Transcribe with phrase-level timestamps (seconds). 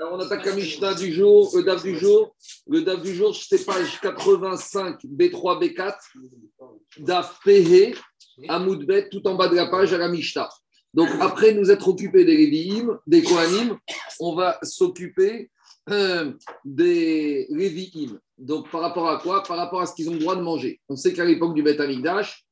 [0.00, 2.34] Alors, on attaque la Mishnah du jour, le DAF du jour.
[2.66, 5.94] Le DAF du jour, c'est page 85, B3, B4,
[7.00, 7.98] DAF PH,
[8.48, 10.48] Amoudbet, tout en bas de la page à la Mishnah.
[10.94, 13.76] Donc, après nous être occupés des Lévi'im, des Kohanim,
[14.20, 15.50] on va s'occuper
[15.90, 16.32] euh,
[16.64, 18.18] des Lévi'im.
[18.38, 19.42] Donc, par rapport à quoi?
[19.42, 20.80] Par rapport à ce qu'ils ont le droit de manger.
[20.88, 22.46] On sait qu'à l'époque du Beth Amikdash,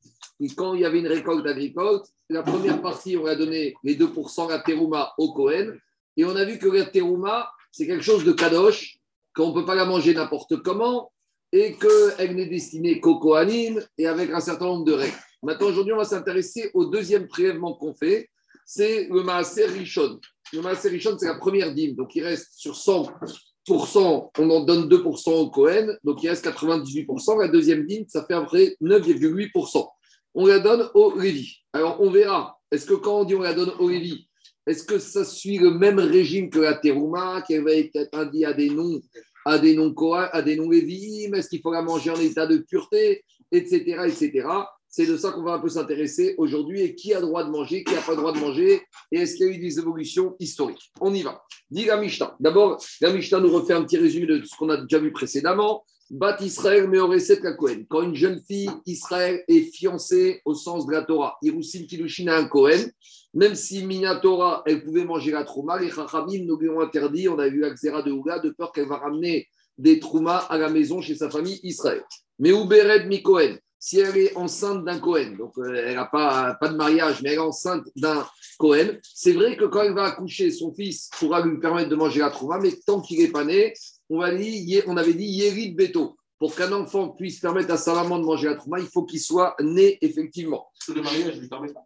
[0.55, 4.51] quand il y avait une récolte agricole, la première partie, on a donné les 2%,
[4.51, 5.81] la terouma au Kohen.
[6.19, 8.99] Et on a vu que la terouma, c'est quelque chose de kadosh,
[9.35, 11.13] qu'on ne peut pas la manger n'importe comment,
[11.53, 15.17] et qu'elle n'est destinée qu'au Kohanim et avec un certain nombre de règles.
[15.45, 18.29] Maintenant, aujourd'hui, on va s'intéresser au deuxième prélèvement qu'on fait,
[18.67, 20.19] c'est le Maaser Rishon.
[20.53, 24.89] Le Maaser Rishon, c'est la première dîme, donc il reste sur 100%, on en donne
[24.89, 27.41] 2% au Kohen, donc il reste 98%.
[27.41, 29.87] La deuxième dîme, ça fait à peu près 9,8%.
[30.35, 31.59] On la donne au Lévi.
[31.73, 34.28] Alors, on verra, est-ce que quand on dit on la donne au Lévi,
[34.69, 38.53] est-ce que ça suit le même régime que la terouma, qui va être indiqué à
[38.53, 39.01] des noms,
[39.47, 43.25] à des noms à des noms Lévim Est-ce qu'il faut manger en état de pureté,
[43.51, 44.47] etc., etc.
[44.91, 46.83] C'est de ça qu'on va un peu s'intéresser aujourd'hui.
[46.83, 49.47] Et qui a droit de manger, qui n'a pas droit de manger Et est-ce qu'il
[49.47, 51.43] y a eu des évolutions historiques On y va.
[51.71, 52.37] Dit la Mishnah.
[52.41, 55.85] D'abord, la Mishnah nous refait un petit résumé de ce qu'on a déjà vu précédemment.
[56.11, 57.85] Bat Israël, mais la Cohen.
[57.89, 62.47] Quand une jeune fille Israël est fiancée au sens de la Torah, Hirusim Kilushin un
[62.47, 62.89] Cohen,
[63.35, 67.39] même si Minatora, elle pouvait manger la trouma, les Chachamim nous lui ont interdit, on
[67.39, 71.03] a vu Axera de Ouga, de peur qu'elle va ramener des troumas à la maison
[71.03, 72.03] chez sa famille Israël.
[72.39, 76.57] Mais Ubered mi Cohen, si elle est enceinte d'un Cohen, donc euh, elle n'a pas,
[76.61, 78.27] pas de mariage, mais elle est enceinte d'un
[78.59, 82.21] Cohen, c'est vrai que quand elle va accoucher, son fils pourra lui permettre de manger
[82.21, 83.75] la trouma, mais tant qu'il n'est pas né,
[84.11, 86.17] on, va dire, on avait dit Yérid Beto.
[86.39, 89.21] Pour qu'un enfant puisse permettre à sa maman de manger la trouma, il faut qu'il
[89.21, 90.69] soit né effectivement.
[90.89, 91.85] Le mariage ne lui permet pas.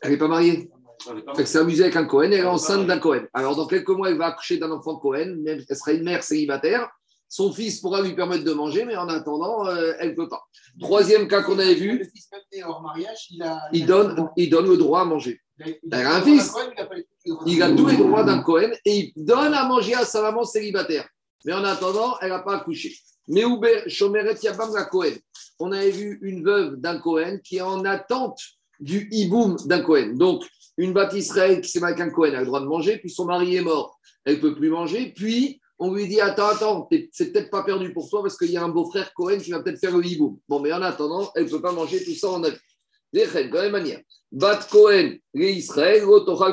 [0.00, 0.70] Elle n'est pas mariée.
[1.36, 3.26] Elle s'est amusée avec un Cohen, elle est enceinte d'un Cohen.
[3.34, 6.22] Alors, dans quelques mois, elle va accoucher d'un enfant Cohen, même elle sera une mère
[6.22, 6.88] célibataire.
[7.28, 10.42] Son fils pourra lui permettre de manger, mais en attendant, euh, elle ne peut pas.
[10.78, 14.68] Troisième cas qu'on avait vu, Le fils même hors mariage, il, a, donne, il donne
[14.68, 15.40] le droit à manger.
[15.58, 16.52] il a un fils.
[16.76, 16.88] Il a.
[17.46, 20.44] Il a tous les droits d'un Cohen et il donne à manger à sa maman
[20.44, 21.08] célibataire.
[21.44, 22.96] Mais en attendant, elle n'a pas accouché.
[23.28, 25.14] Mais Uber, Shomeret Yabam la Cohen.
[25.58, 28.40] On avait vu une veuve d'un Cohen qui est en attente
[28.80, 30.14] du hiboum d'un Cohen.
[30.14, 30.44] Donc,
[30.76, 33.10] une bâtisse Israël qui s'est mariée avec un Cohen, a le droit de manger, puis
[33.10, 36.88] son mari est mort, elle ne peut plus manger, puis on lui dit Attends, attends,
[37.12, 39.62] c'est peut-être pas perdu pour toi parce qu'il y a un beau-frère Cohen qui va
[39.62, 40.38] peut-être faire le hiboum.
[40.48, 42.56] Bon, mais en attendant, elle ne peut pas manger tout ça en avis.
[43.12, 43.20] De
[43.54, 44.00] la même manière.
[44.32, 46.04] Bat Cohen, les Israël,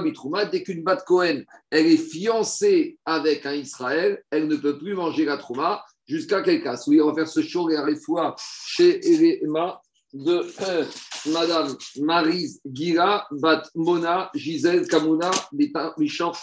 [0.04, 4.96] bitrouma, dès qu'une Bat Cohen, elle est fiancée avec un Israël, elle ne peut plus
[4.96, 8.36] manger la trouma jusqu'à quel cas Oui, on va faire ce show et à fois
[8.66, 9.82] chez Elema
[10.12, 10.86] de euh,
[11.28, 16.36] Madame Marise Gira, Bat Mona, Gisèle Kamuna, Bichar,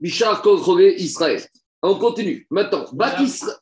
[0.00, 0.42] Bichar
[0.96, 1.42] Israël.
[1.80, 2.46] On continue.
[2.50, 2.84] Maintenant,
[3.20, 3.56] Israël.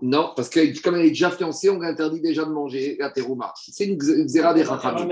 [0.00, 3.52] Non, parce que comme elle est déjà fiancée, on interdit déjà de manger la terouma.
[3.56, 5.08] C'est une xéra des rachamim.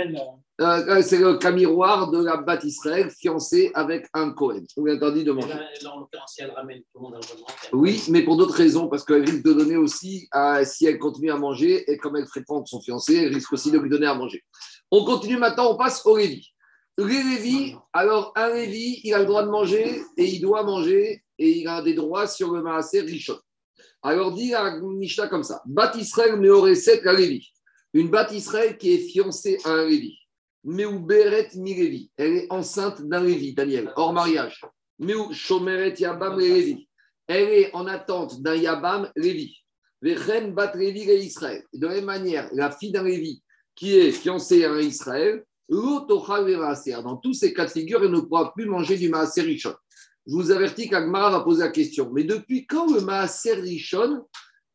[0.58, 4.62] Euh, c'est le camiroir de la Bat Israël fiancée avec un Cohen.
[4.76, 5.48] On lui interdit de manger.
[5.48, 8.54] Là, en l'occurrence, si elle ramène tout le monde dans le Oui, mais pour d'autres
[8.54, 12.16] raisons, parce qu'elle risque de donner aussi, à, si elle continue à manger, et comme
[12.16, 14.42] elle fréquente son fiancé, elle risque aussi de lui donner à manger.
[14.90, 16.54] On continue maintenant, on passe au Lévi.
[16.98, 21.22] Le Lévi, alors un Lévi, il a le droit de manger et il doit manger
[21.38, 23.38] et il a des droits sur le Maaser Rishon.
[24.02, 27.52] Alors dit à Mishnah comme ça Bat Israël Meoreset la.
[27.92, 30.16] Une Bat Israël qui est fiancée à un Lévi.
[30.64, 32.10] Meu Beret mi.
[32.16, 34.62] Elle est enceinte d'un Lévi, Daniel, hors mariage.
[34.98, 36.88] Meu Shomeret Yabam Lévi.
[37.26, 39.56] Elle est en attente d'un Yabam Lévi.
[40.00, 41.62] Vechen Bat Lévi Israël.
[41.74, 43.42] De la même manière, la fille d'un Lévi
[43.74, 48.52] qui est fiancée à un Israël, dans tous ces cas de figure, elle ne pourra
[48.52, 49.74] plus manger du Maaser Rishon.
[50.26, 52.10] Je vous avertis qu'Agmara va poser la question.
[52.12, 54.24] Mais depuis quand le Maaser Rishon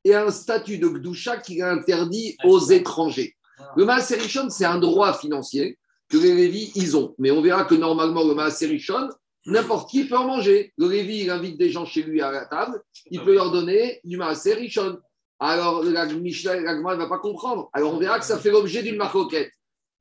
[0.04, 3.36] est un statut de Gdusha qui est interdit aux étrangers?
[3.76, 5.78] Le Maaser Rishon, c'est un droit financier
[6.10, 7.16] que les Lévis, ils ont.
[7.18, 9.10] Mais on verra que normalement, le Maaser Rishon,
[9.46, 10.74] n'importe qui peut en manger.
[10.78, 14.00] Le Lévi, il invite des gens chez lui à la table, il peut leur donner
[14.04, 15.00] du Maaser Rishon.
[15.40, 17.70] Alors, la Mishnah, ne va pas comprendre.
[17.74, 19.52] Alors, on verra que ça fait l'objet d'une maroquette.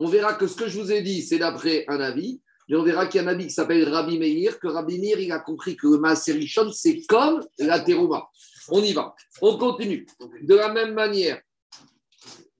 [0.00, 2.40] On verra que ce que je vous ai dit, c'est d'après un avis.
[2.68, 5.34] Mais on verra qu'il y a un avis qui s'appelle Rabbi Meir, que Rabbi Meir,
[5.34, 8.28] a compris que le Maaserichon, c'est comme la terouma.
[8.68, 9.14] On y va.
[9.42, 10.06] On continue.
[10.42, 11.40] De la même manière,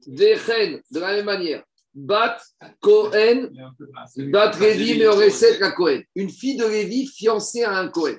[0.07, 1.63] Vechen, de la même manière,
[1.95, 2.39] Bat
[2.81, 3.51] Cohen,
[4.17, 6.03] Bat Levi, Meoreset la Cohen.
[6.15, 8.19] Une fille de Lévi fiancée à un Cohen.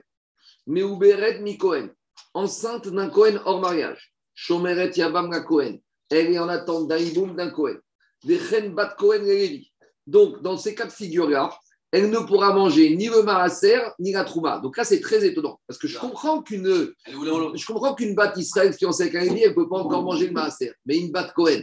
[0.66, 1.90] Meuberet mi Cohen.
[2.34, 4.14] Enceinte d'un Cohen hors mariage.
[4.34, 5.78] Shomeret Yabam la Cohen.
[6.10, 7.78] Elle est en attente d'un Iboum d'un Cohen.
[8.24, 9.72] Bat Cohen Lévi.
[10.08, 11.52] Donc, dans ces cas de figure-là,
[11.92, 14.60] elle ne pourra manger ni le maaser, ni la trouma.
[14.60, 15.60] Donc là, c'est très étonnant.
[15.68, 19.50] Parce que je comprends qu'une je comprends qu'une batte Israël fiancée avec un Lévi, elle
[19.50, 20.72] ne peut pas encore manger le maaser.
[20.86, 21.62] Mais une batte Cohen,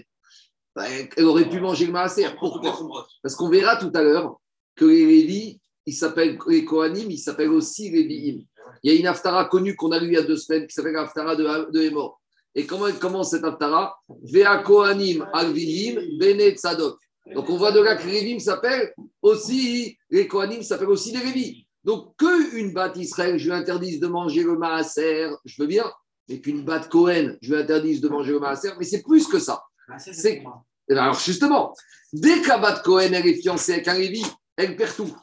[0.77, 0.85] bah,
[1.17, 2.27] elle aurait pu manger le maaser.
[2.39, 4.39] Pourquoi Parce qu'on verra tout à l'heure
[4.77, 8.45] que les Lévi, ils s'appellent les Kohanim, ils s'appellent aussi les Lévi'im.
[8.83, 10.75] Il y a une haftara connue qu'on a lue il y a deux semaines qui
[10.75, 12.18] s'appelle l'haftara de, de Hémor.
[12.59, 16.99] Et comment elle commence cette haftara Vea Kohanim Alvihim Bene Tzadok.
[17.33, 21.23] Donc on voit de là que les Lévim s'appellent aussi, les Kohanim s'appellent aussi les
[21.23, 21.69] Lévi.
[21.85, 25.89] Donc qu'une batte Israël, je lui interdise de manger le maaser, je veux bien,
[26.29, 29.39] mais qu'une batte Cohen, je lui interdise de manger le maaser, mais c'est plus que
[29.39, 29.63] ça.
[30.01, 30.43] C'est
[30.91, 31.73] alors justement,
[32.13, 34.25] dès que la batte Cohen elle est fiancée avec un Lévi,
[34.57, 35.15] elle perd tout.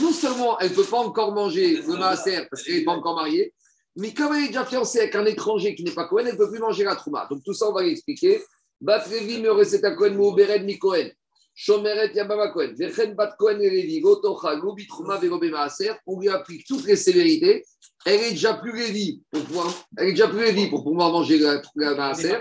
[0.00, 3.14] Non seulement elle ne peut pas encore manger le maaser parce qu'elle n'est pas encore
[3.14, 3.54] mariée,
[3.96, 6.38] mais comme elle est déjà fiancée avec un étranger qui n'est pas Cohen, elle ne
[6.38, 7.26] peut plus manger la trouma.
[7.30, 8.42] Donc tout ça, on va l'expliquer.
[8.80, 11.08] Bat Lévi me recette à Cohen, Mouberet, mi Cohen.
[11.54, 13.58] Shomeret Yabama Cohen, Vechen Bat Cohen
[14.00, 14.56] Gotocha,
[14.88, 15.20] Trouma,
[15.50, 17.64] Maaser, on lui applique toutes les sévérités.
[18.06, 21.38] Elle est déjà plus Lévi pour pouvoir, elle est déjà plus Lévi pour pouvoir manger
[21.38, 22.38] la, la Maaser.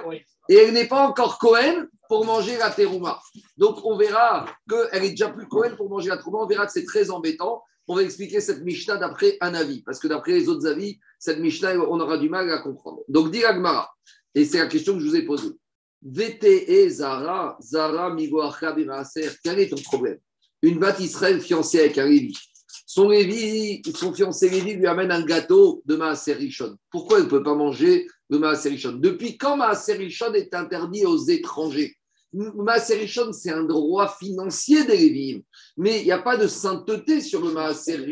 [0.48, 3.22] Et elle n'est pas encore Cohen pour manger la terouma.
[3.58, 6.40] Donc on verra qu'elle est déjà plus Cohen pour manger la terouma.
[6.40, 7.62] On verra que c'est très embêtant.
[7.90, 9.82] On va expliquer cette Mishnah d'après un avis.
[9.82, 13.02] Parce que d'après les autres avis, cette Mishnah, on aura du mal à comprendre.
[13.08, 13.90] Donc dit Agmara.
[14.36, 15.50] Et c'est la question que je vous ai posée.
[16.04, 18.76] VTE Zara, Zara Migoacha
[19.44, 20.20] quel est ton problème?
[20.62, 22.38] Une Israël fiancée avec un Lévi.
[22.86, 26.78] Son Lévi, son fiancé Lévi lui amène un gâteau de Maaser Rishon.
[26.92, 28.94] Pourquoi elle ne peut pas manger le Maaser Rishon?
[28.94, 31.96] Depuis quand Maaser Rishon est interdit aux étrangers?
[32.34, 35.42] Maaser c'est un droit financier des Lévi'im,
[35.78, 38.06] mais il n'y a pas de sainteté sur le Maaser.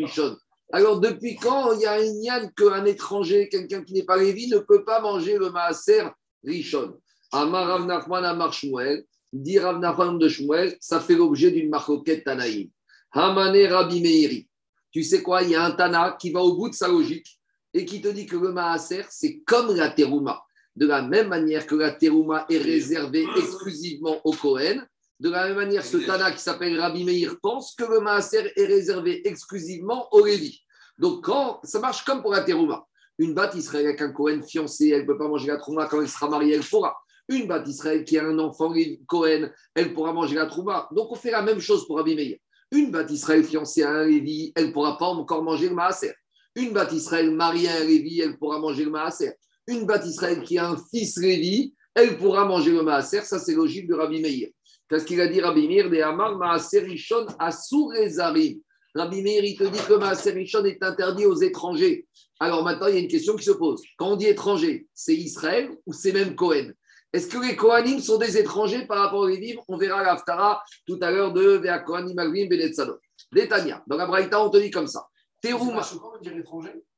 [0.74, 4.48] Alors, depuis quand il y a une yann qu'un étranger, quelqu'un qui n'est pas Lévi,
[4.50, 6.04] ne peut pas manger le Maaser
[6.44, 7.00] Rishon
[7.32, 12.24] Amar Rav Nachman Amar Shmuel, dit Rav Nachman de Shmuel, ça fait l'objet d'une marcoquette
[12.24, 12.70] Tanaïm.
[13.12, 14.50] Hamane Rabbi Meiri.
[14.92, 17.40] Tu sais quoi, il y a un Tana qui va au bout de sa logique
[17.74, 20.42] et qui te dit que le Maaser, c'est comme la Terouma.
[20.78, 24.88] De la même manière que la Terouma est réservée exclusivement au Kohen,
[25.20, 28.66] de la même manière, ce Tana qui s'appelle Rabbi Meir pense que le Maaser est
[28.66, 30.62] réservé exclusivement au Lévi.
[31.00, 32.86] Donc, quand, ça marche comme pour la Terouma.
[33.18, 35.88] Une batte Israël avec un Kohen fiancé, elle ne peut pas manger la Trouma.
[35.88, 36.96] Quand elle sera mariée, elle pourra.
[37.28, 38.72] Une batte Israël qui a un enfant
[39.08, 40.88] Cohen, elle pourra manger la Trouma.
[40.92, 42.38] Donc, on fait la même chose pour Rabbi Meir.
[42.70, 46.14] Une batte Israël fiancée à un Lévi, elle ne pourra pas encore manger le Maaser.
[46.56, 49.34] Une batte Israël mariée à un Lévi, elle pourra manger le Maaser.
[49.68, 53.22] Une batte Israël qui a un fils Lévi, elle pourra manger le Maaser.
[53.22, 54.50] Ça, c'est logique de Rabbi Meir.
[54.90, 58.60] Qu'est-ce qu'il a dit Rabbi Meir De Amar Maaser Rishon Asur Ezarim.
[58.96, 62.08] Rabbi Meir, il te dit que Maaser Rishon est interdit aux étrangers.
[62.40, 63.82] Alors maintenant, il y a une question qui se pose.
[63.98, 66.72] Quand on dit étranger, c'est Israël ou c'est même Cohen?
[67.14, 71.00] Est-ce que les Kohanim sont des étrangers par rapport aux Lévim On verra l'Aftara tout
[71.02, 72.98] à l'heure de Vea Kohanim Agvim Benetzadot.
[73.32, 73.84] Détania.
[73.88, 75.08] Dans la Braïta, on te dit comme ça.
[75.42, 75.82] Terouma.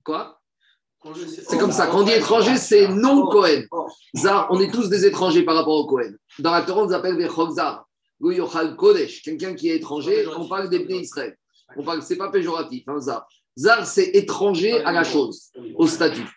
[0.03, 0.38] Quoi?
[1.47, 1.87] C'est comme ça.
[1.87, 3.63] Quand on dit étranger, c'est non Cohen.
[4.15, 6.11] Zar, on est tous des étrangers par rapport au Cohen.
[6.39, 7.87] Dans la Torah, on appelle des Zar.
[8.77, 11.37] Kodesh, quelqu'un qui est étranger, on parle des Bnei Israël.
[11.77, 13.27] On parle, c'est pas péjoratif, hein, Zar.
[13.57, 16.27] Zar, c'est étranger à la chose, au statut.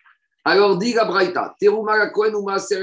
[0.45, 2.77] Alors, dit la Braïta, Teruma Cohen ou Maaser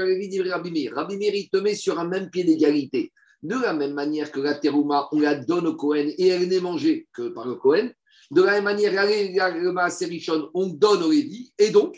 [0.49, 0.93] Rabimir.
[0.95, 3.11] Rabimir, il te met sur un même pied d'égalité.
[3.43, 6.59] De la même manière que la Teruma, on la donne au Cohen et elle n'est
[6.59, 7.89] mangée que par le Cohen.
[8.31, 10.23] De la même manière, le Maaser
[10.53, 11.97] on donne au Lévi et donc,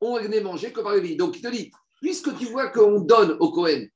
[0.00, 1.16] on n'est mangé que par Lévi.
[1.16, 3.86] Donc, il te dit, puisque tu vois qu'on donne au Cohen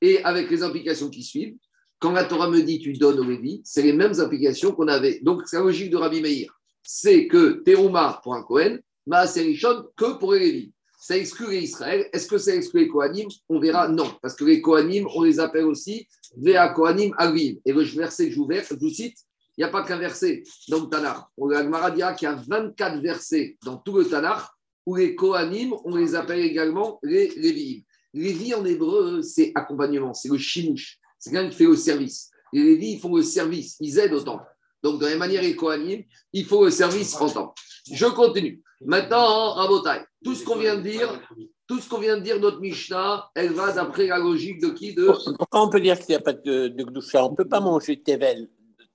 [0.00, 1.56] et avec les implications qui suivent,
[2.00, 5.20] quand la Torah me dit tu donnes au Lévi, c'est les mêmes implications qu'on avait.
[5.22, 6.52] Donc, c'est la logique de Rabbi Meir.
[6.82, 10.72] C'est que Teruma pour un Cohen, Maaserichon que pour les Lévi.
[11.00, 12.08] Ça exclut Israël.
[12.12, 13.28] Est-ce que ça exclut les Kohanim?
[13.48, 14.10] On verra non.
[14.20, 17.56] Parce que les Kohanim, on les appelle aussi Vea Kohanim Agvim.
[17.64, 19.16] Et le verset que je vous, je vous cite,
[19.58, 21.18] il n'y a pas qu'un verset dans le Tanakh.
[21.36, 24.42] On a qu'il y a 24 versets dans tout le Tanakh
[24.86, 27.84] où les Kohanim, on les appelle également les Lévi.
[28.14, 30.98] Lévi en hébreu, c'est accompagnement, c'est le chimouche.
[31.18, 32.30] C'est quelqu'un qui fait le service.
[32.52, 34.44] Les Lévi, ils font le service, ils aident au temple.
[34.80, 37.52] Donc, de la même manière, les Kohanim, il faut le service en temps.
[37.92, 38.62] Je continue.
[38.80, 41.20] Maintenant, Rabotai, tout ce qu'on vient de dire,
[41.66, 44.94] tout ce qu'on vient de dire, notre Mishnah, elle va d'après la logique de qui
[44.94, 45.10] de...
[45.36, 48.00] Pourquoi on peut dire qu'il n'y a pas de, de On ne peut pas manger
[48.00, 48.48] Tevel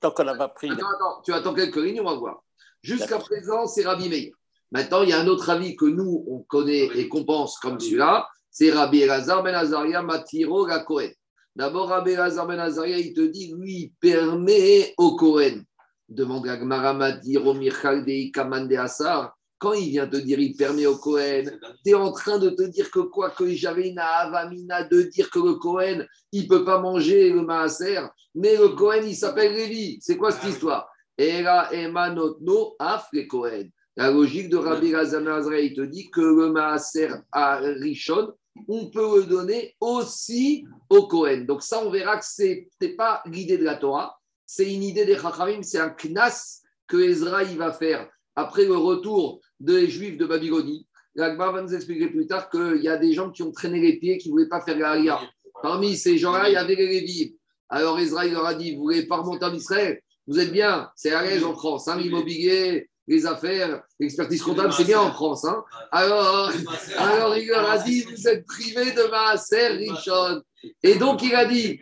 [0.04, 0.70] tant qu'on n'a pas pris.
[0.70, 2.44] Attends, attends, tu attends quelques lignes, on va voir.
[2.82, 4.34] Jusqu'à présent, c'est Rabbi Meir.
[4.72, 7.80] Maintenant, il y a un autre avis que nous, on connaît et qu'on pense comme
[7.80, 11.12] celui-là, c'est Rabbi Elazar ben Azaria Matiro la Kohen.
[11.56, 15.64] D'abord, Rabbi Elazar ben Azaria, il te dit, lui, il permet au Kohen.
[16.10, 19.34] Demande à Gmara Matiro Michal de Kamande Asar.
[19.63, 21.46] Quand il vient te dire, il permet au Cohen,
[21.86, 25.29] tu es en train de te dire que quoi que j'avais une avamina de dire
[25.29, 28.01] que le Cohen, il ne peut pas manger le maaser,
[28.36, 30.00] mais le Cohen, il s'appelle Lévi.
[30.01, 30.89] C'est quoi cette histoire?
[31.17, 33.72] Era emanotno af le Kohen.
[33.96, 38.34] La logique de Rabbi Razan Azraï te dit que le Maaser à Rishon,
[38.67, 41.46] on peut le donner aussi au Kohen.
[41.46, 45.05] Donc ça, on verra que ce n'est pas l'idée de la Torah, c'est une idée
[45.05, 50.17] des Chachamim, c'est un knas que Ezra il va faire après le retour des Juifs
[50.17, 50.86] de Babylonie.
[51.15, 53.98] L'Agma va nous expliquer plus tard qu'il y a des gens qui ont traîné les
[53.98, 55.22] pieds, qui ne voulaient pas faire la Aliyah.
[55.62, 57.38] Parmi ces gens-là, il y avait les Lévis.
[57.70, 60.01] Alors Ezra il leur a dit, vous voulez pas remonter en Israël?
[60.27, 64.86] Vous êtes bien, c'est à l'aise en France, hein, l'immobilier, les affaires, l'expertise comptable, c'est
[64.86, 65.46] bien en France.
[65.46, 65.63] Hein.
[65.91, 66.51] Alors,
[66.98, 70.41] alors il leur a dit, vous êtes privés de Maaser Richon.
[70.82, 71.79] Et donc il a dit,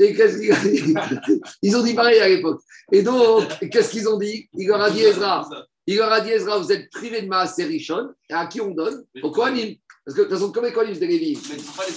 [0.00, 0.94] et qu'est-ce qu'il a dit?
[1.62, 2.60] Ils ont dit pareil à l'époque.
[2.92, 4.48] Et donc, qu'est-ce qu'ils ont dit?
[4.54, 5.48] Il leur a dit Ezra,
[5.86, 8.08] il leur a dit Ezra, vous êtes privés de Maaser Richon.
[8.30, 9.74] Et à qui on donne Au Kohanim.
[10.04, 11.38] Parce que de toute façon, comme les Kohanim, c'est des.
[11.50, 11.94] Mais toujours pas les.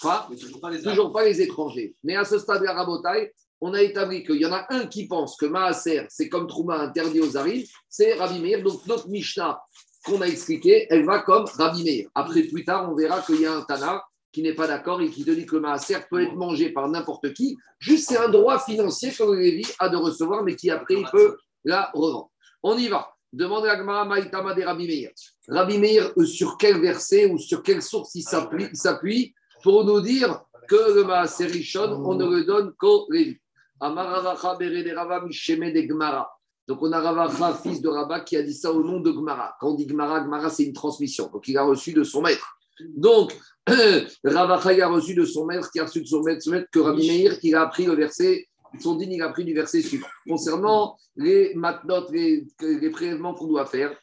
[0.00, 0.94] Quoi Mais toujours pas les arts.
[0.94, 1.94] Toujours pas les étrangers.
[2.02, 4.86] Mais à ce stade de la rabotaille, on a établi qu'il y en a un
[4.86, 8.62] qui pense que Maaser, c'est comme Trouma interdit aux Arim, c'est Rabbi Meir.
[8.62, 9.60] Donc notre Mishnah
[10.04, 12.08] qu'on a expliqué, elle va comme Rabbi Meir.
[12.14, 15.10] Après, plus tard, on verra qu'il y a un Tana qui n'est pas d'accord et
[15.10, 17.56] qui te dit que le Maaser peut être mangé par n'importe qui.
[17.78, 21.06] Juste, c'est un droit financier que le Lévi a de recevoir, mais qui après, il
[21.10, 22.30] peut la revendre.
[22.62, 23.12] On y va.
[23.32, 25.10] Demande à Gmara Maïtama des Rabbi Meir.
[25.48, 30.42] Rabbi Meir, euh, sur quel verset ou sur quelle source il s'appuie pour nous dire
[30.68, 33.38] que le Maaser Rishon, on ne le donne qu'au Lévi.
[33.80, 36.28] Amaravacha Rava de Gmara.
[36.66, 39.56] Donc on a Ravacha, fils de Rabat, qui a dit ça au nom de Gmara.
[39.60, 41.30] Quand on dit Gmara, Gmara, c'est une transmission.
[41.32, 42.56] Donc il a reçu de son maître.
[42.96, 43.36] Donc,
[44.24, 46.80] Ravacha, a reçu de son maître, qui a reçu de son maître, son maître que
[46.80, 50.06] Rabbi Meir, il a appris le verset, son digne, il a appris du verset suivant.
[50.28, 53.96] Concernant les matnot, les, les prélèvements qu'on doit faire,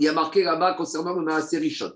[0.00, 1.92] il y a marqué là-bas concernant le Maaser Rishon.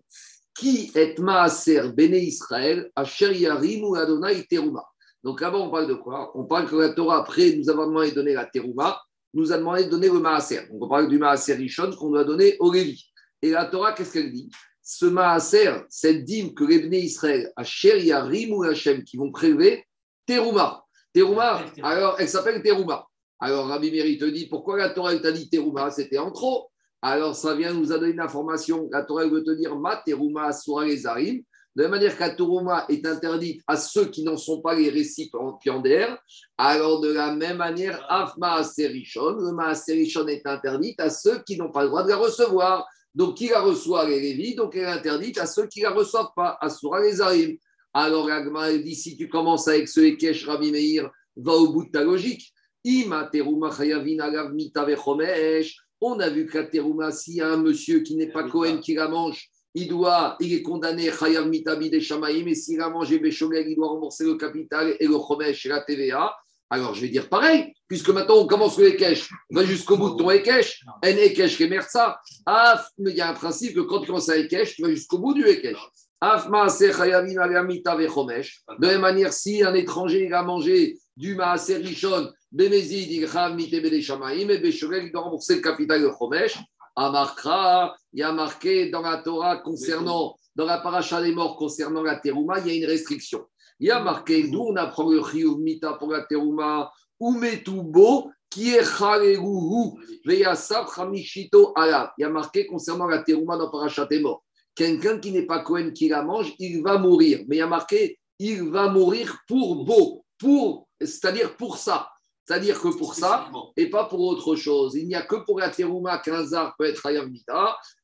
[0.54, 4.84] Qui est Maaser Béné Israël, Asher Yarim ou Adonai Teruma?
[5.24, 6.30] Donc là-bas, on parle de quoi?
[6.36, 9.00] On parle que la Torah, après nous avoir demandé de donner la Teruma,
[9.34, 10.68] nous a demandé de donner le Maaser.
[10.70, 13.04] Donc on parle du Maaser Rishon qu'on doit donner au Lévi.
[13.42, 14.50] Et la Torah, qu'est-ce qu'elle dit?
[14.82, 19.84] Ce Maaser, cette dîme que les Béné Israël, Asher Yarim ou Hachem, qui vont prélever,
[20.24, 20.84] Teruma.
[21.12, 23.06] Teruma, alors elle s'appelle Teruma.
[23.40, 25.90] Alors Rabbi Méri te dit, pourquoi la Torah t'a dit Teruma?
[25.90, 26.70] C'était en trop.
[27.00, 28.88] Alors ça vient nous a donné une information.
[28.92, 31.42] La Torah veut te dire, Ma Teruma Asura les Arim.
[31.76, 34.90] De la manière que la Teruma est interdite à ceux qui n'en sont pas les
[34.90, 36.18] récipiendaires,
[36.56, 41.70] alors de la même manière, Afma Aserishon, le Maaserishon est interdite à ceux qui n'ont
[41.70, 42.84] pas le droit de la recevoir.
[43.14, 46.58] Donc qui la reçoit les donc elle est interdite à ceux qui la reçoivent pas,
[46.60, 47.56] Asura les Arim.
[48.00, 51.90] Alors Agma dit, si tu commences avec ce Ekech Rabbi Meir, va au bout de
[51.90, 52.54] ta logique.
[52.84, 53.70] Ima teruma.
[56.00, 58.78] On a vu que la teruma, s'il y a un monsieur qui n'est pas Cohen
[58.78, 62.88] qui la mange, il, doit, il est condamné chayav mita bide shamaim, et s'il a
[62.88, 66.36] mangé il doit rembourser le capital et le chomesh et la TVA.
[66.70, 70.18] Alors je vais dire pareil, puisque maintenant on commence le Ekech, va jusqu'au bout de
[70.18, 72.20] ton Ekech, en kemersa.
[72.46, 74.90] Ah, mais il y a un principe que quand tu commences à Ekech, tu vas
[74.90, 75.76] jusqu'au bout du Ekech.
[76.20, 76.26] De
[78.80, 85.20] la même manière, si un étranger a mangé du Maaser Rishon, Bémézid, il il doit
[85.20, 86.58] rembourser le capital le chomesh.
[86.96, 92.02] Amarkra, il y a marqué dans la Torah concernant, dans la paracha des morts concernant
[92.02, 93.46] la terouma, il y a une restriction.
[93.78, 98.32] Il y a marqué, d'où on apprend le chiyuv mita pour la terouma, ou metubo,
[98.50, 99.92] qui est chaleruhu,
[100.24, 102.12] veyasav chamishito ala.
[102.18, 104.42] Il y a marqué concernant la terouma dans paracha des morts.
[104.78, 107.40] Quelqu'un qui n'est pas Cohen qui la mange, il va mourir.
[107.48, 112.08] Mais il y a marqué, il va mourir pour beau, pour, c'est-à-dire pour ça.
[112.46, 114.94] C'est-à-dire que pour ça, et pas pour autre chose.
[114.94, 117.28] Il n'y a que pour la terouma qu'un zar peut être Hayam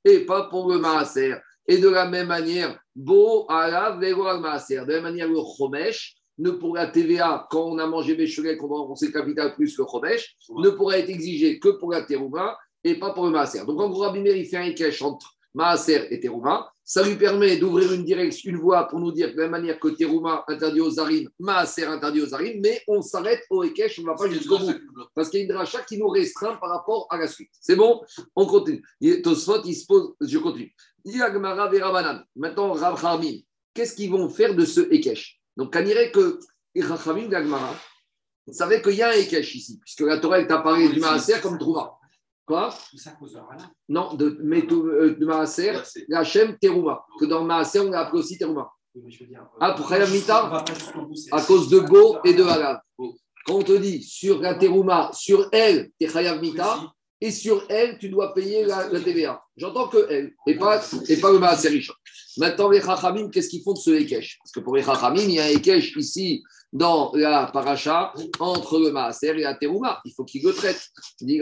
[0.04, 1.36] et pas pour le maaser.
[1.68, 4.84] Et de la même manière, Bo ala vego maaser.
[4.84, 8.56] De la même manière, le chomesh, ne pour la TVA, quand on a mangé Béchelet,
[8.56, 12.58] qu'on va rembourser capital plus le chomesh, ne pourra être exigé que pour la terouma
[12.82, 13.64] et pas pour le maaser.
[13.64, 16.70] Donc en gros, Rabbi Meir, il fait un cache entre maaser et terouma.
[16.86, 19.80] Ça lui permet d'ouvrir une direction, une voie pour nous dire de la même manière
[19.80, 24.02] que terouma interdit aux arim, maaser interdit aux arim, mais on s'arrête au Ekech, on
[24.02, 24.74] ne va pas jusqu'au bout.
[25.14, 27.50] Parce qu'il y a une dracha qui nous restreint par rapport à la suite.
[27.58, 28.02] C'est bon?
[28.36, 28.82] On continue.
[29.22, 30.74] Tosfot, il se pose, je continue.
[31.06, 32.22] Il y a Gemara Verabanan.
[32.36, 33.38] Maintenant, Rav Harmin.
[33.72, 35.40] Qu'est-ce qu'ils vont faire de ce Ekech?
[35.56, 36.38] Donc, on dirait que
[36.78, 37.74] Rav Harmin d'Agmara
[38.52, 41.58] savaient qu'il y a un Ekech ici, puisque la Torah t'a parlé du Maaser comme
[41.58, 41.94] Trouma.
[42.46, 42.74] Quoi.
[43.88, 45.72] Non, de, euh, de Maaser,
[46.12, 47.04] Hachem, Terouma.
[47.18, 48.38] Que dans Maaser, on a appelé aussi
[49.08, 49.74] je veux dire, euh, Ah,
[50.10, 50.64] Mita
[51.32, 52.80] à cause de Bo et de Halav.
[53.46, 56.78] Quand on te dit sur la Terouma, sur elle, t'es Chayav Mita,
[57.20, 59.42] et sur elle, tu dois payer la, la TVA.
[59.56, 61.94] J'entends que elle, et pas, et pas le Maaser Rishon.
[62.36, 64.38] Maintenant, les Chachamim, qu'est-ce qu'ils font de ce Ekech?
[64.38, 66.42] Parce que pour les Chachamim, il y a un Ekech ici
[66.72, 70.00] dans la paracha entre le Maaser et la Teruma.
[70.04, 70.88] Il faut qu'ils le traitent.
[71.20, 71.38] Dit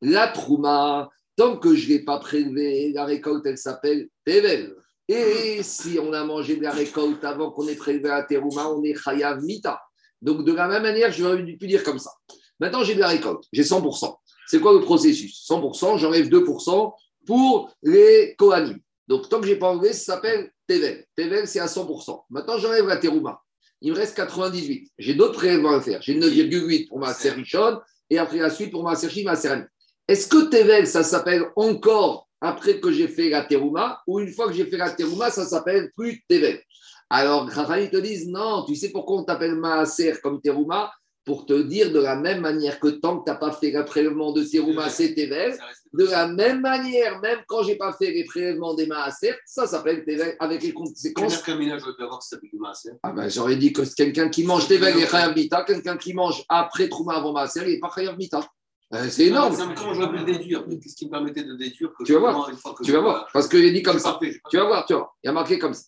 [0.00, 4.74] la Trouma, tant que je ne l'ai pas prélevé, la récolte, elle s'appelle Tevel.
[5.08, 8.82] Et si on a mangé de la récolte avant qu'on ait prélevé la Teruma, on
[8.84, 9.80] est Chayav Mita.
[10.24, 12.10] Donc, de la même manière, je vais pu dire comme ça.
[12.58, 14.16] Maintenant, j'ai de la récolte, j'ai 100%.
[14.46, 15.46] C'est quoi le processus?
[15.46, 16.92] 100%, j'enlève 2%
[17.26, 18.78] pour les Kohanim.
[19.06, 21.04] Donc, tant que je n'ai pas enlevé, ça s'appelle Tevel.
[21.14, 22.24] Tevel, c'est à 100%.
[22.30, 23.38] Maintenant, j'enlève la Teruma.
[23.82, 24.92] Il me reste 98.
[24.96, 26.00] J'ai d'autres prélèvements à faire.
[26.00, 29.64] J'ai 9,8 pour ma Serichon et après la suite pour ma Serchi, ma Serani.
[30.08, 34.46] Est-ce que Tevel, ça s'appelle encore après que j'ai fait la Teruma ou une fois
[34.46, 36.62] que j'ai fait la Teruma, ça s'appelle plus Tevel
[37.10, 40.92] Alors, Raphaël te disent non, tu sais pourquoi on t'appelle Maaser comme Teruma?
[41.26, 43.82] Pour te dire de la même manière que tant que tu n'as pas fait le
[43.86, 45.56] prélèvement de Teruma, c'est Tevel.
[45.94, 50.04] De la même manière, même quand j'ai pas fait les prélèvements des Maaser, ça s'appelle
[50.04, 51.42] Tevel avec les conséquences.
[51.42, 52.90] De ménage doit avoir ça s'appelle Maaser?
[53.02, 56.12] Ah ben, j'aurais dit que c'est quelqu'un qui mange Tevel et Chayav Mita, quelqu'un qui
[56.12, 58.46] mange après Trouma avant Maaser, il n'est pas Chayav Mita.
[58.92, 59.56] Euh, C'est énorme.
[59.56, 62.12] Non, mais Comment je vais le déduire Qu'est-ce qui me permettait de déduire que Tu
[62.12, 62.50] vas voir.
[62.50, 64.10] une fois que Tu je- vas voir, parce qu'il est dit comme ça.
[64.12, 65.16] parfait, Tu vas voir, tu voir.
[65.24, 65.84] Il y a marqué comme ça.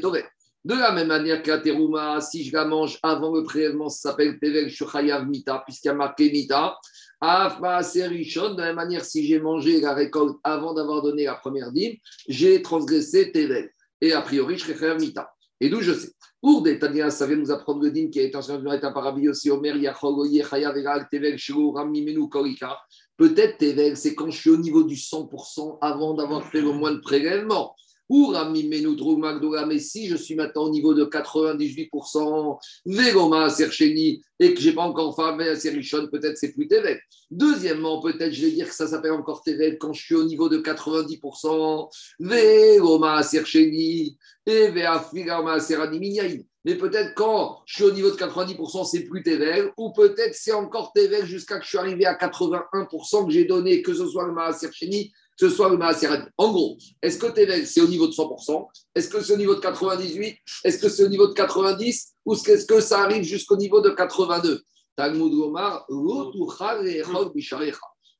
[0.00, 0.24] Tovet.
[0.64, 4.10] De la même manière que la teruma, si je la mange avant le prélèvement, ça
[4.10, 6.74] s'appelle tevel shuchayav mita, puisqu'il y a marqué mita.
[7.20, 11.96] De la même manière, si j'ai mangé la récolte avant d'avoir donné la première dîme,
[12.28, 13.70] j'ai transgressé tevel.
[14.00, 15.30] Et a priori, je serai mita.
[15.60, 18.28] Et d'où je sais Pour des Tania, ça vient nous apprendre le dîme qui est
[18.28, 22.78] intention de un parabi aussi, Omer, Yachol, Oye, Chayav, Egal, Tevel, Shiru, Rami, Korika.
[23.16, 26.92] Peut-être Tevel, c'est quand je suis au niveau du 100% avant d'avoir fait le moins
[26.92, 27.74] de prélèvement.
[28.10, 33.48] Ou Rami, Menu, Drou, Magdoula, mais si je suis maintenant au niveau de 98%, Vegoma,
[33.48, 37.00] Sercheni, et que je n'ai pas encore fait Serichon, peut-être c'est plus Tevel.
[37.30, 40.50] Deuxièmement, peut-être je vais dire que ça s'appelle encore Tevel quand je suis au niveau
[40.50, 41.88] de 90%,
[42.20, 46.44] Vegoma, Sercheni, et Veafigama, Serani.
[46.64, 50.52] Mais peut-être quand je suis au niveau de 90%, c'est plus Tevel, ou peut-être c'est
[50.52, 54.26] encore Tevel jusqu'à que je suis arrivé à 81% que j'ai donné, que ce soit
[54.26, 56.08] le Maaser Cheni, que ce soit le Maaser.
[56.38, 59.54] En gros, est-ce que Tevel c'est au niveau de 100% Est-ce que c'est au niveau
[59.54, 63.56] de 98 Est-ce que c'est au niveau de 90 Ou est-ce que ça arrive jusqu'au
[63.56, 64.62] niveau de 82
[64.96, 65.32] Talmud.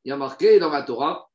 [0.04, 1.30] Il y a marqué dans la Torah,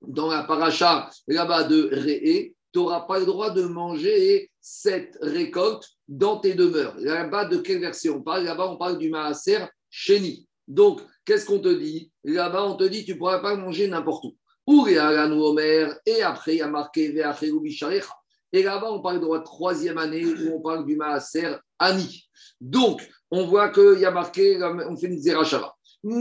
[0.00, 5.88] dans la paracha là-bas de Réé, tu n'auras pas le droit de manger cette récolte
[6.06, 6.94] dans tes demeures.
[6.98, 8.44] Là-bas, de quelle version on parle?
[8.44, 9.58] Là-bas, on parle du maaser
[9.90, 10.46] chéni.
[10.66, 12.12] Donc, qu'est-ce qu'on te dit?
[12.24, 14.36] Là-bas, on te dit tu ne pourras pas manger n'importe où.
[14.66, 17.04] Ou et après, il y a marqué.
[17.06, 22.28] Et là-bas, on parle de la troisième année où on parle du maaser ani.
[22.60, 25.74] Donc, on voit qu'il y a marqué, on fait une zerachava.
[26.04, 26.16] De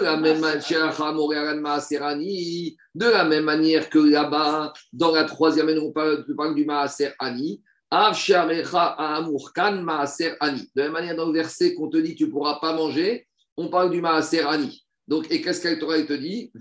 [0.00, 5.80] la même manière, Moréalan Maaserani, de la même manière que là-bas, dans la troisième année,
[5.80, 7.60] on parle, on parle du Maaser Ani.
[7.90, 10.70] Avsharecha Amurkan Maaser Ani.
[10.74, 13.26] De la même manière, dans le verset qu'on te dit, tu ne pourras pas manger,
[13.56, 14.84] on parle du Maaser Ani.
[15.08, 16.52] Donc, et qu'est-ce que la Torah te dit?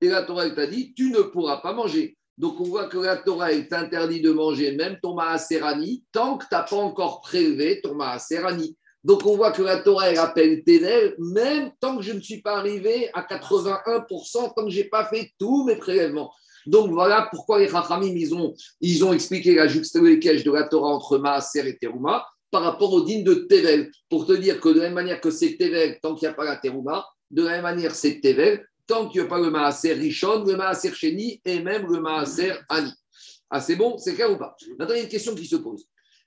[0.00, 2.16] Et la Torah t'a dit, tu ne pourras pas manger.
[2.38, 6.38] Donc, on voit que la Torah elle t'interdit de manger même ton Maaser Ani tant
[6.38, 8.76] que tu n'as pas encore prélevé ton Maaser Ani.
[9.06, 12.42] Donc, on voit que la Torah, elle appelle Ténel, même tant que je ne suis
[12.42, 16.32] pas arrivé à 81%, tant que je n'ai pas fait tous mes prélèvements.
[16.66, 18.12] Donc, voilà pourquoi les Chachamim,
[18.80, 23.02] ils ont, expliqué la juxtaposition de la Torah entre Maaser et Teruma par rapport au
[23.02, 26.16] digne de Tevel, pour te dire que de la même manière que c'est Tevel, tant
[26.16, 29.26] qu'il n'y a pas la Teruma, de la même manière c'est Tevel, tant qu'il n'y
[29.28, 32.90] a pas le Maaser Rishon, le Maaser Sheni et même le Maaser Ani.
[33.50, 34.56] Ah, c'est bon C'est clair ou pas?
[34.80, 35.86] Maintenant, il y a une question qui se pose.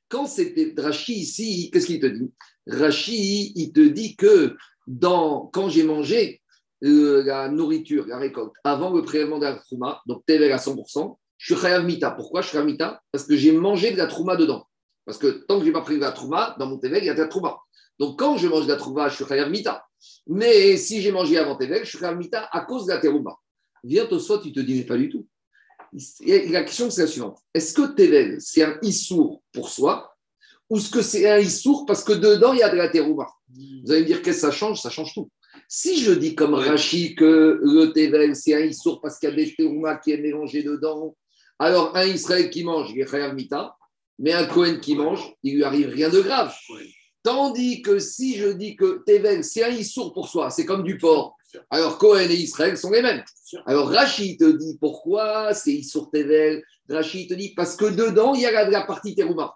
[0.09, 2.31] Quand c'était Rashi ici, qu'est-ce qu'il te dit?
[2.69, 4.55] Rashi, il te dit que
[4.87, 6.41] dans, quand j'ai mangé
[6.83, 11.17] euh, la nourriture, la récolte, avant le prélèvement de la trouma, donc Tevel à 100%,
[11.37, 12.11] je suis Chayav Mita.
[12.11, 13.01] Pourquoi je suis Mita?
[13.11, 14.65] Parce que j'ai mangé de la trouma dedans.
[15.05, 17.07] Parce que tant que je n'ai pas pris de la trouma, dans mon Tevel, il
[17.07, 17.57] y a de la trouma.
[17.97, 19.85] Donc quand je mange de la trouma, je suis Chayav Mita.
[20.27, 23.35] Mais si j'ai mangé avant Tevel, je suis Chayav Mita à cause de la terouma.
[23.83, 25.27] Viens au soit, tu te dis, mais pas du tout.
[26.25, 27.39] La question, c'est la suivante.
[27.53, 30.08] Est-ce que Tevel, c'est un issour pour soi?
[30.69, 33.27] Ou est-ce que c'est un issour parce que dedans, il y a de la terouma
[33.83, 34.81] Vous allez me dire, qu'est-ce que ça change?
[34.81, 35.29] Ça change tout.
[35.67, 36.53] Si je dis comme.
[36.53, 40.17] Rachi que le Tevel, c'est un issour parce qu'il y a des terouma qui est
[40.17, 41.15] mélangé dedans,
[41.57, 43.75] alors un Israël qui mange, il est Mita,
[44.17, 46.53] mais un Cohen qui mange, il lui arrive rien de grave.
[47.23, 50.97] Tandis que si je dis que Tevel, c'est un issour pour soi, c'est comme du
[50.97, 51.35] porc,
[51.69, 53.23] Alors Cohen et Israël sont les mêmes.
[53.65, 56.63] Alors Rachid te dit pourquoi c'est Issour Tevel?
[56.89, 59.53] Rachid te dit parce que dedans, il y a la, la partie Terouma.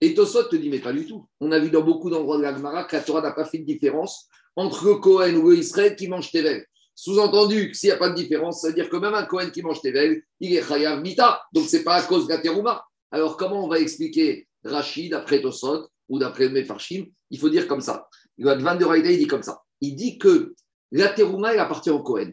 [0.00, 1.26] Et Tosot te dit mais pas du tout.
[1.40, 3.58] On a vu dans beaucoup d'endroits de la Gemara que la Torah n'a pas fait
[3.58, 6.64] de différence entre le Cohen ou le Israël qui mange Tevel.
[6.94, 9.50] Sous-entendu que s'il n'y a pas de différence, ça veut dire que même un Cohen
[9.50, 11.42] qui mange Tevel, il est Chayav Mita.
[11.52, 12.84] Donc c'est pas à cause de la Terouma.
[13.10, 17.06] Alors comment on va expliquer Rachid d'après Tosot ou d'après Mefarshim?
[17.30, 18.08] Il faut dire comme ça.
[18.38, 19.62] Le Advan de Raïda, il dit comme ça.
[19.80, 20.54] Il dit que
[20.92, 22.32] la terouma, elle appartient au Cohen.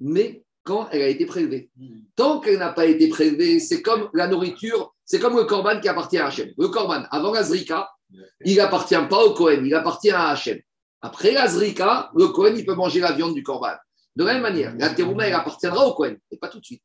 [0.00, 1.70] Mais quand elle a été prélevée.
[2.16, 5.88] Tant qu'elle n'a pas été prélevée, c'est comme la nourriture, c'est comme le korban qui
[5.88, 6.50] appartient à Hachem.
[6.56, 7.90] Le korban, avant la zrika,
[8.44, 10.60] il n'appartient pas au Cohen, il appartient à Hachem.
[11.02, 13.74] Après la zrika, le Cohen, il peut manger la viande du korban.
[14.16, 16.84] De la même manière, la terouma, elle appartiendra au Cohen, et pas tout de suite.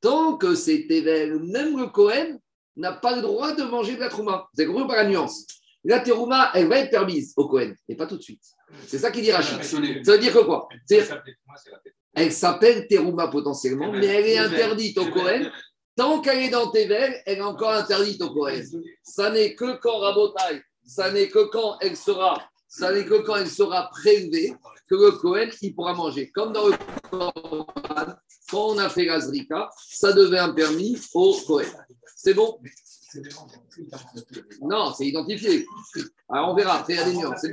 [0.00, 2.38] Tant que c'est Tevel, même le Cohen
[2.76, 4.48] n'a pas le droit de manger de la trouma.
[4.54, 5.46] Vous avez compris par la nuance
[5.84, 8.42] La terouma, elle va être permise au Cohen, et pas tout de suite.
[8.86, 9.62] C'est ça qu'il dit Rachid.
[9.62, 9.78] Ça
[10.12, 10.68] veut dire que quoi
[12.14, 15.50] Elle s'appelle terouma potentiellement, mais elle est interdite au Cohen.
[15.96, 18.62] Tant qu'elle est dans Tevel, elle est encore interdite au Cohen.
[19.02, 23.36] Ça n'est que quand Rabotai, ça n'est que quand elle sera, ça n'est que quand
[23.36, 24.54] elle sera prélevée
[24.88, 26.30] que le Cohen il pourra manger.
[26.30, 26.74] Comme dans le
[27.10, 28.14] Corban,
[28.50, 31.66] quand on a fait la Zrika, ça devait un permis au Cohen.
[32.16, 32.60] C'est bon?
[34.62, 35.66] Non, c'est identifié.
[36.28, 37.52] Alors on verra, a des nuances, c'est.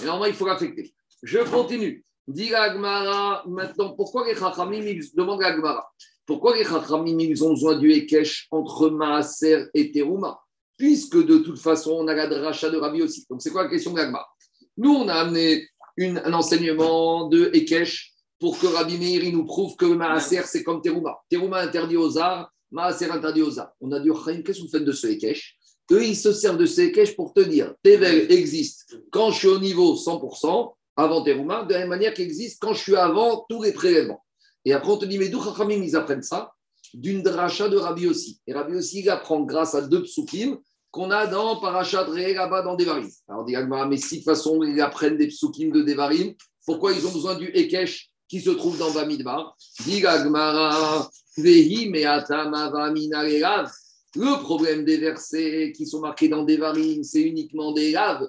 [0.00, 0.94] Et normalement, il faut l'affecter.
[1.22, 2.04] Je continue.
[2.26, 5.92] Dit la Gemara, maintenant, pourquoi les Chachamim, demandent la Gemara,
[6.26, 10.40] pourquoi les Chachamim, ils ont besoin du Ekech entre Maaser et Teruma
[10.78, 13.24] Puisque de toute façon, on a la dracha de Rabbi aussi.
[13.28, 14.26] Donc, c'est quoi la question Gemara
[14.76, 15.66] Nous, on a amené
[15.98, 21.18] un enseignement de Ekech pour que Rabbi Meir nous prouve que Maaser, c'est comme Teruma.
[21.28, 23.72] Teruma interdit aux arts, Maaser interdit aux arts.
[23.80, 25.56] On a dit, oh, qu'est-ce que vous faites de ce Ekech
[25.90, 29.48] Eux, ils se servent de ce Ekech pour te dire, Tevel existe quand je suis
[29.48, 33.44] au niveau 100%, avant Teruma, de la même manière qu'il existe quand je suis avant
[33.48, 34.22] tous les prélèvements.
[34.64, 36.52] Et après, on te dit, mais d'où Chachamim, ils apprennent ça?
[36.94, 38.40] D'une dracha de Rabbi aussi.
[38.46, 40.58] Et Rabbi aussi, il apprend grâce à deux psukim
[40.90, 43.08] qu'on a dans Parachat Ré, là-bas dans Devarim.
[43.28, 46.34] Alors, dit Agmara, mais si de toute façon, ils apprennent des psukim de Devarim,
[46.66, 49.56] pourquoi ils ont besoin du Ekech qui se trouve dans Bamidbar?
[49.84, 50.02] Dit
[51.38, 51.90] Vehi.
[54.14, 58.28] Le problème des versets qui sont marqués dans Devarim, c'est uniquement des laves.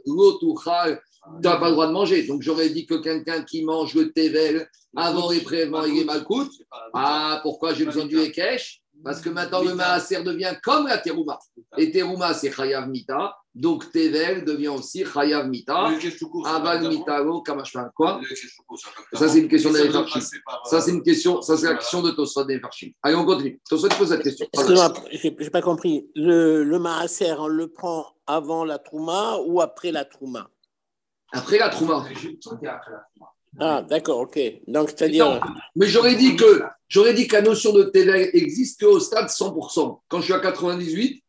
[1.41, 2.23] Tu n'as pas le droit de manger.
[2.23, 6.23] Donc j'aurais dit que quelqu'un qui mange le tevel avant les prélèvements, il est mal
[6.23, 6.51] coûte.
[6.93, 11.39] Ah, pourquoi j'ai besoin du Ekech Parce que maintenant le maaser devient comme la terouma.
[11.77, 13.36] Et terouma, c'est chayav mita.
[13.55, 15.89] Donc tevel devient aussi chayav mita.
[16.45, 17.89] Aval mitalo kamashman.
[17.95, 18.19] Quoi
[19.13, 20.21] Ça, c'est une question de Farshim.
[20.65, 22.91] Ça, c'est une question, ça, c'est la question de Tosfot des Farshim.
[23.01, 23.59] Allez, on continue.
[23.69, 24.45] Tosfot pose cette question.
[24.53, 26.07] Excuse-moi, j'ai j'ai pas compris.
[26.15, 30.49] Le, le maaser, on le prend avant la trouma ou après la trouma?
[31.34, 32.06] Après la trouma.
[33.60, 34.39] Ah, d'accord, ok.
[34.67, 35.41] Donc, c'est-à-dire.
[35.76, 40.02] Mais j'aurais dit que j'aurais dit que la notion de Tevel existe qu'au stade 100%.
[40.08, 41.24] Quand je suis à 98,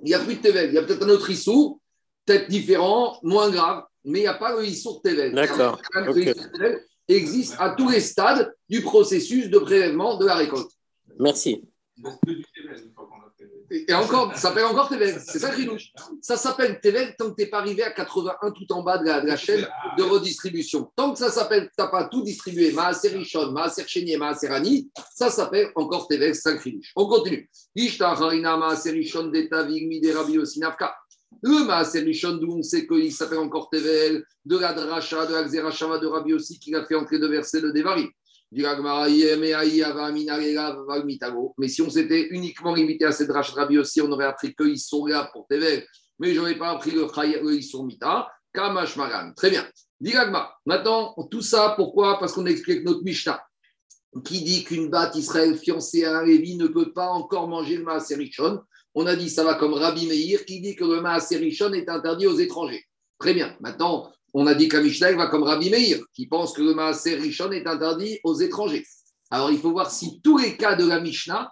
[0.00, 0.70] il n'y a plus de Tevel.
[0.70, 1.80] Il y a peut-être un autre Issour,
[2.24, 5.34] peut-être différent, moins grave, mais il n'y a pas le Issour Tevel.
[5.34, 6.16] D'accord, Le ok.
[6.16, 10.70] Issour Tevel existe à tous les stades du processus de prélèvement de la récolte.
[11.18, 11.62] Merci.
[11.98, 12.02] Et
[13.70, 15.20] et encore, ça s'appelle encore Tevel.
[15.24, 15.92] C'est ça, Grinouche.
[16.20, 19.04] Ça s'appelle Tevel tant que tu n'es pas arrivé à 81 tout en bas de
[19.06, 20.90] la, de la chaîne de redistribution.
[20.96, 24.90] Tant que ça s'appelle, tu n'as pas tout distribué, Maaser Rishon, Maaser Chénier, Maaser Ani,
[25.14, 26.92] ça s'appelle encore Tevel, ça Grinouche.
[26.96, 27.48] On continue.
[31.42, 35.44] Le Maaser Rishon, d'où on sait qu'il s'appelle encore Tevel, de la Dracha, de la
[35.44, 38.08] Xerashava de Rabbi aussi, qui a fait entrer de verset le Devari.
[41.58, 44.54] Mais si on s'était uniquement limité à cette drache de Rabbi aussi, on aurait appris
[44.54, 45.84] qu'ils sont là pour Tevel.
[46.18, 47.06] Mais je n'aurais pas appris le
[47.42, 48.28] le Issour Mita.
[49.36, 49.66] Très bien.
[50.00, 50.54] Diragma.
[50.64, 52.18] Maintenant, tout ça, pourquoi?
[52.20, 53.42] Parce qu'on explique notre Mishnah
[54.22, 57.84] qui dit qu'une batte Israël fiancée à un Lévi ne peut pas encore manger le
[57.84, 58.60] Maaser Rishon.
[58.94, 61.88] On a dit ça va comme Rabbi Meir qui dit que le Maaser Rishon est
[61.88, 62.84] interdit aux étrangers.
[63.18, 63.56] Très bien.
[63.60, 67.14] Maintenant, on a dit qu'un Mishnah va comme Rabbi Meir qui pense que le Maaser
[67.14, 68.84] Rishon est interdit aux étrangers.
[69.30, 71.50] Alors, il faut voir si tous les cas de la Mishnah,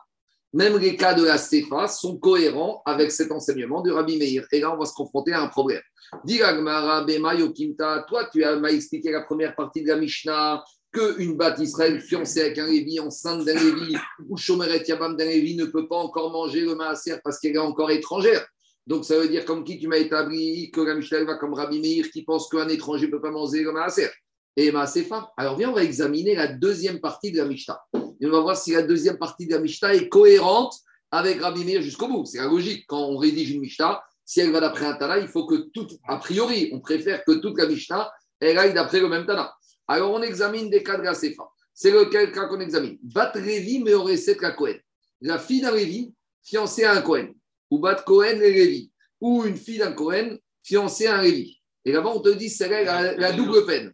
[0.53, 4.45] même les cas de la Sefa, sont cohérents avec cet enseignement de Rabbi Meir.
[4.53, 5.81] Et là, on va se confronter à un problème.
[6.25, 11.37] Dis Bema, Yokimta, toi, tu as- m'as expliqué la première partie de la Mishnah qu'une
[11.39, 13.97] batte Israël fiancée avec un Lévi, enceinte d'un Lévi,
[14.29, 17.59] ou Shomeret Yabam d'un Lévi ne peut pas encore manger le Maaser parce qu'elle est
[17.59, 18.47] encore étrangère.
[18.87, 21.81] Donc, ça veut dire comme qui tu m'as établi que la Mishnah va comme Rabbi
[21.81, 24.11] Meir qui pense qu'un étranger ne peut pas manger le Maaser.
[24.57, 25.33] Et Maasefa.
[25.37, 27.81] Alors, viens, on va examiner la deuxième partie de la Mishnah.
[28.21, 30.75] Et on va voir si la deuxième partie de la Mishnah est cohérente
[31.11, 32.27] avec Rabbi Meir jusqu'au bout.
[32.27, 32.85] C'est logique.
[32.87, 35.87] Quand on rédige une Mishnah, si elle va d'après un Tana, il faut que tout,
[36.07, 39.55] a priori, on préfère que toute la Mishnah, elle aille d'après le même Tana.
[39.89, 41.45] Alors, on examine des cas de la CFA.
[41.75, 42.99] C'est lequel cas qu'on examine?
[43.03, 44.77] Bat Révi, mais aurait la Cohen.
[45.21, 47.29] La fille d'un Révi, fiancée à un Cohen.
[47.73, 48.91] Ou Bat Cohen et Révi.
[49.23, 51.59] Ou une fille d'un Cohen, fiancée à un Révi.
[51.87, 53.93] Et là-bas, on te dit, c'est la, la double peine.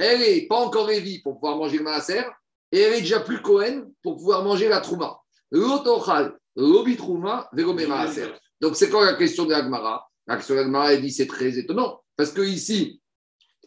[0.00, 2.22] Elle n'est pas encore Révi pour pouvoir manger le maaser,
[2.72, 5.18] et elle est déjà plus Cohen pour pouvoir manger la Trouma.
[5.50, 8.28] L'otochal, l'obi Trouma, véromé maaser.
[8.62, 10.08] Donc, c'est quoi la question de l'Agmara?
[10.26, 12.00] La question de l'Agmara, elle dit, c'est très étonnant.
[12.16, 13.00] Parce que ici,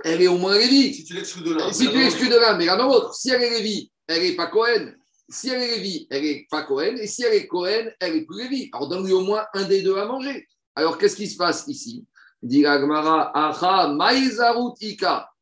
[0.03, 0.93] elle est au moins Lévi.
[0.95, 1.71] Si tu l'exclus de là.
[1.71, 4.35] Si tu l'exclus de là, mais là, dans l'autre, si elle est Lévi, elle n'est
[4.35, 4.93] pas Cohen.
[5.31, 6.97] Si elle est Lévi, elle n'est pas Cohen.
[6.97, 8.69] Et si elle est Cohen, elle est plus Lévi.
[8.73, 10.47] Alors, donne-lui au moins un des deux à manger.
[10.75, 12.05] Alors, qu'est-ce qui se passe ici?
[12.41, 13.95] Dit Aha.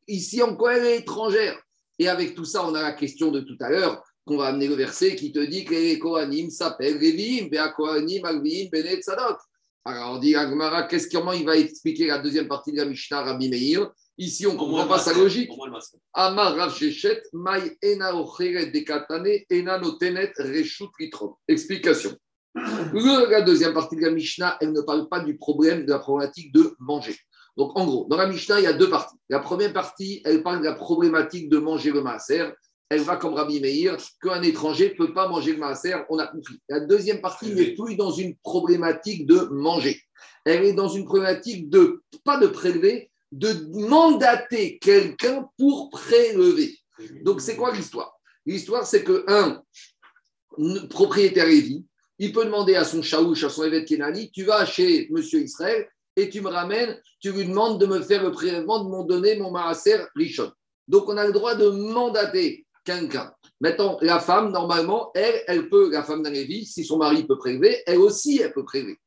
[0.06, 1.60] Ici, en Cohen, est étrangère.
[1.98, 4.68] Et avec tout ça, on a la question de tout à l'heure, qu'on va amener
[4.68, 9.38] le verset qui te dit que les Kohanim s'appellent Lévim, Bea Kohanim, Alvim, Benet Sadok.
[9.84, 13.22] Alors, on dit Agmara, qu'est-ce comment il va expliquer la deuxième partie de la Mishnah,
[13.22, 13.90] Rabbi Meir?
[14.20, 15.50] Ici, on ne comprend pas sa logique.
[16.12, 21.36] Amar Rav Shechet, Mai Ena Ocheret Dekatane, Ena Notenet Reshut Litron.
[21.48, 22.14] Explication.
[22.54, 26.52] La deuxième partie de la Mishnah, elle ne parle pas du problème de la problématique
[26.52, 27.16] de manger.
[27.56, 29.16] Donc, en gros, dans la Mishnah, il y a deux parties.
[29.30, 32.50] La première partie, elle parle de la problématique de manger le maaser.
[32.90, 36.26] Elle va comme Rabbi Meir, qu'un étranger ne peut pas manger le maaser, on a
[36.26, 36.60] compris.
[36.68, 39.98] La deuxième partie n'est plus dans une problématique de manger.
[40.44, 46.76] Elle est dans une problématique de, pas de prélever, de mandater quelqu'un pour prélever.
[47.22, 48.18] Donc, c'est quoi l'histoire?
[48.44, 49.62] L'histoire, c'est que un
[50.88, 51.84] propriétaire Lévi,
[52.18, 55.88] il peut demander à son chaouch, à son évêque Kenani, tu vas chez Monsieur Israël
[56.16, 59.36] et tu me ramènes, tu lui demandes de me faire le prélèvement, de m'en donner
[59.36, 60.52] mon maaser richon.
[60.88, 63.32] Donc, on a le droit de mandater quelqu'un.
[63.60, 67.38] Maintenant, la femme, normalement, elle, elle peut, la femme d'un Lévi, si son mari peut
[67.38, 68.98] prélever, elle aussi, elle peut prélever.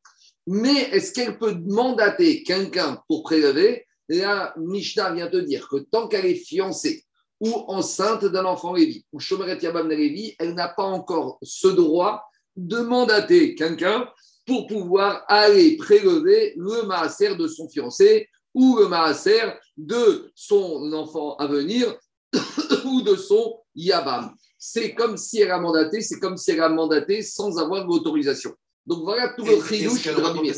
[0.47, 3.85] Mais est-ce qu'elle peut mandater quelqu'un pour prélever?
[4.09, 7.05] La Mishnah vient te dire que tant qu'elle est fiancée
[7.39, 12.23] ou enceinte d'un enfant Lévi, ou Shomeret Yabam Lévi, elle n'a pas encore ce droit
[12.55, 14.07] de mandater quelqu'un
[14.45, 19.41] pour pouvoir aller prélever le maaser de son fiancé ou le maaser
[19.77, 21.95] de son enfant à venir
[22.85, 24.33] ou de son yabam.
[24.57, 28.53] C'est comme si elle a mandaté, c'est comme si elle a mandaté sans avoir l'autorisation.
[28.85, 30.55] Donc voilà tout le chidouche de Rabbi Meir.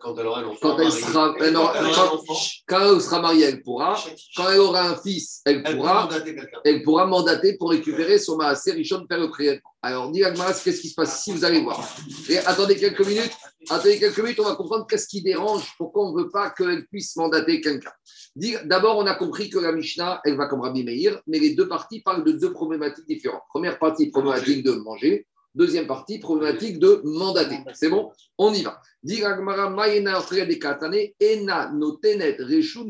[0.00, 0.58] Quand elle aura un enfant.
[0.62, 1.74] Quand elle sera, elle aura-
[2.66, 4.02] quand, elle mariée, elle pourra.
[4.34, 6.08] Quand elle aura un fils, elle pourra.
[6.64, 9.60] Elle pourra mandater pour récupérer son maaser richon faire le prélèvement.
[9.82, 11.86] Alors, dis Agmaras, qu'est-ce qui se passe ici Vous allez voir.
[12.28, 13.32] Et attendez quelques minutes.
[13.68, 16.86] Attendez quelques minutes, on va comprendre qu'est-ce qui dérange, pourquoi on ne veut pas qu'elle
[16.86, 17.92] puisse mandater quelqu'un.
[18.64, 21.68] D'abord, on a compris que la Mishnah, elle va comme Rabbi Meir, mais les deux
[21.68, 23.42] parties parlent de deux problématiques différentes.
[23.50, 25.26] Première partie, problématique de manger.
[25.58, 27.58] Deuxième partie, problématique de mandater.
[27.74, 28.80] C'est bon On y va.
[29.26, 30.22] Agmara, Mayena
[30.60, 32.88] Katane, Ena Notenet Reshun.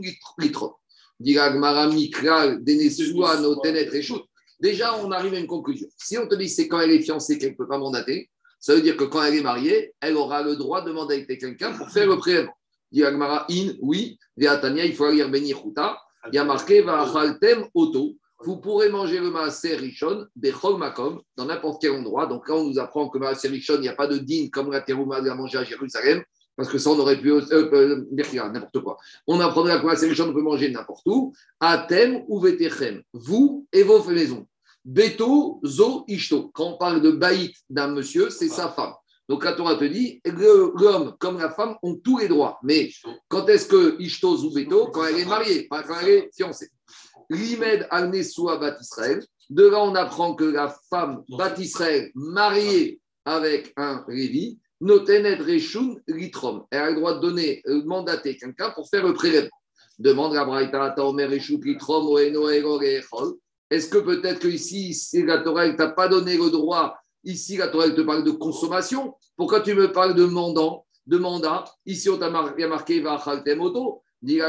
[1.18, 4.20] Dis Agmara, Mikral, Denesua Notenet Reshun.
[4.60, 5.86] Déjà, on arrive à une conclusion.
[5.96, 8.28] Si on te dit c'est quand elle est fiancée qu'elle ne peut pas mandater,
[8.60, 11.72] ça veut dire que quand elle est mariée, elle aura le droit de mandater quelqu'un
[11.72, 12.52] pour faire le prélèvement.
[12.92, 14.18] Dit in, oui.
[14.38, 15.98] Tania, il faut Chuta.
[16.30, 18.14] Il y a marqué Va'achaltem Oto.
[18.40, 22.26] Vous pourrez manger le maaser rishon, bechol makom, dans n'importe quel endroit.
[22.26, 24.70] Donc là, on nous apprend que maaser rishon, il n'y a pas de din comme
[24.70, 26.22] la terouma de la manger à Jérusalem,
[26.56, 27.32] parce que ça, on aurait pu.
[27.32, 28.96] Euh, euh, Berkira, n'importe quoi.
[29.26, 31.32] On apprendrait que maaser rishon, on peut manger n'importe où.
[31.58, 34.46] Atem ou vetechem, vous et vos maisons.
[34.84, 36.50] Beto, zo, ishto.
[36.54, 38.94] Quand on parle de baït d'un monsieur, c'est sa femme.
[39.28, 42.58] Donc la Torah te dit, l'homme comme la femme ont tous les droits.
[42.62, 42.90] Mais
[43.28, 46.70] quand est-ce que ishto ou beto Quand elle est mariée, pas quand elle est fiancée?
[47.30, 49.24] Limed al Nesua Bat Israël.
[49.50, 55.96] De là, on apprend que la femme Bat Israël, mariée avec un Lévi, notenet reshun
[56.06, 56.66] litrom.
[56.70, 59.50] Elle a le droit de donner, euh, mandater quelqu'un pour faire le prélèvement.
[59.98, 63.34] Demande la Braïta, Ata Omer reshut litrom, oeno ego rechol.
[63.70, 67.56] Est-ce que peut-être que ici, si la Torah ne t'a pas donné le droit, ici
[67.56, 71.64] la Torah elle te parle de consommation, pourquoi tu me parles de mandant, de mandat?
[71.84, 74.02] Ici, on t'a mar- il y a marqué Vachaltem Oto.
[74.20, 74.40] Si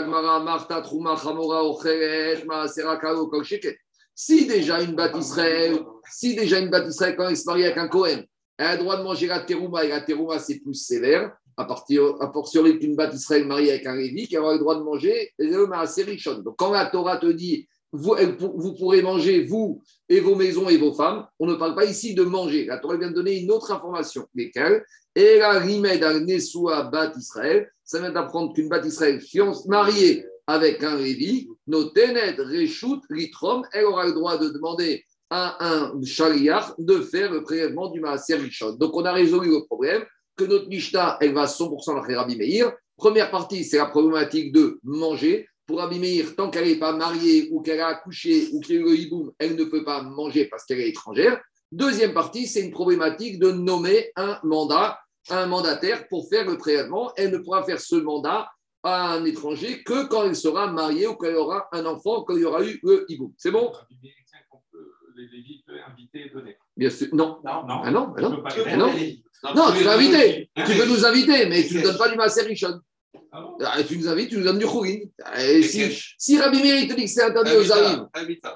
[4.48, 5.80] déjà une bâtisse Israël,
[6.12, 8.24] si déjà une bâtisse Israël, quand elle se marie avec un Cohen,
[8.58, 11.66] elle a le droit de manger la terouma, et la terouma, c'est plus sévère, à
[11.66, 14.82] partir, à fortiori qu'une bâtisse Israël mariée avec un Lévi, qui aura le droit de
[14.82, 16.40] manger le Maasé Rishon.
[16.40, 20.78] Donc quand la Torah te dit, vous, vous pourrez manger, vous et vos maisons et
[20.78, 22.66] vos femmes, on ne parle pas ici de manger.
[22.66, 24.28] La Torah vient de donner une autre information.
[24.36, 24.84] Lesquelles?
[25.16, 29.20] Et la rimed al Nesua Bat Israël, ça vient d'apprendre qu'une Bat Israël
[29.66, 36.00] mariée avec un Lévi, notenet reshut litrom, elle aura le droit de demander à un
[36.04, 38.74] chariach de faire le prélèvement du Maaser Rishon.
[38.74, 40.04] Donc on a résolu le problème
[40.38, 42.72] que notre Mishnah, elle va 100% la Rabbi Meir.
[42.96, 45.48] Première partie, c'est la problématique de manger.
[45.66, 48.82] pour Abimeir, tant qu'elle n'est pas mariée ou qu'elle a accouché ou qu'il y a
[48.82, 51.42] eu le hiboum, elle ne peut pas manger parce qu'elle est étrangère.
[51.72, 55.00] Deuxième partie, c'est une problématique de nommer un mandat,
[55.32, 57.12] un mandataire pour faire le prélèvement.
[57.18, 58.50] Elle ne pourra faire ce mandat
[58.84, 62.42] à un étranger que quand elle sera mariée ou qu'elle aura un enfant, quand il
[62.42, 63.34] y aura eu le hiboum.
[63.38, 63.72] C'est bon?
[65.16, 66.58] Les Lévis peuvent inviter et donner.
[66.78, 67.08] Bien sûr.
[67.12, 67.40] Non.
[67.44, 68.44] Non, Non, Ah non, non.
[68.46, 68.94] Ah pour non.
[68.94, 69.24] Lévis.
[69.56, 70.50] Non, tu peux inviter.
[70.56, 72.80] Tu peux nous inviter, mais tu ne donnes pas du Maaser Rishon.
[73.32, 74.98] Ah Ah, Tu nous invites, tu nous donnes du Khourin.
[75.40, 75.82] Et si,
[76.18, 78.08] si Rabbi Meir, te dit que c'est interdit aux Arim,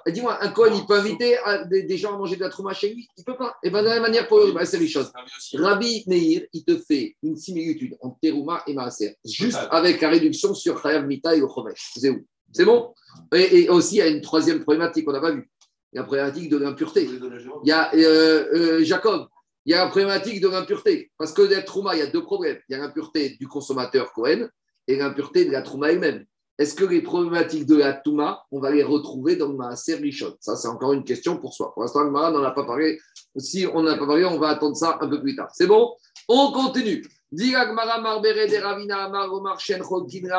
[0.05, 2.49] Et Dis-moi, un Cohen, il peut inviter à- des, des gens à manger de la
[2.49, 3.07] trouma chez lui?
[3.17, 3.55] Il ne peut pas.
[3.63, 5.11] Et bien, de la même manière pour bah, c'est les choses.
[5.53, 9.67] Rabbi Meir, il te fait une similitude entre Terouma et Maaser, juste Total.
[9.71, 11.47] avec la réduction sur Chayav Mita et le.
[11.75, 12.25] C'est où?
[12.51, 12.93] C'est bon?
[13.33, 15.49] Et, et aussi, il y a une troisième problématique qu'on n'a pas vue.
[15.91, 17.03] Il y a la problématique de l'impureté.
[17.03, 19.27] Il y a euh, euh, Jacob,
[19.65, 21.11] il y a la problématique de l'impureté.
[21.17, 22.59] Parce que la trouma, il y a deux problèmes.
[22.69, 24.47] Il y a l'impureté du consommateur Cohen
[24.87, 26.25] et l'impureté de la trouma elle-même.
[26.59, 29.99] Est-ce que les problématiques de la Touma, on va les retrouver dans le Maaser
[30.39, 31.73] Ça, c'est encore une question pour soi.
[31.73, 32.99] Pour l'instant, le Mara n'en a pas parlé.
[33.37, 35.49] Si on n'en a pas parlé, on va attendre ça un peu plus tard.
[35.51, 35.95] C'est bon?
[36.27, 37.03] On continue.
[37.31, 39.57] Gmara Marbere de Ravina Amar Omar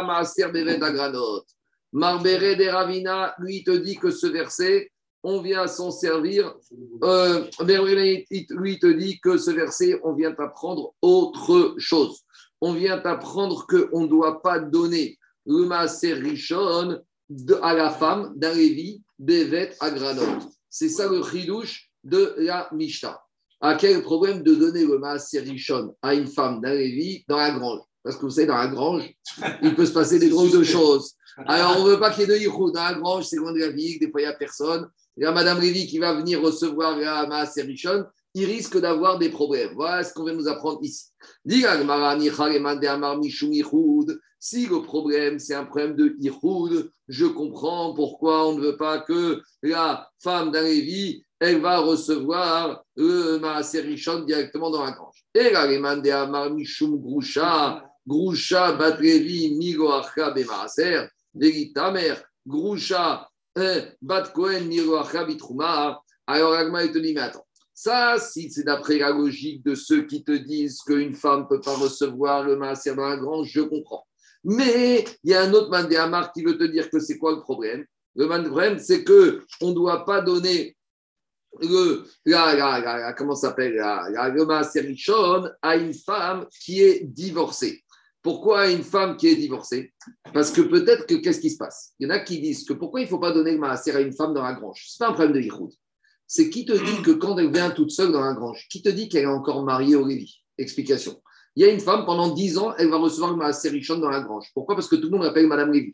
[0.06, 1.42] Maaser Bevet Agranot.
[1.92, 4.92] Marbere de Ravina, lui, te dit que ce verset,
[5.24, 6.54] on vient s'en servir.
[7.02, 7.44] Euh,
[8.50, 12.20] lui, te dit que ce verset, on vient apprendre autre chose.
[12.60, 18.32] On vient apprendre qu'on ne doit pas donner le Maaser Rishon de- à la femme
[18.36, 20.38] d'un Lévi, Bevet Agranot.
[20.70, 23.20] C'est ça le chidouche de la Mishnah.
[23.60, 27.50] À quel problème de donner le Maaser Rishon à une femme d'un Lévi dans la
[27.50, 27.80] grange?
[28.02, 29.10] Parce que vous savez, dans la grange,
[29.62, 31.14] il peut se passer des drôles de choses.
[31.46, 32.70] Alors, on ne veut pas qu'il y ait de yichou.
[32.70, 34.86] Dans la grange, c'est loin de la ville, des fois, il n'y a personne.
[35.16, 38.04] Il y a Madame Lévy qui va venir recevoir la Maaser Rishon.
[38.34, 39.72] Il risque d'avoir des problèmes.
[39.74, 41.10] Voilà ce qu'on vient nous apprendre ici.
[41.44, 41.84] La.
[44.40, 48.98] Si le problème, c'est un problème de yichud, je comprends pourquoi on ne veut pas
[48.98, 55.24] que la femme d'un Lévi, elle va recevoir le Maaser Rishon directement dans la grange.
[55.32, 55.62] Et la
[56.22, 57.84] amar mishum grusha.
[58.04, 61.06] Grusha bat Lévi migo acha bemaaser.
[61.32, 62.14] Véritamer.
[62.46, 63.28] Grusha
[64.00, 64.70] bat Kohen.
[66.26, 67.46] Alors, Agma, il te dit, mais attends.
[67.76, 71.60] Ça, si c'est d'après la logique de ceux qui te disent qu'une femme ne peut
[71.60, 74.06] pas recevoir le maaser grange, je comprends.
[74.44, 77.40] Mais il y a un autre mandéamar qui veut te dire que c'est quoi le
[77.40, 77.84] problème?
[78.14, 80.76] Le problème, c'est que on ne doit pas donner
[81.60, 84.96] le, la, la, la- comment s'appelle, le maaser
[85.62, 87.83] à une femme qui est divorcée.
[88.24, 89.92] Pourquoi une femme qui est divorcée?
[90.32, 91.92] Parce que peut-être que qu'est-ce qui se passe?
[92.00, 93.94] Il y en a qui disent que pourquoi il ne faut pas donner le maaser
[93.94, 94.82] à une femme dans la grange?
[94.88, 95.70] Ce n'est pas un problème de yichud
[96.26, 98.88] c'est qui te dit que quand elle vient toute seule dans la grange, qui te
[98.88, 100.42] dit qu'elle est encore mariée au Lévi?
[100.58, 101.20] Explication.
[101.56, 104.20] Il y a une femme, pendant 10 ans, elle va recevoir ma Richon dans la
[104.20, 104.50] grange.
[104.54, 104.74] Pourquoi?
[104.74, 105.92] Parce que tout le monde l'appelle Madame Lévy.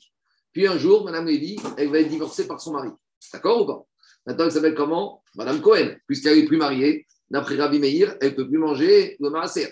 [0.53, 2.89] Puis un jour, Madame Lévy, elle va être divorcée par son mari.
[3.33, 3.85] D'accord ou pas?
[4.27, 5.23] Maintenant, elle s'appelle comment?
[5.35, 5.97] Madame Cohen.
[6.07, 9.69] Puisqu'elle n'est plus mariée, d'après Rabbi Meir, elle ne peut plus manger le maaser.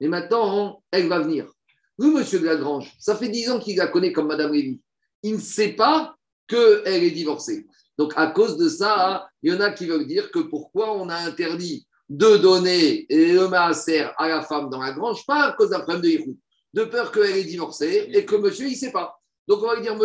[0.00, 1.50] Et maintenant, elle va venir.
[2.00, 4.80] Le monsieur de la grange, ça fait 10 ans qu'il la connaît comme Madame Lévy.
[5.22, 6.16] Il ne sait pas
[6.48, 7.66] qu'elle est divorcée.
[7.98, 11.10] Donc, à cause de ça, il y en a qui veulent dire que pourquoi on
[11.10, 15.68] a interdit de donner le maaser à la femme dans la grange, pas à cause
[15.70, 16.36] d'un problème de Yehud,
[16.72, 19.20] de peur qu'elle est divorcée et que monsieur, il ne sait pas.
[19.46, 19.96] Donc, on va lui dire,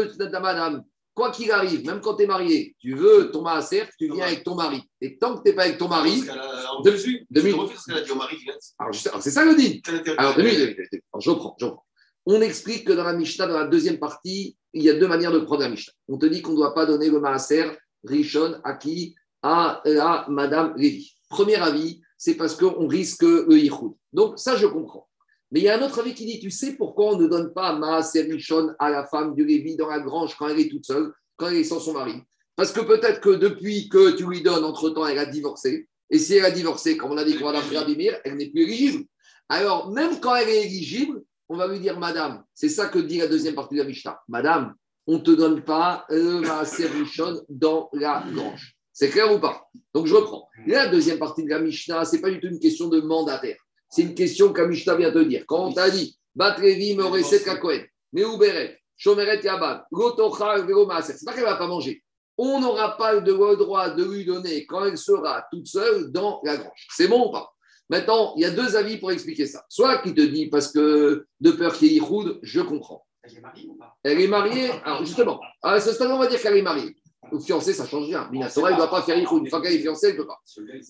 [0.42, 4.26] madame, quoi qu'il arrive, même quand tu es marié, tu veux ton maaser, tu viens
[4.26, 4.84] avec ton mari.
[5.00, 6.98] Et tant que tu n'es pas avec ton mari, De Deux
[7.32, 7.58] deux minutes.
[7.62, 7.78] minutes.
[7.80, 8.38] ce qu'elle a dit au mari.
[8.78, 9.82] alors, c'est ça le dit.
[10.18, 11.85] Alors, je reprends, je reprends.
[12.26, 15.32] On explique que dans la Mishnah, dans la deuxième partie, il y a deux manières
[15.32, 15.94] de prendre la Mishnah.
[16.08, 17.66] On te dit qu'on ne doit pas donner le maaser
[18.04, 21.14] Rishon à qui À la Madame Lévy.
[21.30, 23.92] Premier avis, c'est parce qu'on risque le yichud.
[24.12, 25.08] Donc, ça, je comprends.
[25.52, 27.54] Mais il y a un autre avis qui dit Tu sais pourquoi on ne donne
[27.54, 30.86] pas maaser Rishon à la femme du Lévi dans la grange quand elle est toute
[30.86, 32.16] seule, quand elle est sans son mari?
[32.56, 35.88] Parce que peut-être que depuis que tu lui donnes, entre-temps, elle a divorcé.
[36.10, 38.50] Et si elle a divorcé, comme on a dit qu'on va l'appeler Abimir, elle n'est
[38.50, 39.06] plus éligible.
[39.50, 43.18] Alors, même quand elle est éligible, on va lui dire Madame, c'est ça que dit
[43.18, 44.20] la deuxième partie de la Mishnah.
[44.28, 44.76] Madame,
[45.08, 48.76] on ne te donne pas le maaser Rishon dans la grange.
[48.92, 49.68] C'est clair ou pas?
[49.94, 50.48] Donc, je reprends.
[50.66, 53.58] La deuxième partie de la Mishnah, ce n'est pas du tout une question de mandataire.
[53.90, 55.44] C'est une question que la Mishnah vient te dire.
[55.46, 61.26] Quand on t'a dit Bat Levi, Meoreset Kakohen, Meuberet, Shomeret Yaban, Gotocha, Vero Maaser, c'est
[61.26, 62.02] pas qu'elle ne va pas manger.
[62.38, 66.58] On n'aura pas le droit de lui donner quand elle sera toute seule dans la
[66.58, 66.88] grange.
[66.92, 67.54] C'est bon ou pas?
[67.90, 69.64] Maintenant, il y a deux avis pour expliquer ça.
[69.70, 73.06] Soit qui te dit parce que de peur qu'il y ait Yichoud, je comprends.
[73.24, 73.96] Elle est mariée ou pas?
[74.04, 76.96] Elle est mariée, alors justement, à ce stade, on va dire qu'elle est mariée.
[77.32, 78.30] Ou fiancée, ça change rien.
[78.32, 79.44] Mina Torah, il ne doit pas faire Yichoud.
[79.44, 80.40] Une fois qu'elle est fiancée, elle ne peut pas.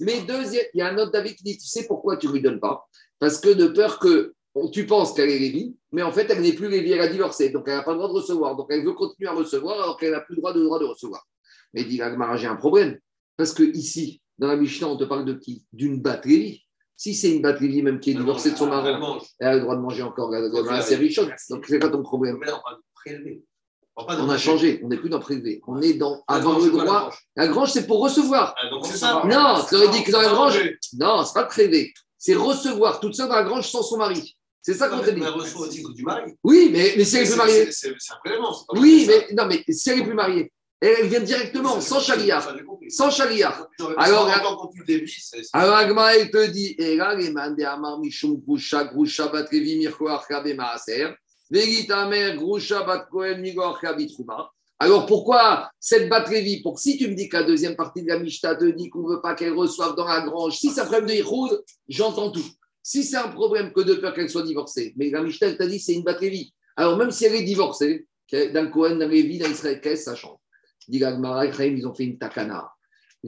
[0.01, 2.33] Mais deuxième, il y a un autre David qui dit Tu sais pourquoi tu ne
[2.33, 2.85] lui donnes pas?
[3.19, 4.33] Parce que de peur que
[4.71, 7.49] tu penses qu'elle est Lévi, mais en fait, elle n'est plus Lévi, elle a divorcé,
[7.49, 8.55] donc elle n'a pas le droit de recevoir.
[8.55, 10.85] Donc elle veut continuer à recevoir alors qu'elle n'a plus le droit de, droit de
[10.85, 11.25] recevoir.
[11.73, 12.01] Mais dit
[12.35, 12.97] j'ai un problème.
[13.37, 15.65] Parce que ici, dans la Mishnah, on te parle de qui?
[15.71, 16.64] D'une bat Lévi.
[16.97, 19.21] Si c'est une bat Lévi même qui est divorcée de son mari, Elle mange.
[19.39, 21.29] elle a le droit de manger encore la, la série chaude.
[21.49, 22.39] Donc c'est quoi ton problème
[23.97, 25.61] on pas a changé, on n'est plus dans prélevé.
[25.67, 27.13] On est dans avoir le droit.
[27.37, 28.53] La grange, c'est pour recevoir.
[28.57, 29.21] Ah.
[29.25, 30.59] Non, tu aurais dit que dans la grange,
[30.97, 31.93] non, c'est pas prélevé.
[32.17, 34.35] C'est recevoir toute seule dans la grange sans son mari.
[34.61, 35.21] C'est ça qu'on mais dit.
[35.21, 36.33] Elle reçoit au titre du mari.
[36.43, 37.71] Oui, mais, mais si elle est plus mariée.
[37.71, 38.51] c'est- un prélèvement.
[38.51, 40.51] c'est pas Oui, mais non, mais si elle est plus mariée,
[40.87, 42.41] elle, vient directement, sans charia.
[42.89, 43.67] Sans charia.
[43.97, 49.77] Alors, Agma, elle te dit, et là, les mandés amar mishum grusha, grusha bat levi
[49.77, 51.15] mirko arkabe maaser,
[51.49, 54.49] vegita mer grusha bat kohen migo arkabi trouma.
[54.79, 56.61] Alors, pourquoi cette bat levi?
[56.61, 59.07] Pour si tu me dis que la deuxième partie de la Mishnah te dit qu'on
[59.07, 62.31] ne veut pas qu'elle reçoive dans la grange, si c'est un problème de Yichud, j'entends
[62.31, 62.45] tout.
[62.83, 65.67] Si c'est un problème que de peur qu'elle soit divorcée, mais la Mishnah elle t'a
[65.67, 66.53] dit c'est une bat levi.
[66.75, 70.39] Alors, même si elle est divorcée, d'un Kohen, d'un Lévi, d'un Israël, ça change?
[70.87, 72.71] Dit ils ont fait une takana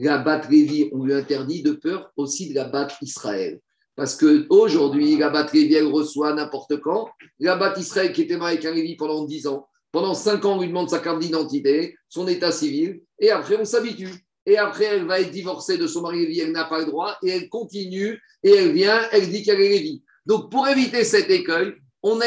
[0.00, 3.60] la bat Lévi, on lui interdit de peur aussi de la bat Israël.
[3.96, 7.08] Parce qu'aujourd'hui, la bat Lévi, elle reçoit n'importe quand.
[7.40, 10.56] La bat Israël qui était mariée avec un Lévi pendant 10 ans, pendant 5 ans,
[10.56, 14.12] on lui demande sa carte d'identité, son état civil, et après, on s'habitue.
[14.46, 17.16] Et après, elle va être divorcée de son mari Lévi, elle n'a pas le droit,
[17.22, 20.04] et elle continue, et elle vient, elle dit qu'elle est Lévi.
[20.26, 22.26] Donc, pour éviter cet écueil, on a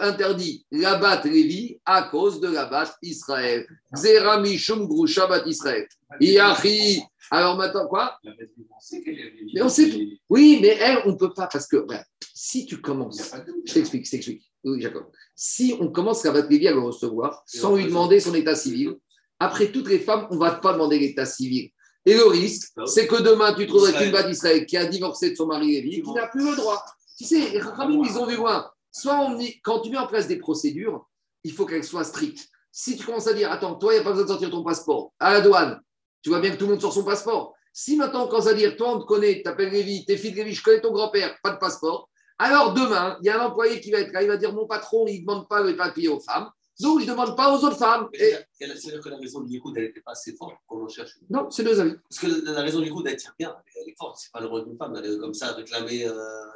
[0.00, 3.66] interdit la bat Lévi à cause de la bat Israël.
[3.94, 5.86] Zera mishum grusha bat Israël.
[6.20, 7.02] Iachi.
[7.30, 8.18] Alors maintenant, quoi?
[8.24, 11.86] Mais on sait Et- Oui, mais elle, on ne peut pas, parce que
[12.34, 13.32] si tu commences,
[13.64, 14.42] je t'explique, je t'explique.
[14.64, 15.06] Oui, Jacob.
[15.34, 18.94] Si on commence battre Lévi à le recevoir sans lui demander son état civil,
[19.38, 21.70] après toutes les femmes, on ne va pas demander l'état civil.
[22.04, 24.06] Et le risque, c'est que demain, tu trouverais Israël.
[24.08, 26.84] une bat d'Israël qui a divorcé de son mari Lévi, qui n'a plus le droit.
[27.16, 28.68] Tu sais, les Rachamim, ils ont vu loin.
[28.92, 31.08] Soit on quand tu mets en place des procédures,
[31.44, 32.48] il faut qu'elles soient strictes.
[32.70, 34.62] Si tu commences à dire, attends, toi, il n'y a pas besoin de sortir ton
[34.62, 35.80] passeport, à la douane,
[36.22, 37.54] tu vois bien que tout le monde sort son passeport.
[37.72, 40.36] Si maintenant commence à dire, toi, on te connaît, tu t'appelles Lévi, t'es fils de
[40.36, 43.80] Lévi, je connais ton grand-père, pas de passeport, alors demain, il y a un employé
[43.80, 46.08] qui va être là, il va dire, mon patron, il ne demande pas les papiers
[46.08, 46.50] aux femmes,
[46.82, 48.08] donc je ne demande pas aux autres femmes.
[48.14, 51.12] Et- C'est-à-dire que la raison du Yéhoud, elle n'était pas assez forte qu'on en cherche.
[51.30, 51.94] Non, c'est deux avis.
[52.08, 54.18] Parce que la raison du Yéhoud, elle tient bien, elle est forte.
[54.20, 56.14] C'est pas le rôle d'une femme d'aller comme ça réclamer euh,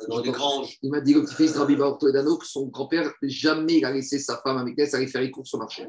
[0.08, 0.76] dans des granges.
[0.82, 4.18] Il m'a dit, le petit-fils de Rabbi Toledano, que son grand-père, jamais il a laissé
[4.18, 5.86] sa femme avec elle, ça allait faire les courses au marché.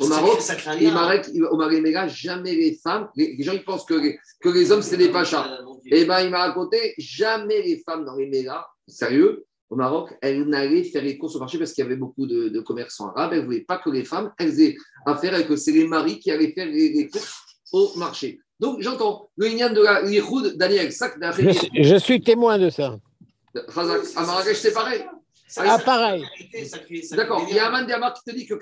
[0.00, 0.38] Au Maroc,
[0.80, 0.90] Et.
[0.90, 4.72] Marek, au Maréméga, jamais les femmes, les, les gens ils pensent que les, que les
[4.72, 5.46] hommes c'est des pachas.
[5.46, 5.96] Euh, Dieu.
[5.96, 10.42] Et ben il m'a raconté, jamais les femmes dans les mégas, sérieux, au Maroc, elles
[10.44, 13.32] n'allaient faire les courses au marché parce qu'il y avait beaucoup de, de commerçants arabes.
[13.32, 16.18] Elles ne voulaient pas que les femmes, elles aient affaire avec que c'est les maris
[16.18, 17.32] qui allaient faire les, les courses
[17.72, 18.40] au marché.
[18.58, 22.68] Donc j'entends le lignan de la l'Ihoud, Daniel, ça Je, suis- je suis témoin de
[22.68, 22.98] ça.
[23.68, 25.04] Razak, à Marrakech c'est pareil.
[25.48, 26.24] Ça- Ah, ça- pareil.
[27.12, 28.54] D'accord, il y a un Diamar qui te dit que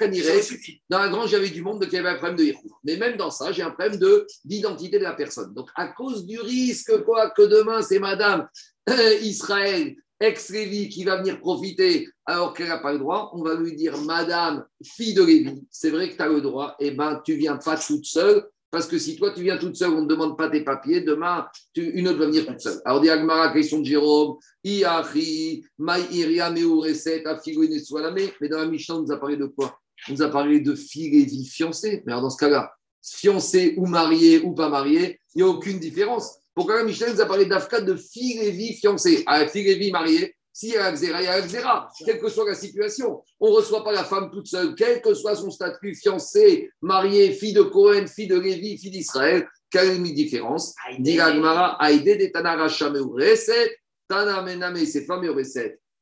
[0.42, 0.80] suffit.
[0.88, 2.70] dans la grange, j'avais du monde, donc il y avait un problème de Yichud.
[2.84, 5.52] Mais même dans ça, j'ai un problème de- d'identité de, la personne.
[5.52, 8.48] Donc, à cause du risque, quoi, que demain, c'est madame
[8.88, 13.54] euh, Israël, ex-Lévi, qui va venir profiter alors qu'elle n'a pas le droit, on va
[13.54, 17.20] lui dire, madame, fille de Lévi, c'est vrai que tu as le droit, et ben,
[17.24, 18.44] tu viens pas toute seule.
[18.70, 21.46] Parce que si toi, tu viens toute seule, on ne demande pas tes papiers, demain,
[21.72, 22.78] tu- une autre va venir toute seule.
[22.84, 28.28] Alors, dit Agmara, question de Jérôme, Iachi, Maï Iria, Meureset, Afigo, Inesualame.
[28.40, 29.78] Mais dans la Mishnah, on nous a parlé de quoi?
[30.08, 32.02] On nous a parlé de fille vie fiancée.
[32.04, 32.70] Mais alors, dans ce cas-là,
[33.02, 36.37] fiancée ou mariée ou pas mariée, il n'y a aucune différence.
[36.58, 39.22] Pourquoi la Mishnah nous a parlé d'Afka de fille et vie fiancée.
[39.28, 42.18] Ah, fille et vie mariée, si il y a Xéra, il y a Xéra, quelle
[42.18, 43.22] que soit la situation.
[43.38, 47.30] On ne reçoit pas la femme toute seule, quel que soit son statut, fiancée, mariée,
[47.30, 50.74] fille de Cohen, fille de Lévi, fille d'Israël, quelle est la différence?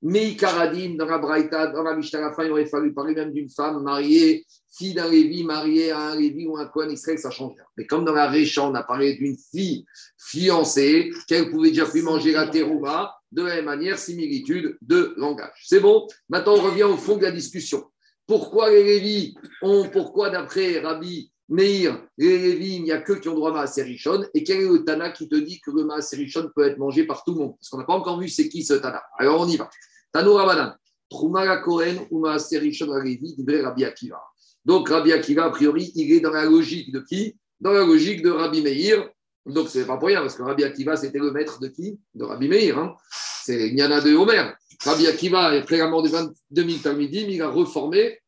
[0.00, 3.14] Mais Karadin, dans la Braïta, dans la Mishnah, à la fin, il aurait fallu parler
[3.14, 4.46] même d'une femme mariée,
[4.76, 7.64] fille d'un Lévi, mariée à un Lévi ou un Cohen Israël, ça change rien.
[7.76, 9.86] Mais comme dans la Récha, on a parlé d'une fille
[10.18, 15.62] fiancée, qu'elle pouvait déjà plus manger la terouma, de la même manière, similitude de langage.
[15.64, 16.06] C'est bon?
[16.28, 17.84] Maintenant, on revient au fond de la discussion.
[18.26, 23.28] Pourquoi les Lévis ont, pourquoi d'après Rabbi Meir, les Lévis, il n'y a que qui
[23.28, 25.84] ont droit à Maaser Rishon Et quel est le Tana qui te dit que le
[25.84, 27.54] Maaser Rishon peut être mangé par tout le monde?
[27.56, 29.00] Parce qu'on n'a pas encore vu c'est qui ce Tana.
[29.16, 29.70] Alors on y va.
[30.12, 30.74] Tano Ramadan.
[31.08, 34.20] Troumara Kohen ou Maaser Rishon à Lévi, Rabbi Akiva.
[34.66, 37.36] Donc Rabbi Akiva, a priori, il est dans la logique de qui?
[37.60, 39.08] Dans la logique de Rabbi Meir.
[39.46, 42.00] Donc ce n'est pas pour rien, parce que Rabbi Akiva, c'était le maître de qui?
[42.12, 42.76] De Rabbi Meir.
[42.76, 42.96] Hein.
[43.44, 44.50] C'est Nyana de Homer.
[44.84, 46.34] Rabbi Akiva, après la mort des 22
[46.68, 48.18] 000 Talmidim, il a reformé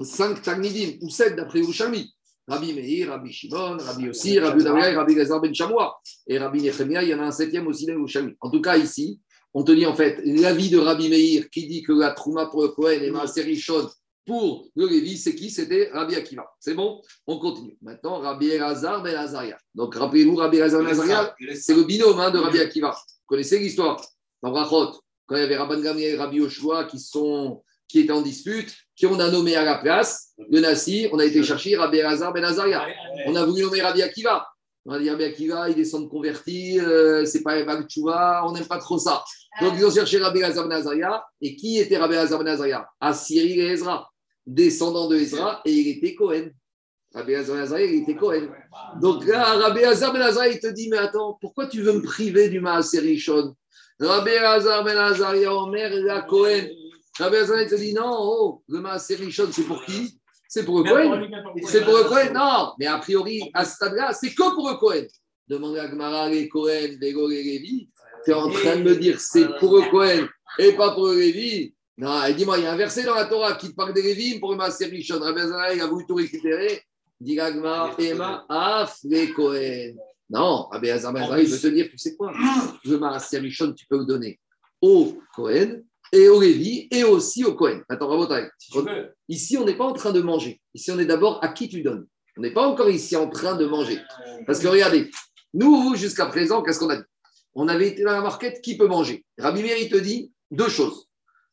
[0.00, 2.14] 5 Talmidim, ou 7 d'après Yerushalmi.
[2.46, 6.00] Rabbi Meir, Rabbi Shimon, Rabbi Yossi, Rabbi Udavia et Rabbi Gazar Ben Chamois.
[6.26, 8.32] Et Rabbi Nechemia, il y en a un septième aussi dans Yerushalmi.
[8.40, 9.20] En tout cas, ici,
[9.54, 12.62] On te dit en fait, l'avis de Rabbi Meir qui dit que la Trouma pour
[12.62, 13.88] le Cohen et Maaser Rishon
[14.28, 15.50] pour le Lévi, c'est qui?
[15.50, 16.44] C'était Rabbi Akiva.
[16.60, 17.00] C'est bon?
[17.26, 17.76] On continue.
[17.82, 19.56] Maintenant, Rabbi Elazar Ben Azaria.
[19.74, 22.90] Donc, rappelez-vous, Rabbi Elazar Ben Azaria, c'est le binôme hein, de Rabbi Akiva.
[22.90, 24.00] Vous connaissez l'histoire?
[24.42, 28.12] Dans Brachot, quand il y avait Rabban Gamliel et Rabbi Oshua qui, sont, qui étaient
[28.12, 31.76] en dispute, qui on a nommé à la place, le Nassi, on a été chercher
[31.76, 32.86] Rabbi Elazar Ben Azaria.
[33.26, 34.46] On a voulu nommer Rabbi Akiva.
[34.84, 38.52] On a dit Rabbi Akiva, il descend de converti, euh, c'est pas Eva Tchouva, on
[38.52, 39.22] n'aime pas trop ça.
[39.60, 41.24] Donc ils ont cherché Rabbi Elazar Ben Azaria.
[41.40, 42.88] Et qui était Rabbi Elazar Ben Azaria?
[43.00, 44.08] Assiri et Ezra,
[44.48, 46.50] descendant de Ezra, et il était Cohen.
[47.14, 48.48] Rabbi Azaria, il était Cohen.
[49.00, 52.02] Donc là, Rabbi Elazar Ben Azaria, il te dit, mais attends, pourquoi tu veux me
[52.02, 53.54] priver du Maaser Rishon?
[54.00, 56.66] Rabbi Elazar Ben Azaria, Omer, la Cohen.
[57.18, 60.18] Rabbi Elazar, il te dit, non, oh, le Maaser Rishon, c'est pour qui?
[60.48, 61.28] C'est pour le Cohen.
[61.66, 64.76] C'est pour le Cohen Non, mais a priori, à ce stade-là, c'est que pour le
[64.76, 65.06] Cohen.
[65.46, 67.88] Demande à Gmara, les Cohen, les Lévi.
[68.24, 70.26] Tu es en train de me dire c'est pour le Cohen
[70.58, 71.74] et pas pour le Lévi.
[72.00, 74.02] Non, et dis-moi, il y a un verset dans la Torah qui te parle des
[74.02, 75.18] Lévi pour le Maaser Rishon.
[75.18, 75.40] Rabbi
[75.74, 76.80] il a voulu tout récupérer.
[77.20, 79.96] Dit Gmara, Emma, Af, les Cohen.
[80.30, 82.32] Non, Rabbi Ben Azaria, il veut te dire, tu sais quoi?
[82.84, 84.38] Le Maaser Rishon, tu peux le donner
[84.80, 85.82] au Cohen
[86.12, 87.82] et au Lévi et aussi au Cohen.
[87.88, 88.48] Attends, Rabotai.
[89.28, 90.60] Ici, on n'est pas en train de manger.
[90.74, 92.06] Ici, on est d'abord à qui tu donnes.
[92.36, 93.98] On n'est pas encore ici en train de manger.
[94.46, 95.10] Parce que regardez,
[95.52, 97.02] nous, jusqu'à présent, qu'est-ce qu'on a dit?
[97.54, 99.24] On avait été dans la marquette, qui peut manger?
[99.36, 101.07] Rabbi Meir, il te dit deux choses.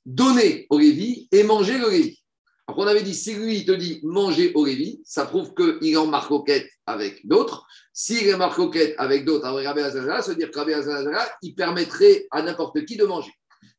[0.05, 2.19] Donner au Lévi et manger le Lévi.
[2.67, 5.91] Alors, on avait dit, si lui, il te dit manger au Lévi, ça prouve qu'il
[5.93, 7.65] est en marcoquette avec d'autres.
[7.93, 11.55] S'il est en marcoquette avec d'autres, avec Rabbi Azazara, veut dire que Rabbi Azazara, il
[11.55, 13.31] permettrait à n'importe qui de manger.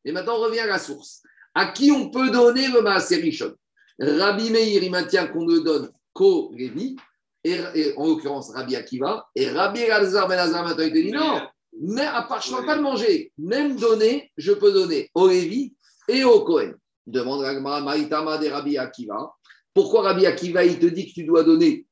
[0.05, 1.21] Et maintenant, on revient à la source.
[1.53, 3.53] À qui on peut donner le Maaser Rishon?
[3.99, 6.95] Rabbi Meir, il maintient qu'on ne donne qu'au Lévi,
[7.43, 11.41] et, en l'occurrence Rabbi Akiva, et Rabbi Elazar Ben Azar maintenant, il te dit non,
[11.79, 15.27] mais à part, je ne peux pas le manger, même donner, je peux donner au
[15.27, 15.75] Lévi
[16.07, 16.73] et au Cohen.
[17.05, 19.31] Demande Ragma, Maïtama de Rabbi Akiva.
[19.73, 21.85] Pourquoi Rabbi Akiva, il te dit que tu dois donner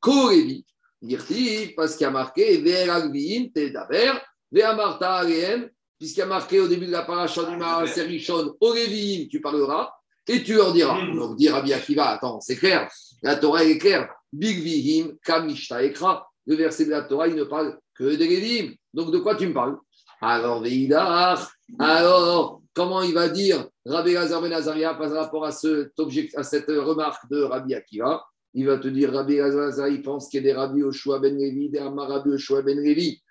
[1.01, 4.13] Dire-t-il, parce qu'il y a marqué Ve'eragviim tedaber,
[4.51, 8.73] ve'amarta aleem, puisqu'il y a marqué au début de la paracha du Maaser Rishon, au
[8.73, 9.91] Léviim, tu parleras,
[10.27, 10.99] et tu leur diras.
[11.13, 12.89] Donc, dit Rabbi Akiva, attends, c'est clair,
[13.21, 14.09] la Torah elle est claire.
[14.33, 18.73] Big Vihim, Kamishta Ekra, le verset de la Torah, il ne parle que des Léviim.
[18.93, 19.77] Donc, de quoi tu me parles?
[20.21, 25.95] Alors, Veidar, alors, comment il va dire Rabbi Lazar Ben Azaria par rapport à, cette
[25.97, 28.23] remarque de Rabbi Akiva
[28.53, 31.35] Il va te dire Rabbi Lazar, il pense qu'il y a des Rabbi Oshua Ben
[31.35, 33.21] Levi, des Amar Rabbi Oshua Ben Levi.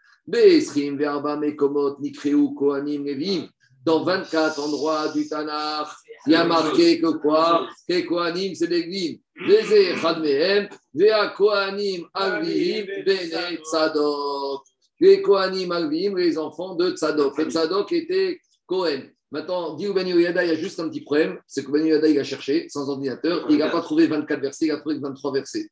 [3.84, 5.88] Dans 24 endroits du Tanakh,
[6.26, 7.68] il y a marqué que quoi?
[7.86, 9.18] Que kohanim, c'est levim.
[9.46, 14.62] Veze chadmehem, vea kohanim alvim, bene tzadok.
[15.00, 17.38] Les kohanim alvim, les enfants de tzadok.
[17.40, 19.10] Et tzadok était Kohen.
[19.30, 22.08] Maintenant, dit Ben Yoyada, il y a juste un petit problème, c'est que Ben Yoyada,
[22.08, 25.32] il a cherché sans ordinateur, il n'a pas trouvé 24 versets, il a trouvé 23
[25.32, 25.68] versets.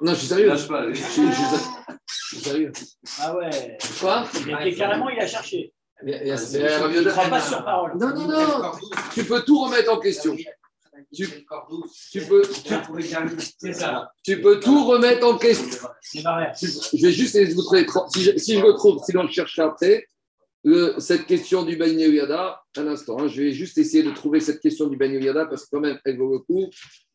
[0.00, 0.46] Non, je suis sérieux.
[0.48, 0.92] Lâche pas.
[0.92, 1.44] Je suis, je suis-
[2.06, 2.72] je suis sérieux.
[3.18, 3.78] Ah ouais.
[4.00, 4.28] Quoi?
[4.64, 5.72] Et carrément, il a cherché.
[6.02, 7.98] Il mais- ne prend pas sur parole.
[7.98, 8.72] Non, non, non.
[9.12, 10.36] Tu peux tout remettre en question.
[11.12, 11.26] Tu,
[12.12, 12.42] tu peux,
[14.22, 15.88] tu, peux tout remettre en question.
[16.14, 17.86] Je vais juste essayer de vous trouver.
[18.14, 20.06] Si je, si je le trouve, sinon je cherche après.
[20.62, 24.60] Le- cette question du Yehoyada, un instant, hein, je vais juste essayer de trouver cette
[24.60, 26.70] question du Yehoyada parce que quand même, elle vaut le coup.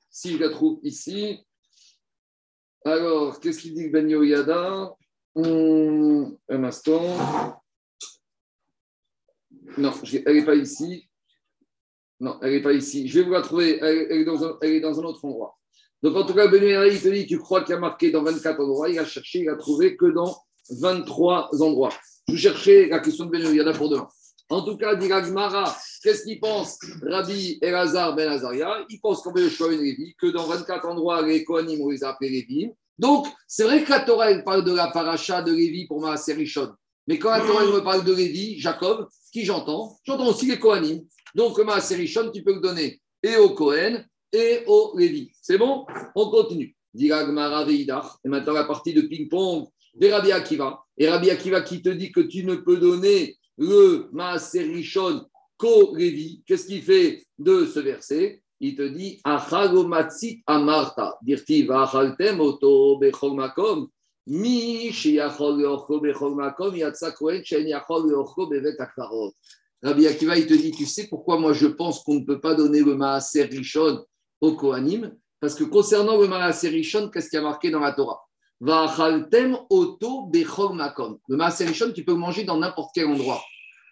[0.10, 1.40] Si je la trouve ici.
[2.86, 4.96] Alors, qu'est-ce qu'il dit le Ben Yehoyada
[5.36, 7.62] Hum, Un instant.
[9.78, 9.92] Non,
[10.26, 11.10] elle n'est pas ici.
[12.20, 13.08] Non, elle n'est pas ici.
[13.08, 13.78] Je vais vous la trouver.
[13.82, 14.44] Elle, est, dans
[15.00, 15.58] un, autre endroit.
[16.02, 18.24] Donc, en tout cas, Ben Yehoyada, il te dit tu crois qu'il a marqué dans
[18.24, 18.90] 24 endroits.
[18.90, 20.36] Il a cherché, il a trouvé que dans
[20.70, 21.94] 23 endroits.
[22.28, 24.08] Je cherchais la question de Ben Yehoyada pour demain.
[24.50, 28.86] En tout cas, dit Gmara, qu'est-ce qu'il pense Rabbi Elazar Ben Azaria?
[28.90, 32.10] Il pense qu'on veut une Lévi, que dans 24 endroits, les Kohanim, on les a
[32.10, 32.70] appelés Lévi.
[32.98, 36.34] Donc, c'est vrai que la Torah, elle parle de la paracha de Lévi pour Maaser
[36.34, 36.74] Rishon.
[37.08, 39.98] Mais quand la Torah me parle de Lévi, Jacob, qui j'entends?
[40.04, 41.04] J'entends aussi les Kohanim.
[41.34, 45.32] Donc, le Maaser Rishon, tu peux le donner et au Kohen et au Lévi.
[45.42, 45.86] C'est bon?
[46.16, 46.76] On continue.
[46.94, 47.66] Dit Gmara.
[47.70, 50.84] Et maintenant, la partie de ping-pong des Rabbi Akiva.
[50.98, 55.26] Et Rabbi Akiva qui te dit que tu ne peux donner le Maaser Rishon
[55.58, 55.96] qu'au.
[56.46, 58.42] Qu'est-ce qu'il fait de ce verset?
[58.60, 61.18] Il te dit Achalomatsit amarta.
[61.22, 63.88] Dirti vachaltem oto bechol makom.
[64.28, 69.34] Mi sheyachol leorcho bechol makom yatsa kohen shen yachol leorcho bevet akvarot.
[69.84, 72.56] Rabbi Akiva, il te dit Tu sais pourquoi moi je pense qu'on ne peut pas
[72.56, 74.04] donner le Maaser Rishon
[74.42, 75.16] au Kohanim?
[75.40, 78.26] Parce que concernant le Maaser Rishon, qu'est-ce qu'il y a marqué dans la Torah?
[78.62, 80.32] Oto.
[80.32, 83.44] Le Maaser Rishon, tu peux le manger dans n'importe quel endroit.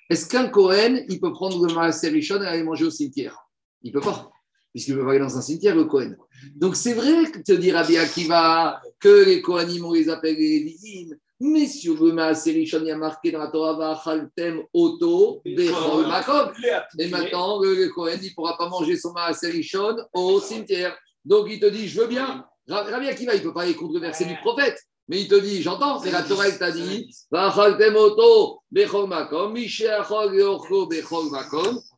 [0.10, 3.38] Est-ce qu'un Cohen, il peut prendre le Maaser Rishon et aller manger au cimetière?
[3.82, 4.32] Il peut pas,
[4.72, 6.16] puisqu'il peut pas aller dans un cimetière, le Cohen.
[6.56, 10.60] Donc c'est vrai que te dire Rabbi Akiva que les Kohanim, on les appelle les
[10.60, 15.42] Lévi'im, mais sur le Maaser Rishon, il y a marqué dans la Torah, Va'achaltem Oto,
[15.46, 16.52] Bechol Makom.
[16.98, 20.98] Et maintenant, le, Cohen, il ne pourra pas manger son Maaser Rishon au cimetière.
[21.26, 22.46] Donc il te dit, je veux bien.
[22.68, 24.78] Ra- Rabbi Akiva, il ne peut pas aller contre le verset du prophète.
[25.10, 27.14] Mais il te dit, j'entends, c'est la Torah qui t'a dit,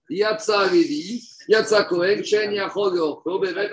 [0.10, 3.70] Yatsa Levi, Yatsa Cohen, Chen Yachol Yorko, Bevet.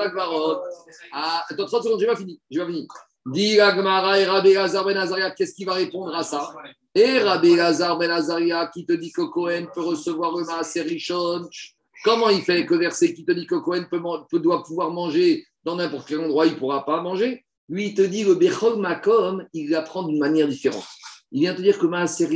[1.12, 2.40] Ah, attends, 30 secondes, j'ai pas fini.
[2.51, 2.86] J'ai pas fini.
[3.26, 6.53] Dit Agmara et Rabbi Lazar Ben Azaria, qu'est-ce qui va répondre à ça?
[6.95, 11.49] Et Rabbi Lazar Ben Azaria qui te dit que Cohen peut recevoir le Maaser Rishon.
[12.05, 14.90] Comment il fait que le verset qui te dit que Cohen peut, peut- doit pouvoir
[14.90, 18.34] manger dans n'importe quel endroit, il ne pourra pas manger Lui, il te dit le
[18.34, 20.84] Bechol Makom, il l'apprend d'une manière différente.
[21.30, 22.28] Il vient te dire que Maaser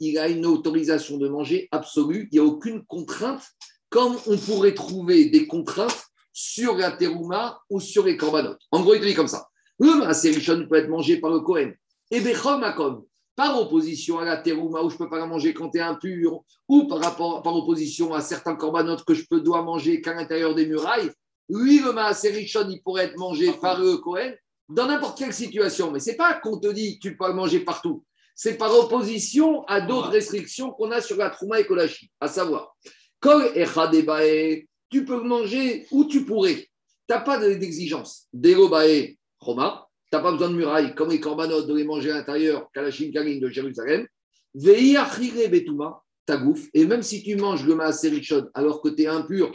[0.00, 3.42] il a une autorisation de manger absolue, il n'y a aucune contrainte,
[3.90, 8.56] comme on pourrait trouver des contraintes sur la terouma ou sur les korbanot.
[8.72, 9.46] En gros, il te dit comme ça.
[9.78, 10.32] Le Maaser
[10.68, 11.72] peut être mangé par le Cohen.
[12.10, 13.04] Et Bechol Makom,
[13.36, 15.80] par opposition à la terouma où je ne peux pas la manger quand tu es
[15.80, 17.20] impur, ou par,
[17.56, 21.10] opposition à certains korbanot que je peux, dois manger qu'à l'intérieur des murailles,
[21.48, 24.32] lui, le Maaser Rishon, il pourrait être mangé par le Cohen
[24.68, 25.90] dans n'importe quelle situation.
[25.90, 28.04] Mais ce n'est pas qu'on te dit que tu peux le manger partout.
[28.34, 32.10] C'est par opposition à d'autres restrictions qu'on a sur la trouma et kolachi.
[32.20, 32.74] À savoir,
[33.20, 36.56] Kol Echadebae, tu peux manger où tu pourrais.
[36.56, 36.68] Tu
[37.10, 38.26] n'as pas de- d'exigence.
[38.32, 42.14] Degobae, Roma, tu n'as pas besoin de murailles comme les korbanot de les manger à
[42.14, 44.06] l'intérieur, Kalachim Karim de Jérusalem.
[44.54, 46.68] Vei Achire Betuma, ta gouffe.
[46.74, 49.52] Et même si tu manges le Maaser Rishon alors que tu es impur,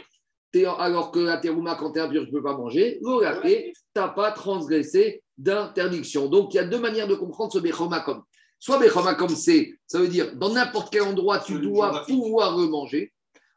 [0.78, 4.08] alors que la terouma, quand tu es impur, tu ne peux pas manger, tu n'as
[4.08, 6.28] pas transgressé d'interdiction.
[6.28, 8.22] Donc, il y a deux manières de comprendre ce Bechomakom.
[8.58, 13.12] Soit Bechomakom, c'est, ça veut dire, dans n'importe quel endroit, tu dois pouvoir le manger.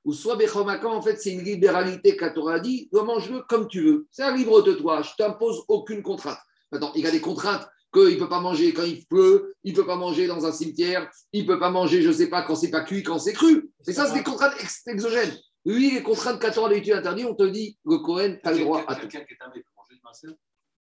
[0.05, 4.07] Ou soit Bechomakom, en fait, c'est une libéralité qu'a Torah dit, mange-le comme tu veux.
[4.11, 6.39] C'est un libre de toi, je t'impose aucune contrainte.
[6.71, 9.73] Maintenant, il y a des contraintes qu'il ne peut pas manger quand il pleut, il
[9.73, 12.27] ne peut pas manger dans un cimetière, il ne peut pas manger, je ne sais
[12.27, 13.69] pas, quand c'est pas cuit, quand c'est cru.
[13.87, 15.37] Et ça, c'est des contraintes ex- exogènes.
[15.65, 18.57] Lui, les contraintes qu'à Torah d'habitude interdit, on te dit, le Cohen, tu as le
[18.65, 19.07] droit à tout.
[19.07, 19.25] Est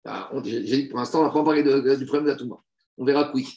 [0.05, 2.35] Ah, J'ai dit pour l'instant, on n'a pas parlé de- de- du problème de la
[2.37, 2.55] Touma.
[2.97, 3.47] On verra que oui.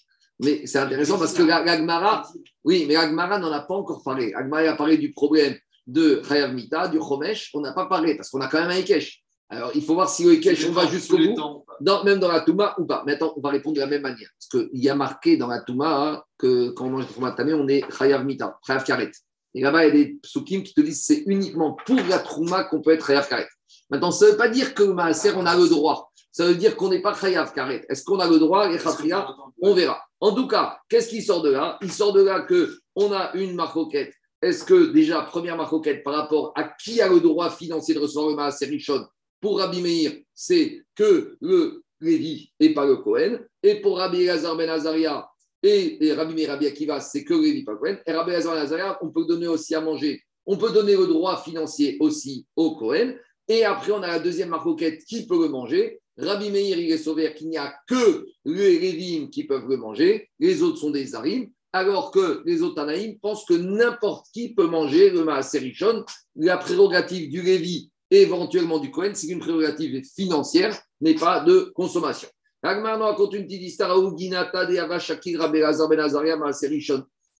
[0.40, 2.26] Mais c'est intéressant parce que la- l'Agmara,
[2.64, 4.32] oui, mais l'Agmara n'en a pas encore parlé.
[4.32, 5.56] L'Agmara a parlé du problème
[5.86, 7.50] de Chayav Mita, du Chomesh.
[7.54, 9.22] On n'a pas parlé parce qu'on a quand même un Ekech.
[9.48, 12.28] Alors, il faut voir si le Ekech, on va jusqu'au bout, temps dans- même dans
[12.32, 13.04] la Touma ou pas.
[13.06, 14.28] Maintenant, on va répondre de la même manière.
[14.38, 17.32] Parce qu'il y a marqué dans la Touma hein, que quand on mange le Trouma
[17.32, 19.12] Tamé, on est Chayav Mita, Chayav Karet.
[19.54, 22.18] Et là-bas, il y a des psukim qui te disent que c'est uniquement pour la
[22.18, 23.48] Trouma qu'on peut être Chayav Karet.
[23.90, 26.10] Maintenant, ça ne veut pas dire que Maaser, on a le droit.
[26.30, 27.84] Ça veut dire qu'on n'est pas Chayav Karet.
[27.88, 29.28] Est-ce qu'on a le droit, Chafria
[29.60, 30.02] On verra.
[30.20, 31.78] En tout cas, qu'est-ce qui sort de là?
[31.82, 34.14] Il sort de là qu'on a une marcoquette.
[34.40, 38.30] Est-ce que déjà, première marcoquette par rapport à qui a le droit financier de recevoir
[38.30, 39.06] le Maaser Rishon
[39.40, 43.38] Pour Rabbi Meir, c'est que le Lévi et pas le Cohen.
[43.62, 45.28] Et pour Rabbi Lazar Ben Azaria
[45.62, 47.96] et, Rabbi Meir Akiva, c'est que Lévi, pas Cohen.
[48.06, 50.20] Et Rabbi Lazar Ben Azaria, on peut donner aussi à manger.
[50.44, 53.14] On peut donner le droit financier aussi au Cohen.
[53.48, 56.00] Et après, on a la deuxième marcoquette qui peut le manger.
[56.18, 60.28] Rabbi Meir, il est sauvé qu'il n'y a que les Lévim qui peuvent le manger,
[60.38, 64.66] les autres sont des Harim, alors que les autres Tanaïm pensent que n'importe qui peut
[64.66, 66.04] manger le Maaser Rishon.
[66.36, 71.72] La prérogative du Lévi et éventuellement du Cohen, c'est une prérogative financière, mais pas de
[71.74, 72.28] consommation.
[72.62, 74.98] Agmar nous raconte une petite histoire où Ginata de Ben.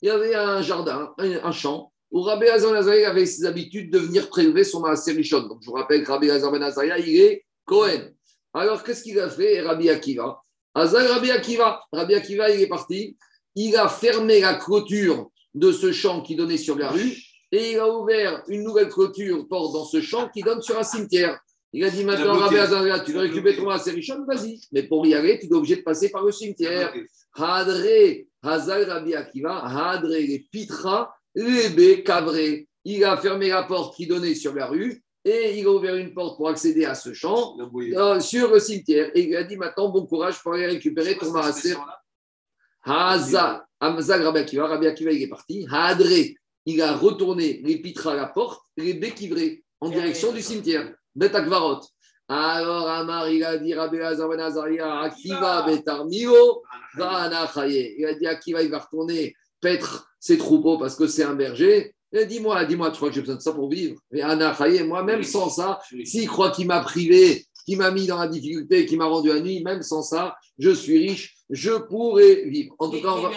[0.03, 3.93] Il y avait un jardin, un, champ, où Rabbi Lazar Ben Azaria avait ses habitudes
[3.93, 5.43] de venir prélever son Maaser Rishon.
[5.43, 8.11] Donc je vous rappelle que Rabbi Lazar Ben Azaria, il est Cohen.
[8.53, 10.43] Alors, qu'est-ce qu'il a fait, Rabbi Akiva?
[10.75, 11.81] Azal Rabbi Akiva.
[11.93, 13.17] Rabbi Akiva, il est parti.
[13.55, 17.13] Il a fermé la clôture de ce champ qui donnait sur la rue
[17.53, 21.39] et il a ouvert une nouvelle clôture dans ce champ qui donne sur un cimetière.
[21.73, 22.35] Il a dit maintenant.
[22.35, 23.65] Rabbi Azaria, tu veux récupérer ton.
[23.65, 23.93] Maaser
[24.27, 24.61] Vas-y.
[24.73, 26.93] Mais pour y aller, tu es obligé de passer par le cimetière.
[27.35, 32.69] Hadre, Hazal Rabbi Akiva, Hadre, les Pitra, les Bé, Cavré.
[32.85, 36.13] Il a fermé la porte qui donnait sur la rue et il a ouvert une
[36.13, 39.11] porte pour accéder à ce champ euh, sur le cimetière.
[39.15, 41.77] Et il a dit maintenant, bon courage pour aller récupérer ton maaser.
[42.85, 45.67] Haza, Hamza Rabbi Akiva, Rabbi Akiva, il est parti.
[45.71, 46.35] Hadre,
[46.67, 50.93] il a retourné les pitres à la porte, les béquivrés en direction du cimetière.
[52.29, 56.63] Alors Amar, il a dit Rabbi Ben Azaria, Akiva Betar Mio,
[56.95, 57.97] va Anachaye.
[57.99, 61.95] Il a dit Akiva, il va retourner paître ses troupeaux parce que c'est un berger?
[62.13, 64.01] Dis-moi, dis-moi, tu crois que j'ai besoin de ça pour vivre?
[64.13, 68.19] Et Anachaye, moi, même sans ça, s'il croit qu'il m'a privé, qu'il m'a mis dans
[68.19, 72.45] la difficulté, qu'il m'a rendu la nuit, même sans ça, je suis riche, je pourrais
[72.45, 72.75] vivre.
[72.79, 73.31] En tout cas, on va.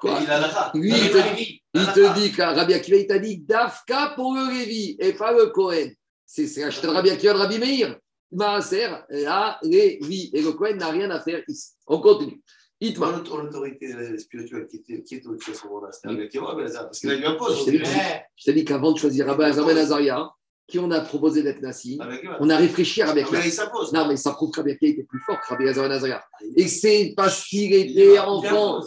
[0.00, 0.26] Quoi Il
[0.74, 1.42] Lui, te,
[1.74, 5.46] il te dit Rabbi Akiva, il t'a dit Dafka pour le Lévi et pas le
[5.46, 5.90] Cohen.
[6.26, 7.98] C'est de Rabbi Akiva de Rabbi Meir.
[8.32, 10.30] Maaser, la Lévi.
[10.34, 11.70] Et le Cohen n'a rien à faire ici.
[11.86, 12.42] On continue.
[12.80, 13.10] Itma.
[13.12, 17.14] L'autorité spirituelle qui était, qui était au-dessus à ce moment-là, c'était est parce qu'il a
[17.14, 17.70] eu un poste.
[17.70, 20.28] Je t'ai dit, qu'avant de choisir Rabbi Azar Ben Azaria,
[20.66, 22.28] qui on a proposé d'être Nassi, Avec eux.
[22.40, 23.70] on a réfléchi à Rabbi Ah, Akiva.
[23.94, 26.22] Non, mais ça prouve que Rabbi Akiva était plus fort que Rabbi Azar Ben Azaria.
[26.56, 28.82] Et c'est parce qu'il était enfant.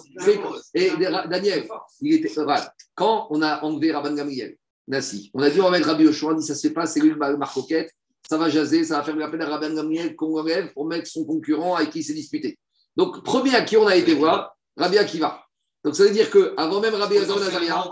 [0.75, 0.91] Et
[1.29, 1.67] Daniel,
[2.01, 2.71] il était voilà.
[2.93, 4.55] Quand on a enlevé Rabban Gamriel,
[5.33, 6.85] On a dit on va mettre Rabbi Yoshua, on a dit ça se fait pas,
[6.85, 7.91] c'est lui le marcoquette,
[8.27, 11.07] ça va jaser, ça va faire la peine à Rabban Gamriel qu'on enlève pour mettre
[11.07, 12.59] son concurrent avec qui il s'est disputé.
[12.95, 15.43] Donc, premier à qui on a été voir, Rabbi Akiva.
[15.83, 17.85] Donc, ça veut dire qu'avant même Rabbi Azar Ben Azaria,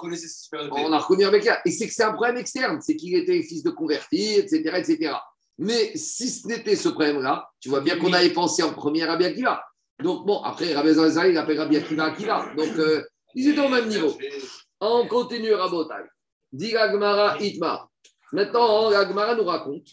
[0.71, 1.61] On a reconnu avec là.
[1.65, 5.13] Et c'est que c'est un problème externe, c'est qu'il était fils de converti, etc., etc.
[5.57, 9.13] Mais si ce n'était ce problème-là, tu vois bien qu'on avait pensé en premier à
[9.13, 9.63] Rabbi Akiva.
[10.03, 12.53] Donc bon, après, Rabbi Zazari, il appelle Rabbi Akiva Akiva.
[12.55, 14.15] Donc, euh, ils étaient au même niveau.
[14.79, 16.03] On continue, Rabotai.
[16.51, 17.89] Dit la Gemara Itma.
[18.31, 19.87] Maintenant, la Gemara nous raconte,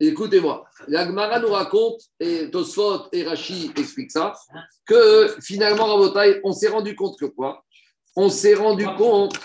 [0.00, 4.32] écoutez-moi, la Gemara nous raconte, et Tosfot et Rashi expliquent ça,
[4.86, 7.64] que finalement, Rabotai, on s'est rendu compte que quoi?
[8.16, 9.38] On s'est rendu compte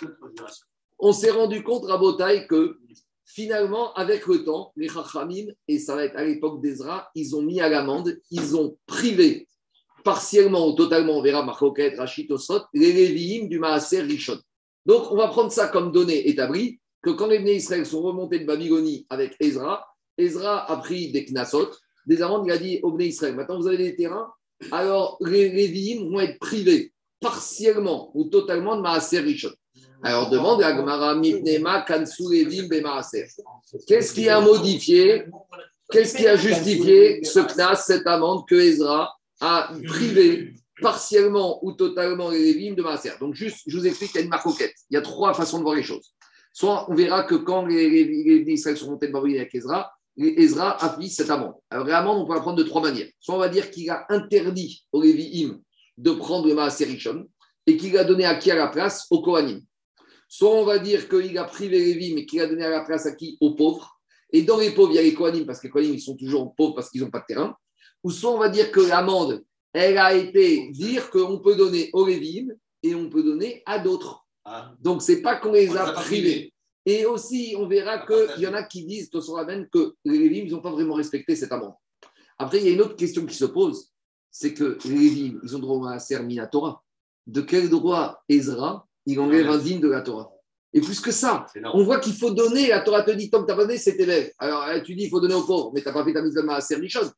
[1.06, 2.80] on s'est rendu compte, Rabotai, que
[3.26, 7.42] finalement, avec le temps, les Chachamim, et ça va être à l'époque d'Ezra, ils ont
[7.42, 9.50] mis à l'amende, ils ont privé
[10.06, 14.40] partiellement ou totalement, on verra Marcoquet, Rachid Osot, les Lévi'im du Maaser Rishon.
[14.86, 18.40] Donc, on va prendre ça comme donnée établie, que quand les Bnei Israël sont remontés
[18.40, 19.86] de Babylonie avec Ezra,
[20.18, 21.70] Ezra a pris des Knassot,
[22.06, 24.32] des amendes, il a dit aux Bnei Israël, maintenant vous avez des terrains,
[24.72, 29.52] alors les Lévi'im vont être privés partiellement ou totalement de Maaser Rishon.
[30.04, 33.28] Alors demande à Gmara Mipnema Kansu Levim Bemaaser.
[33.88, 35.26] Qu'est-ce qui a modifié
[35.90, 42.30] Qu'est-ce qui a justifié ce knas, cette amende que Ezra a privé partiellement ou totalement
[42.30, 44.74] les Lévim de Maaser Donc juste, je vous explique, il y a une marcoquette.
[44.90, 46.14] Il y a trois façons de voir les choses.
[46.52, 50.84] Soit on verra que quand les, les, les Israël sont montés de avec Ezra, Ezra
[50.84, 51.56] a pris cette amende.
[51.70, 53.10] Alors l'amende, on peut la prendre de trois manières.
[53.20, 55.60] Soit on va dire qu'il a interdit aux Lévi'im
[55.98, 57.26] de prendre le Maaser Rishon
[57.66, 59.08] et qu'il a donné à qui à la place?
[59.10, 59.62] Au Kohanim.
[60.28, 62.82] Soit on va dire qu'il a privé les Lévi, mais qu'il a donné à la
[62.82, 63.38] place à qui?
[63.40, 64.00] Aux pauvres.
[64.32, 66.16] Et dans les pauvres, il y a les Kohanim, parce que les Kohanim, ils sont
[66.16, 67.56] toujours pauvres parce qu'ils n'ont pas de terrain.
[68.04, 69.44] Ou soit on va dire que l'amende,
[69.74, 72.54] elle a été dire qu'on peut donner aux Lévim
[72.84, 74.26] et on peut donner à d'autres.
[74.46, 74.74] Ah.
[74.80, 76.54] Donc, c'est pas qu'on les On a privés.
[76.86, 80.46] Et aussi, on verra qu'il y en a qui disent, Tosson ramène, que les Lévim,
[80.46, 81.74] ils n'ont pas vraiment respecté cette amende.
[82.38, 83.90] Après, il y a une autre question qui se pose,
[84.30, 86.84] c'est que les Lévim, ils ont droit à Sermina Torah.
[87.26, 90.30] De quel droit Ezra, il enlève un digne de la Torah?
[90.74, 93.46] Et plus que ça, on voit qu'il faut donner, la Torah te dit, tant que
[93.46, 94.32] tu n'as pas donné, c'est élève.
[94.40, 96.38] Alors, tu dis, il faut donner aux pauvres, mais tu n'as pas fait ta mise
[96.38, 97.12] à servir chose.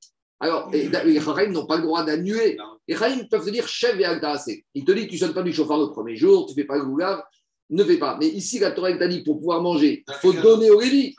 [0.45, 2.55] Alors, les Chaim n'ont pas le droit d'annuler.
[2.87, 4.63] Les Chaim peuvent te dire, chef et Altaasé.
[4.75, 6.65] Il te dit, tu ne sonnes pas du chauffard le premier jour, tu ne fais
[6.65, 7.23] pas le goulav,
[7.71, 8.15] ne fais pas.
[8.19, 11.15] Mais ici, la Torah t'a dit, pour pouvoir manger, il faut donner aux Lévi.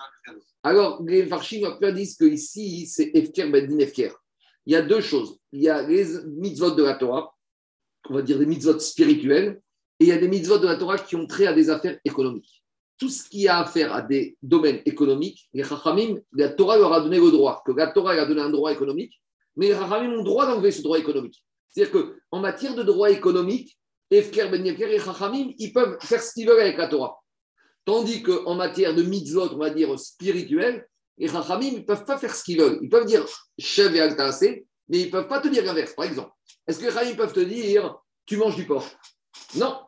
[0.63, 1.61] Alors, les Farshim
[1.93, 4.13] disent que ici, c'est Efker Ben Din Efker.
[4.65, 5.39] Il y a deux choses.
[5.53, 7.35] Il y a les mitzvot de la Torah,
[8.09, 9.61] on va dire des mitzvot spirituels,
[9.99, 11.99] et il y a des mitzvot de la Torah qui ont trait à des affaires
[12.05, 12.63] économiques.
[12.99, 17.01] Tout ce qui a affaire à des domaines économiques, les Chachamim, la Torah leur a
[17.01, 19.21] donné le droit, que la Torah elle a donné un droit économique,
[19.55, 21.45] mais les Chachamim ont le droit d'enlever ce droit économique.
[21.69, 21.93] C'est-à-dire
[22.31, 23.77] qu'en matière de droit économique,
[24.11, 27.19] Efker Ben Efker et Chachamim, ils peuvent faire ce qu'ils veulent avec la Torah.
[27.85, 30.87] Tandis qu'en matière de mitzvot, on va dire spirituel,
[31.19, 32.79] les Chachamim ne peuvent pas faire ce qu'ils veulent.
[32.83, 33.27] Ils peuvent dire
[33.59, 35.93] Chev et Altaasé, mais ils ne peuvent pas te dire l'inverse.
[35.95, 36.31] Par exemple,
[36.67, 38.89] est-ce que les Chachamim peuvent te dire tu manges du porc?
[39.57, 39.81] Non.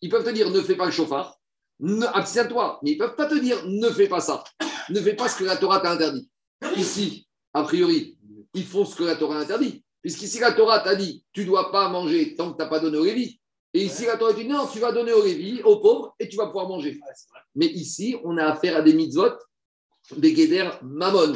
[0.00, 1.36] Ils peuvent te dire ne fais pas le chauffard,
[2.12, 4.44] abstiens-toi, mais ils ne peuvent pas te dire ne fais pas ça,
[4.90, 6.28] ne fais pas ce que la Torah t'a interdit.
[6.76, 8.18] Ici, a priori,
[8.54, 9.84] ils font ce que la Torah interdit.
[10.00, 12.80] Puisqu'ici, la Torah t'a dit tu ne dois pas manger tant que tu n'as pas
[12.80, 13.40] donné au Lévi.
[13.72, 16.36] Et ici, la Torah dit non, tu vas donner au Lévi, aux pauvres, et tu
[16.36, 17.00] vas pouvoir manger.
[17.54, 19.32] Mais ici, on a affaire à des mitzvot,
[20.16, 21.34] Begeder Mammon.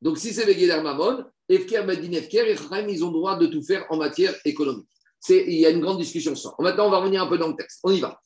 [0.00, 3.46] Donc, si c'est Begeder Mammon, Efker Bedin Efker, et Chaim, ils ont le droit de
[3.46, 4.88] tout faire en matière économique.
[5.28, 6.56] Il y a une grande discussion sur ça.
[6.58, 7.80] Maintenant, on va revenir un peu dans le texte.
[7.82, 8.20] On y va.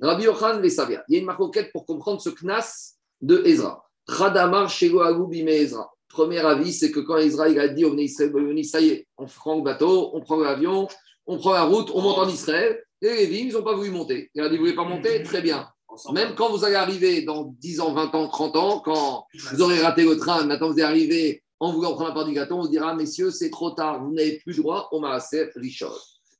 [0.00, 1.04] Rabbi Yochan les Savia.
[1.08, 3.84] Il y a une marcoquette pour comprendre ce knas de Ezra.
[4.08, 5.90] Chadamar Shego Agou Bime Ezra.
[6.08, 8.32] Premier avis, c'est que quand Ezra il a dit au Israël,
[8.64, 10.86] ça y est, on prend le bateau, on prend l'avion,
[11.26, 12.82] on prend la route, on monte en Israël.
[13.02, 14.30] Les Lévim, ils n'ont pas voulu monter.
[14.34, 15.22] Il a dit, vous ne voulez pas monter?
[15.22, 15.68] Très bien.
[16.12, 19.80] Même quand vous allez arriver dans 10 ans, 20 ans, 30 ans, quand vous aurez
[19.80, 22.62] raté le train, maintenant vous allez arriver en voulant prendre la part du gâteau, on
[22.62, 25.90] vous dira, messieurs, c'est trop tard, vous n'avez plus droit au Maaser Rishon.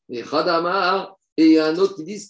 [0.09, 2.28] Et Khadamar, et il y a un autre qui dit.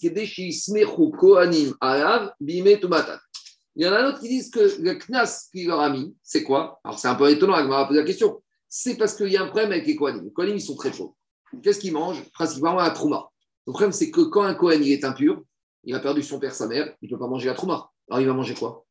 [3.77, 6.15] Il y en a un autre qui disent que le Knas qu'il leur a mis,
[6.23, 6.79] c'est quoi?
[6.83, 8.41] Alors c'est un peu étonnant, elle m'a posé la question.
[8.67, 10.23] C'est parce qu'il y a un problème avec les Kohanim.
[10.23, 11.15] Les Kohanim, ils sont très pauvres.
[11.61, 13.29] qu'est-ce qu'il mange Principalement la trouma.
[13.67, 15.43] Le problème, c'est que quand un Cohen il est impur,
[15.83, 17.91] il a perdu son père, sa mère, il ne peut pas manger la trouma.
[18.09, 18.85] Alors il va manger quoi?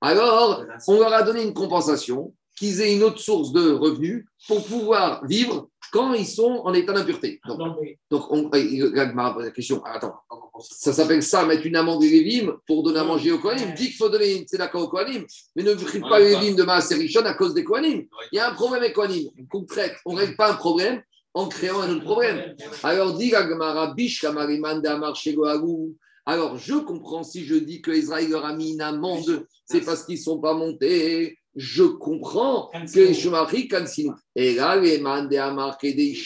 [0.00, 4.64] Alors, on leur a donné une compensation, qu'ils aient une autre source de revenus pour
[4.64, 7.40] pouvoir vivre quand ils sont en état d'impureté.
[7.44, 7.76] Donc,
[8.08, 10.14] donc on, la question, attends,
[10.60, 13.74] ça s'appelle ça, mettre une amende des Lévim pour donner à manger aux Kohanim.
[13.74, 15.24] Dit qu'il faut donner une tzedaka aux Kohanim,
[15.56, 18.06] mais ne prive pas les Lévim de Maaserichon à cause des Kohanim.
[18.30, 19.28] Il y a un problème avec Kohanim.
[19.52, 21.02] On traite, on ne règle pas un problème
[21.34, 22.54] en créant un autre problème.
[22.84, 25.96] Alors, dit Gagmara, Bish, Kamariman, Damar, Shegoagou.
[26.24, 30.04] Alors, je comprends si je dis que Israël leur a mis une amende, c'est parce
[30.04, 31.36] qu'ils ne sont pas montés.
[31.54, 34.14] Je comprends que les Shumari Kansin.
[34.34, 36.16] Et là, les mandés à marquer des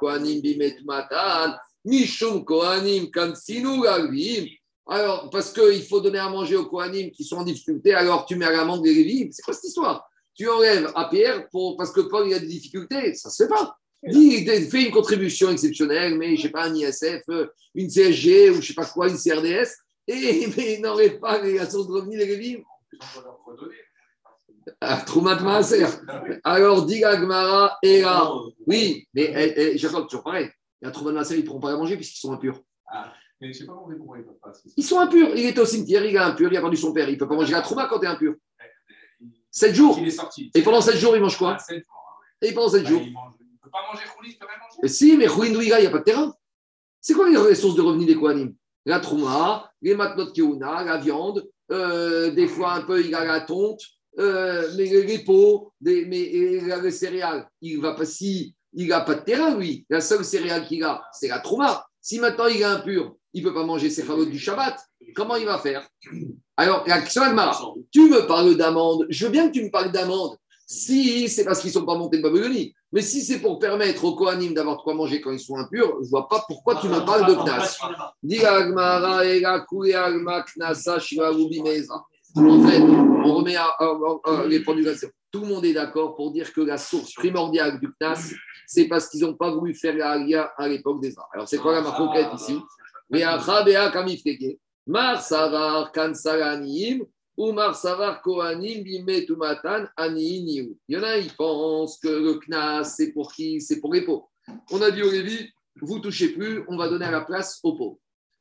[0.00, 1.54] Kohanim, Bimet, Matan,
[1.84, 4.46] Mishum, Kohanim, Kansinu, Gavim.
[4.86, 8.36] Alors, parce qu'il faut donner à manger aux Kohanim qui sont en difficulté, alors tu
[8.36, 9.28] mets à l'amende des Lévim.
[9.30, 12.46] C'est quoi cette histoire Tu enlèves à Pierre pour, parce que Paul il a des
[12.46, 13.14] difficultés.
[13.14, 13.76] Ça ne se fait pas.
[14.02, 17.24] Dis, fais une contribution exceptionnelle, mais je ne sais pas, un ISF,
[17.74, 19.70] une CSG ou je ne sais pas quoi, une CRDS,
[20.06, 22.62] et mais n'enlève pas les source de revenus des Lévim.
[23.00, 23.06] Ah,
[25.06, 25.86] Troumat Maaser.
[26.44, 28.30] Alors, dit Gmara, et là,
[28.66, 30.50] oui, mais eh, eh, Jacob, toujours pareil.
[30.80, 32.60] La Troumat Maaser, ils ne pourront pas la manger puisqu'ils sont impurs.
[32.86, 34.52] Ah, mais je ne sais pas pourquoi ils peuvent pas.
[34.76, 35.30] Ils sont impurs.
[35.36, 37.08] Il est au cimetière, il est impur, il a perdu son père.
[37.08, 38.34] Il ne peut pas manger la Trouma quand tu es impur.
[39.50, 39.98] 7 jours.
[39.98, 40.50] Il est sorti.
[40.54, 42.88] Et pendant 7 jours, il mange quoi Ah, sept jours, Et pendant 7 ouais.
[42.88, 43.06] jours Bah,
[43.40, 44.78] il ne peut pas manger Khouli, il ne peut rien manger.
[44.82, 46.34] Mais Si, mais Douiga, il n'y a pas de terrain.
[47.00, 48.54] C'est quoi les sources de revenus des Kohanim?
[48.84, 53.40] La Trouma, les matnot Keuna, la viande, euh, des fois un peu il a la
[53.40, 53.82] tonte,
[54.18, 57.48] euh, mais les, pots, des, mais et les céréales.
[57.60, 59.86] Il va pas si il n'a pas de terrain, lui.
[59.88, 61.86] La seule céréale qu'il a, c'est la Trouma.
[62.00, 64.78] Si maintenant il est impur, il ne peut pas manger ses chalotes du Shabbat,
[65.14, 65.86] comment il va faire?
[66.56, 67.34] Alors, la question est
[67.90, 70.36] tu me parles d'amende, je veux bien que tu me parles d'amende.
[70.66, 74.04] Si c'est parce qu'ils ne sont pas montés de Babylonie, mais si c'est pour permettre
[74.04, 76.76] aux Kohanim d'avoir de quoi manger quand ils sont impurs, je ne vois pas pourquoi
[76.76, 77.78] tu me parles de Knas.
[82.34, 82.82] En fait,
[83.24, 85.08] on remet à, à- à- à les productions.
[85.30, 88.32] Tout le monde est d'accord pour dire que la source primordiale du Knas,
[88.66, 91.28] c'est parce qu'ils n'ont pas voulu faire la Alia à l'époque des arts.
[91.34, 92.56] Alors, c'est quoi la marquette ici?
[93.10, 97.04] Mais Achabea, Kamifkeke, Mar Savar, Kansalanim,
[97.36, 99.86] ou Mar Savar, Kohanim, Bimetumatan.
[100.16, 103.60] Il y en a, ils pensent que le Knas, c'est pour qui?
[103.60, 104.30] C'est pour les pauvres.
[104.70, 105.50] On a dit au Lévi,
[105.80, 107.98] vous touchez plus, on va donner à la place aux pauvres.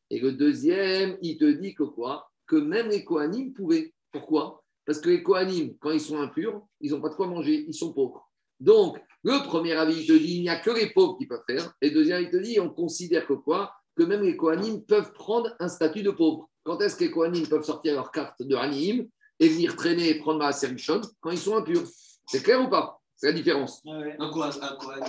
[0.10, 2.30] Et le deuxième, il te dit que quoi?
[2.48, 3.94] Que même les Kohanim pouvaient.
[4.12, 4.64] Pourquoi?
[4.88, 7.74] Parce que les Kohanim, quand ils sont impurs, ils n'ont pas de quoi manger, ils
[7.74, 8.32] sont pauvres.
[8.62, 11.44] Donc, le premier avis, il te dit, il n'y a que les pauvres qui peuvent
[11.46, 11.74] faire.
[11.82, 13.74] Et le deuxième, il te dit, on considère que quoi?
[13.98, 16.50] Que même les Kohanim peuvent prendre un statut de pauvre.
[16.64, 19.06] Quand est-ce que les Kohanim peuvent sortir leur carte de Hanim
[19.40, 21.84] et venir traîner et prendre ma Serichon Quand ils sont impurs.
[22.26, 22.98] C'est clair ou pas?
[23.20, 23.82] C'est la différence.
[23.88, 24.52] Un Kohen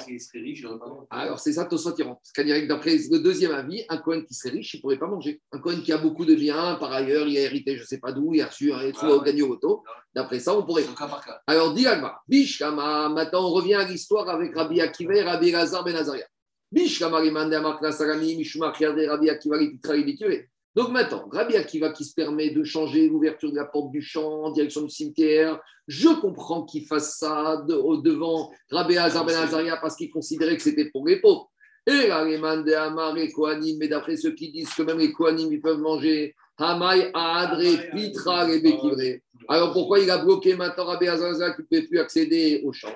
[0.07, 1.07] qui serait riche, il n'aurait pas mangé.
[1.11, 2.19] Alors, c'est ça, Tosot Iran.
[2.23, 5.09] C'est-à-dire que d'après le deuxième avis, un Cohen qui serait riche, il ne pourrait pas
[5.09, 5.43] manger.
[5.53, 7.99] Un Cohen qui a beaucoup de biens, par ailleurs, il a hérité je ne sais
[7.99, 9.27] pas d'où, il a reçu un Ah au ouais.
[9.27, 9.85] gagné au loto.
[10.15, 10.85] D'après ça, on pourrait.
[10.85, 11.43] Cas par cas.
[11.47, 15.85] Alors, dit Alma, Bishkama, maintenant on revient à l'histoire avec Rabbi Akiva et Rabbi Lazar
[15.85, 16.25] Ben Azaria.
[16.73, 20.49] Bishkama, Rimande, Amakna, Sarami, Mishuma, Khiade, Rabbi Akiva, Libitué.
[20.77, 24.45] Donc maintenant, Rabbi Akiva qui se permet de changer l'ouverture de la porte du champ
[24.45, 29.37] en direction du cimetière, je comprends qu'il fasse ça de- au devant Rabbi Hazar Ben
[29.37, 31.51] Azaria parce qu'il considérait que c'était pour les pauvres.
[31.87, 35.11] Et là, les mandés Amar et Kohanim, mais d'après ceux qui disent que même les
[35.11, 39.21] Kohanim, ils peuvent manger Hamay, Adre, Pitra, Bekivre.
[39.49, 42.95] Alors pourquoi il a bloqué maintenant Rabbi Azaria qui ne pouvait plus accéder au champ?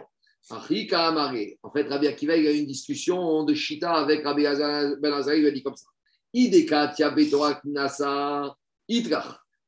[1.62, 5.36] En fait, Rabbi Akiva, il a eu une discussion de Shita avec Rabbi Ben Azaria,
[5.36, 5.86] il lui a dit comme ça.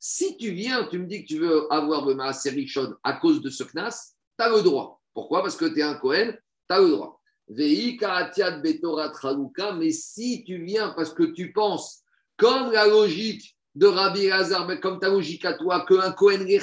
[0.07, 3.41] Si tu viens, tu me dis que tu veux avoir le Maaser Rishon à cause
[3.41, 5.01] de ce Knas, tu as le droit.
[5.13, 5.43] Pourquoi?
[5.43, 7.21] Parce que tu es un Kohen, tu as le droit.
[9.79, 12.03] Mais si tu viens parce que tu penses,
[12.37, 16.61] comme la logique de Rabbi Hazar, mais comme ta logique à toi, qu'un Kohen il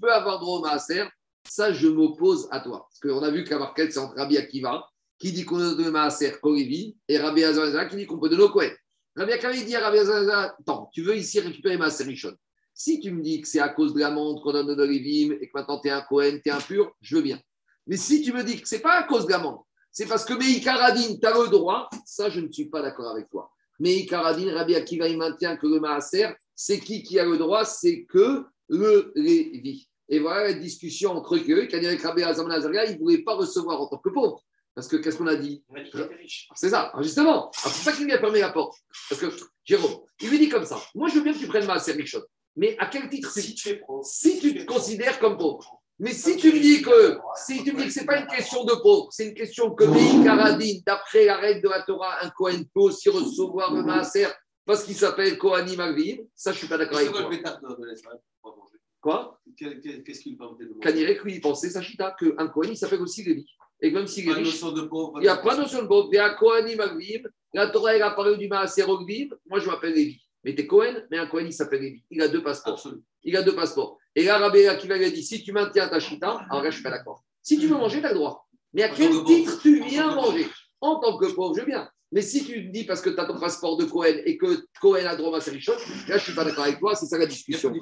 [0.00, 1.04] peut avoir droit au Maaser,
[1.46, 2.88] ça, je m'oppose à toi.
[2.88, 4.88] Parce qu'on a vu que la marquette, c'est entre Rabbi Akiva,
[5.18, 8.44] qui dit qu'on donne le Maaser Korevi, et Rabbi Hazar qui dit qu'on peut donner
[8.44, 8.72] au Kohen.
[9.14, 12.34] Rabbi il dit à Rabbi Hazar, attends, tu veux ici récupérer Maaser Rishon.
[12.72, 15.36] Si tu me dis que c'est à cause de la montre qu'on donne de Lévim
[15.40, 17.38] et que maintenant tu es un Kohen, tu es impur, je veux bien.
[17.86, 20.06] Mais si tu me dis que ce n'est pas à cause de la montre, c'est
[20.06, 23.50] parce que Meikaradin, tu as le droit, ça, je ne suis pas d'accord avec toi.
[23.78, 28.04] Meikaradin, Rabbi Akiva, il maintient que le Maaser, c'est qui qui a le droit C'est
[28.04, 29.88] que le Lévi.
[30.08, 33.80] Et voilà la discussion entre eux, avec Rabbi Azam Nazaria, il ne voulait pas recevoir
[33.82, 34.42] en tant que pauvre.
[34.74, 36.48] Parce que qu'est-ce qu'on a dit On a dit qu'il était riche.
[36.54, 37.30] c'est ça, Alors, justement.
[37.30, 38.78] Alors, C'est ça qui lui a permis la porte.
[39.08, 39.26] Parce que,
[39.64, 42.22] Jérôme, il lui dit comme ça Moi, je veux bien que tu prennes ma Richon.
[42.56, 44.02] Mais à quel titre Si tu es pro.
[44.04, 45.82] Si tu te considères comme pauvre.
[45.98, 48.64] Mais si tu me dis que si tu me dis que c'est pas une question
[48.64, 52.30] de pauvre, c'est une question que Meï Karadin, d'après la règle de la Torah, un
[52.30, 54.26] Kohen peut aussi recevoir le Maaser
[54.64, 57.22] parce qu'il s'appelle Kohanim Agvim, ça je suis pas d'accord avec toi.
[57.22, 59.40] manger Quoi?
[59.56, 63.46] Qu'est-ce qu'il permettait de Kanirek, lui, il pensait, Sachita, qu'un Kohen, il s'appelle aussi Lévi.
[63.82, 66.08] Et même s'il est riche, il n'y a pas de notion de pauvre.
[66.12, 67.22] Il y a Kohanim Agvim,
[67.52, 70.22] la Torah, elle a parlé du Maaser moi je m'appelle Lévi.
[70.44, 72.02] Mais t'es Kohen, mais un Kohen, il s'appelle Lévi.
[72.10, 72.74] Il a deux passeports.
[72.74, 73.02] Absolument.
[73.24, 73.98] il a deux passeports.
[74.14, 76.76] Et là, Rabbi Akiva lui a dit si tu maintiens ta chita, alors là, je
[76.76, 77.24] suis pas d'accord.
[77.42, 78.46] Si tu veux manger, tu as le droit.
[78.72, 80.46] Mais à quel titre tu En viens manger?
[80.80, 81.88] En tant que pauvre, je viens.
[82.12, 85.06] Mais si tu dis parce que tu as ton passeport de Cohen et que Cohen
[85.06, 87.26] a droit à ses richesses, là, je suis pas d'accord avec toi, c'est ça la
[87.26, 87.72] discussion.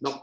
[0.00, 0.14] Non.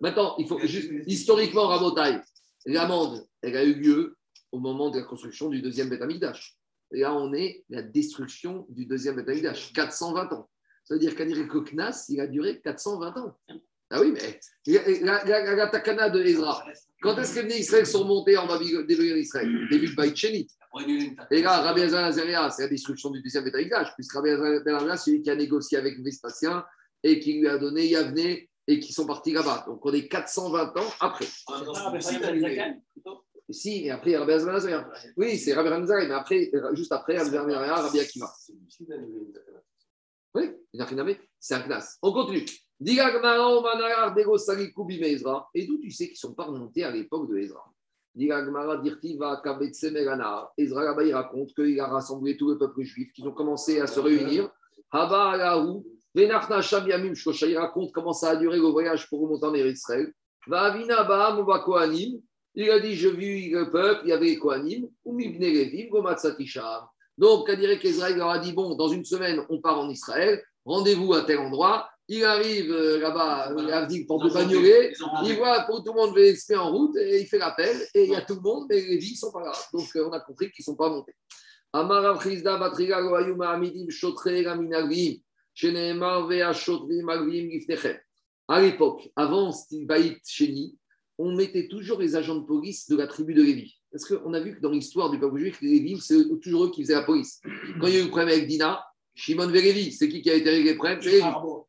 [0.00, 2.20] Maintenant, il faut juste, historiquement, Rabotai,
[2.66, 4.16] l'amende, elle a eu lieu
[4.52, 6.56] au moment de la construction du deuxième Beth Amikdash.
[6.92, 10.48] Et là, on est la destruction du deuxième Beth Amikdash, 420 ans.
[10.84, 11.14] Ça veut dire
[11.48, 13.38] Koknas, il a duré 420 ans.
[13.92, 16.64] Ah oui, mais la, la- la- la takana de Ezra,
[17.02, 20.46] quand est-ce que les Israël sont montés en Babylone d'Israël Début de Baït Sheni.
[20.60, 23.20] Après, il y a eu une Et là, Rabbi Hazan Azaria, c'est la destruction du
[23.20, 26.64] deuxième Bétaïdage, puisque Rabbi Hazan Azaria, celui qui a négocié avec Vespasien
[27.02, 28.36] et qui lui a donné Yavne
[28.70, 29.64] et qui sont partis là-bas.
[29.66, 31.26] Donc on est 420 ans après.
[31.48, 31.60] Ah.
[32.00, 32.80] Zakan.
[33.50, 34.88] Si, et après Rabbi Hazan Azaria.
[35.16, 38.26] Oui, c'est Rabbi Hazan Azaria, mais après, juste après, Rabbi Hazan Azaria, Rabbi zakana.
[40.34, 41.22] Oui, il n'a rien à mettre.
[41.40, 41.98] C'est un classe.
[42.00, 42.46] On continue.
[42.82, 42.94] Et
[45.66, 47.64] d'où tu sais qu'ils ne sont pas remontés à l'époque de Ezra?
[48.14, 50.50] Diga Gmara, Dirtiva, Kabetse, Megana.
[50.56, 53.88] Ezra, là-bas, il raconte qu'il a rassemblé tout le peuple juif, qu'ils ont commencé à
[53.88, 54.48] se réunir.
[56.14, 60.12] Il raconte comment ça a duré le voyage pour remonter en Israël.
[60.46, 62.20] Baam, Kohanim.
[62.54, 65.88] Il a dit Je vis le peuple, il y avait les Kohanim, ou Mibne Levim,
[65.88, 66.86] Gomatsatisham.
[67.16, 70.42] Donc, à dire qu'Israël leur a dit Bon, dans une semaine, on part en Israël,
[70.64, 71.88] rendez-vous à tel endroit.
[72.08, 74.92] Il arrive euh, là-bas, Avdik, porte de Bagnolet.
[75.24, 78.10] Il voit pour tout le monde VSP en route et il fait l'appel et il
[78.10, 79.52] y a tout le monde, mais les vies ne sont pas là.
[79.72, 81.14] Donc, euh, on a compris qu'ils ne sont pas montés.
[81.72, 85.18] Amar Chizda Batriga Goayum Amidim Shotre Gaminagvim,
[88.48, 90.76] À l'époque, avant Baït Sheni,
[91.18, 93.76] on mettait toujours les agents de police de la tribu de Lévi.
[93.92, 96.70] Parce qu'on a vu que dans l'histoire du peuple juif, les Lévi, c'est toujours eux
[96.70, 97.40] qui faisaient la police.
[97.80, 98.84] Quand il y a eu le problème avec Dina,
[99.14, 101.00] Shimon Vélévi, c'est qui qui a été réglé le problème?
[101.02, 101.20] C'est.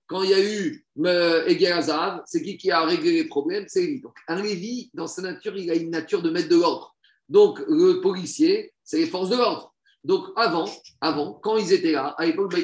[0.08, 1.84] Quand il y a eu euh, Egel
[2.26, 3.66] c'est qui qui a réglé les problèmes?
[3.68, 4.02] C'est Lévi.
[4.02, 6.96] Donc, un Lévi, dans sa nature, il a une nature de mettre de l'ordre.
[7.28, 9.74] Donc, le policier, c'est les forces de l'ordre.
[10.04, 10.70] Donc, avant,
[11.02, 12.58] avant, quand ils étaient là, à l'époque de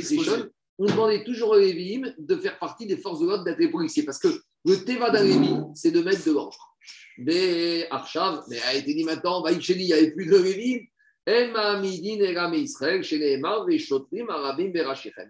[0.79, 4.03] on demandait toujours aux Lévi'im de faire partie des forces de l'ordre, d'être les policiers.
[4.03, 4.27] Parce que
[4.65, 6.57] le Teva d'un Lévi, c'est de mettre de l'ordre.
[7.17, 10.85] Mais Arshav, mais a été dit maintenant, il n'y avait plus de Lévi'im.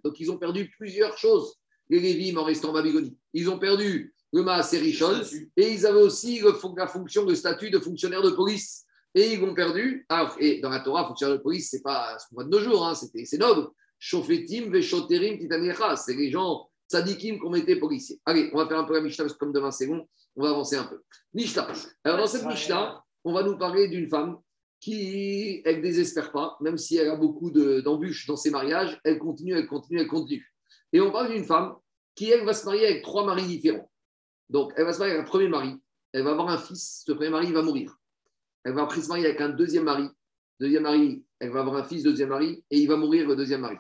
[0.04, 1.56] Donc, ils ont perdu plusieurs choses,
[1.90, 3.18] les Lévi'im, en restant en Babylonie.
[3.34, 5.22] Ils ont perdu le Maaser Rishon,
[5.56, 8.84] et ils avaient aussi le la fonction de statut de fonctionnaire de police.
[9.16, 10.06] Et ils l'ont perdu.
[10.10, 12.60] Ah, et dans la Torah, fonctionnaire de police, c'est pas ce qu'on voit de nos
[12.60, 13.70] jours, hein, c'était- c'est noble.
[14.00, 15.96] Shofetim, Veshoterim, Titanecha.
[15.96, 18.20] C'est les gens tzadikim qu'on mettait policiers.
[18.26, 20.44] Allez, on va faire un peu la Mishnah, parce que comme demain c'est long, on
[20.44, 21.02] va avancer un peu.
[21.34, 21.68] Mishnah.
[22.04, 24.38] Alors, dans cette Mishnah, on va nous parler d'une femme
[24.80, 29.00] qui, elle ne désespère pas, même si elle a beaucoup de- d'embûches dans ses mariages,
[29.04, 30.54] elle continue, elle continue, elle continue.
[30.94, 31.76] Et on parle d'une femme
[32.16, 33.90] qui, elle, va se marier avec trois maris différents.
[34.50, 35.76] Donc, elle va se marier avec un premier mari,
[36.14, 37.98] elle va avoir un fils, ce premier mari il va mourir.
[38.64, 40.08] Elle va après se marier avec un deuxième mari.
[40.60, 43.62] Deuxième mari, elle va avoir un fils, deuxième mari, et il va mourir le deuxième
[43.62, 43.78] mari.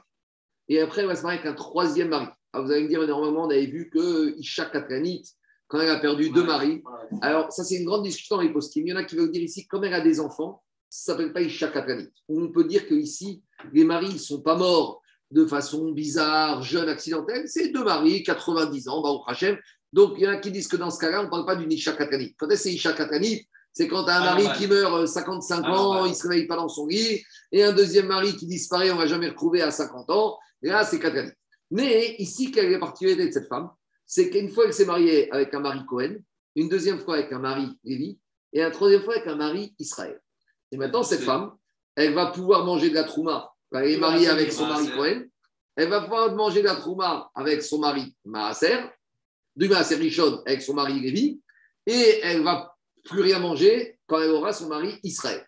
[0.69, 2.27] Et après, elle va se marier avec un troisième mari.
[2.53, 5.23] Alors, vous allez me dire, normalement, on avait vu que Isha Katranit,
[5.67, 6.81] quand elle a perdu deux maris,
[7.21, 8.83] alors ça c'est une grande discussion dans les postim.
[8.85, 11.17] Il y en a qui veulent dire ici, comme elle a des enfants, ça ne
[11.17, 12.07] s'appelle pas Isha Katranit.
[12.29, 13.43] On peut dire qu'ici,
[13.73, 17.43] les maris ne sont pas morts de façon bizarre, jeune, accidentelle.
[17.47, 19.57] C'est deux maris, 90 ans, Baruch Hashem.
[19.91, 21.55] Donc, il y en a qui disent que dans ce cas-là, on ne parle pas
[21.57, 22.33] d'une Isha Katranit.
[22.37, 23.45] Quand c'est Isha Katranit?
[23.73, 26.47] C'est quand un Ah, mari qui meurt euh, 55 Ah, ans, il ne se réveille
[26.47, 29.61] pas dans son lit, et un deuxième mari qui disparaît, on ne va jamais retrouver
[29.61, 30.39] à 50 ans.
[30.63, 31.31] Et là, c'est Katranit.
[31.71, 33.69] Mais ici, quelle est la particularité de cette femme
[34.05, 36.17] C'est qu'une fois, elle s'est mariée avec un mari Cohen,
[36.55, 38.19] une deuxième fois avec un mari Lévi,
[38.53, 40.19] et une troisième fois avec un mari Israël.
[40.71, 41.53] Et maintenant, cette femme,
[41.95, 43.53] elle va pouvoir manger de la trouma.
[43.73, 45.23] Elle est mariée avec son mari Cohen.
[45.75, 48.77] Elle va pouvoir manger de la trouma avec son mari Maaser,
[49.55, 51.41] du Maaser Rishon avec son mari Lévi,
[51.85, 55.45] et elle va plus rien manger quand elle aura son mari Israël.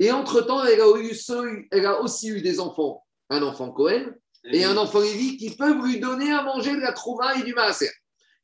[0.00, 4.12] Et entre-temps, elle a aussi eu des enfants, un enfant Cohen
[4.44, 7.54] et un enfant Lévi qui peuvent lui donner à manger de la trouma et du
[7.54, 7.90] Maaser.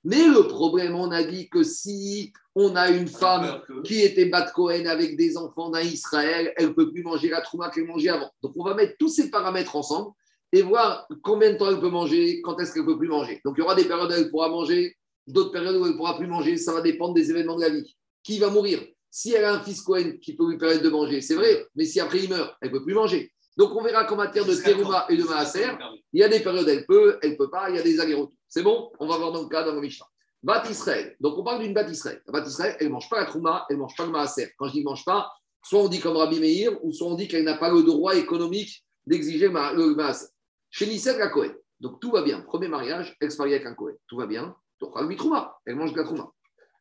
[0.04, 4.50] Mais le problème, on a dit que si on a une femme qui était Bat
[4.50, 8.10] Cohen avec des enfants d'un Israël, elle ne peut plus manger la trouma qu'elle mangeait
[8.10, 8.30] avant.
[8.42, 10.12] Donc on va mettre tous ces paramètres ensemble
[10.52, 13.40] et voir combien de temps elle peut manger, quand est-ce qu'elle ne peut plus manger.
[13.44, 14.94] Donc il y aura des périodes où elle pourra manger,
[15.26, 17.70] d'autres périodes où elle ne pourra plus manger, ça va dépendre des événements de la
[17.70, 17.96] vie.
[18.22, 18.80] qui va mourir?
[19.10, 21.84] Si elle a un fils Cohen qui peut lui permettre de manger, c'est vrai, mais
[21.84, 23.32] si après il meurt, elle ne peut plus manger.
[23.56, 25.68] Donc on verra qu'en matière de Teruma et de Maaser,
[26.12, 28.00] il y a des périodes, elle peut, elle ne peut pas, il y a des
[28.00, 28.36] allers-retours.
[28.48, 28.90] C'est bon?
[28.98, 30.06] On va voir dans le cas dans le Mishnah.
[30.42, 31.16] Bat Israël.
[31.20, 32.20] Donc on parle d'une Bat Israël.
[32.26, 34.52] La Bat Israël, elle ne mange pas la Trouma, elle ne mange pas le Maaser.
[34.58, 35.30] Quand je dis ne mange pas,
[35.62, 38.14] soit on dit comme Rabbi Meir, ou soit on dit qu'elle n'a pas le droit
[38.14, 40.26] économique d'exiger le Maaser.
[40.70, 41.54] Chez Nisset, la Cohen.
[41.80, 42.40] Donc tout va bien.
[42.40, 43.94] Premier mariage, elle se marie avec un Cohen.
[44.08, 44.54] Tout va bien.
[44.80, 46.30] Donc Rabbi Trouma, elle mange de la Trouma.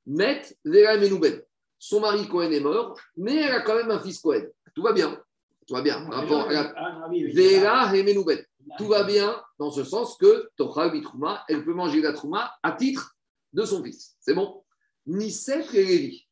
[0.06, 1.42] Met Vera Menouben.
[1.80, 4.46] Son mari Cohen est mort, mais elle a quand même un fils Cohen.
[4.76, 5.22] Tout va bien.
[5.68, 6.06] Tout va bien.
[6.10, 7.34] Par rapport à la Ah, oui, oui.
[7.34, 8.44] Vera et Menouben.
[8.78, 12.72] Tout va bien dans ce sens que Torah Bitrouma, elle peut manger la Trouma à
[12.72, 13.16] titre
[13.52, 14.16] de son fils.
[14.20, 14.64] C'est bon?
[15.06, 16.28] Nisset et Lévi.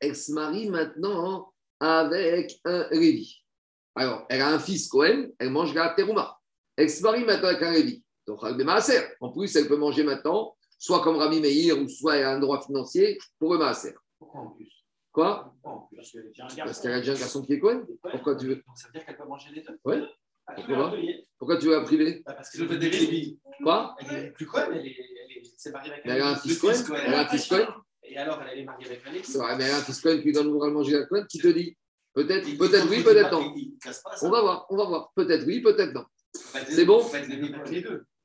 [0.00, 3.42] Elle se marie maintenant avec un Lévi.
[3.94, 6.38] Alors, elle a un fils Cohen, elle mange la Terouma.
[6.76, 8.04] Elle se marie maintenant avec un Lévi.
[8.24, 9.00] Torah Maaser.
[9.20, 12.38] En plus, elle peut manger maintenant, soit comme Rabbi Meir, ou soit elle a un
[12.38, 13.94] droit financier pour le Maaser.
[14.18, 14.77] Pourquoi en plus?
[15.18, 15.52] Quoi
[15.96, 17.84] Parce qu'elle a déjà un garçon qui est Cohen.
[18.04, 18.10] Ouais.
[18.12, 20.00] Pourquoi tu veux, Donc, Ça veut dire qu'elle peut manger les deux Ouais.
[20.46, 20.94] Ah, Pourquoi
[21.36, 23.36] pourquoi tu veux la priver Bah, Parce que le d'être Lévi.
[23.60, 26.36] Quoi Elle est plus Cohen, elle est, elle est séparée avec Mais elle a un
[26.36, 26.72] fils Cohen.
[27.04, 27.66] Elle a un fils Cohen.
[28.04, 29.24] Et alors, elle est mariée avec.
[29.24, 31.38] C'est vrai, mais elle a un fils Cohen qui donne le manger la Cohen, qui
[31.40, 31.76] te dit
[32.14, 33.54] Peut-être, il- oui, peut-être non.
[34.22, 35.12] On va voir, on va voir.
[35.16, 36.04] Peut-être oui, peut-être non.
[36.32, 37.04] C'est bon.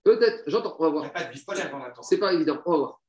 [0.03, 2.03] Peut-être, j'entends, on va Il n'y a voir.
[2.03, 3.01] C'est pas évident, on va voir.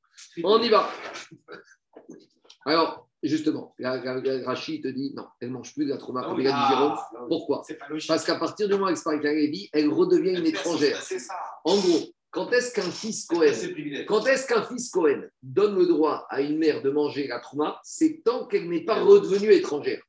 [0.43, 0.89] On y va.
[2.65, 6.37] Alors, justement, Rachid te dit non, elle ne mange plus de la trauma Ah comme
[6.37, 6.43] oui.
[6.43, 6.93] il a dit Ah, Jérôme.
[6.97, 7.25] ah oui.
[7.29, 7.85] Pourquoi pas.
[8.07, 10.45] Parce qu'à partir du moment où elle se marie avec un Lévi, elle redevient une
[10.45, 11.01] étrangère.
[11.01, 11.33] Ça.
[11.63, 11.99] En gros,
[12.31, 14.05] quand est-ce qu'un fils Cohen C'est privilège.
[14.07, 17.79] Quand est-ce qu'un fils Cohen donne le droit à une mère de manger la trouma
[17.83, 20.01] C'est tant qu'elle n'est pas redevenue étrangère.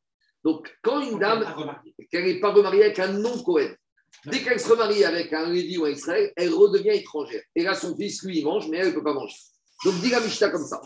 [0.44, 1.80] Donc, quand une dame, Ah,
[2.10, 3.70] qu'elle n'est pas remariée avec un non-Cohen,
[4.26, 7.42] dès qu'elle se remarie avec un Lévi ou un Israël, elle redevient étrangère.
[7.54, 9.36] Et là, son fils, lui, il mange, mais elle ne peut pas manger.
[9.84, 10.80] Donc, dit la Mishnah comme ça.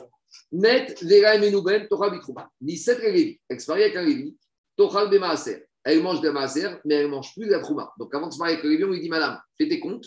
[0.52, 2.50] Net, Vera et Menouben, Torah Bitrouma.
[2.60, 3.40] Ni sept Lévi.
[3.48, 4.36] Elle se marie avec un Lévi.
[4.76, 5.66] Torah Bemaaser.
[5.84, 7.92] Elle mange de Maaser, mais elle ne mange plus de la Trouma.
[7.98, 10.06] Donc, avant de se marier avec le Lévi, on lui dit Madame, fais tes comptes.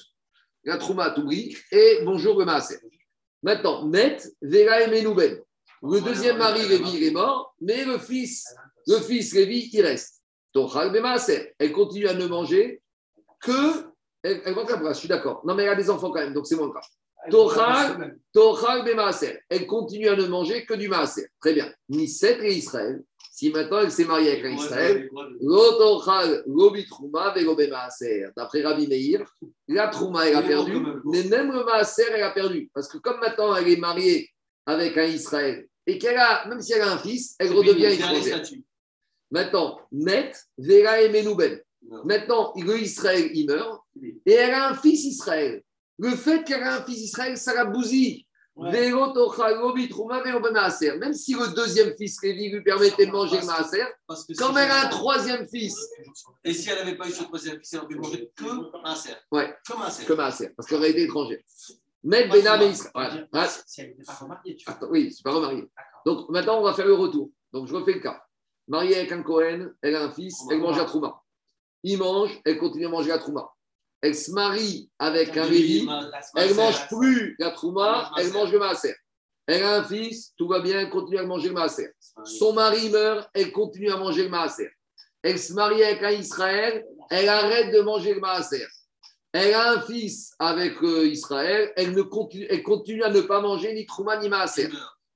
[0.63, 1.57] La Trouma, t'oublie.
[1.71, 2.79] Et bonjour le Maaser.
[3.41, 5.39] Maintenant, Net, Vera et Menouben.
[5.81, 8.45] Le deuxième mari, Lévi, il est mort, mais le fils,
[8.87, 10.21] le fils Lévi, il reste.
[10.53, 11.53] Torah Bemaaser.
[11.57, 12.81] Elle continue à ne manger
[13.41, 13.85] que.
[14.21, 15.41] Elle, elle mange la brasse, je suis d'accord.
[15.45, 16.85] Non, mais elle a des enfants quand même, donc c'est moins grave.
[17.29, 17.97] Torah,
[18.33, 19.39] Torah Bemaaser.
[19.49, 21.27] Elle continue à ne manger que du Maaser.
[21.39, 21.71] Très bien.
[21.89, 23.03] Nisset et Israël.
[23.31, 25.09] Si maintenant elle s'est mariée avec un Israël,
[25.41, 28.27] L'otochal, l'obitrouma, vélo maaser.
[28.37, 29.25] D'après Rabbi Meir,
[29.67, 32.69] la trouma, elle a perdu, mais même le maaser, elle a perdu.
[32.73, 34.29] Parce que comme maintenant elle est mariée
[34.67, 38.43] avec un Israël, et qu'elle a, même si elle a un fils, elle redevient étrangère.
[39.31, 41.59] Maintenant, Net, Vera et Menouben.
[42.05, 43.81] Maintenant, le Israël, il meurt,
[44.25, 45.63] et elle a un fils Israël.
[46.03, 48.25] Le fait qu'elle a un fils Israël, ça la bousille.
[48.55, 48.71] Ouais.
[50.51, 50.97] Maaser.
[50.97, 53.83] Même si le deuxième fils, Lévi, lui permettait de manger le maaser,
[54.17, 55.75] si elle a un je- troisième fils,
[56.43, 58.43] Et si elle n'avait pas eu ce troisième fils, elle aurait pu manger que.
[59.31, 59.55] Ouais.
[59.67, 60.05] Comme cerf.
[60.07, 61.39] que Maaser, parce qu'elle aurait été étrangère.
[62.03, 62.69] Mais Pas Benam et.
[62.69, 63.27] Israël.
[63.31, 63.49] Voilà.
[63.65, 64.73] Si elle n'était pas remariée, tu vois.
[64.75, 65.61] attends, oui, c'est pas remarié.
[65.61, 66.01] D'accord.
[66.05, 67.31] Donc maintenant, on va faire le retour.
[67.53, 68.21] Donc je refais le cas.
[68.67, 71.21] Mariée avec un Cohen, elle a un fils, elle mange la trouma.
[71.81, 73.49] Il mange, elle continue à manger la trouma.
[74.03, 75.87] Elle se marie avec un Lévi,
[76.35, 78.93] elle mange plus la trouma, elle mange le maaser.
[79.47, 81.89] Elle a un fils, tout va bien, elle continue à manger le maaser.
[82.25, 84.69] Son mari meurt, elle continue à manger le maaser.
[85.21, 88.65] Elle se marie avec un Israël, elle arrête de manger le maaser.
[89.31, 93.39] Elle a un fils avec euh, Israël, elle, ne continue, elle continue à ne pas
[93.39, 94.67] manger ni trouma ni maaser.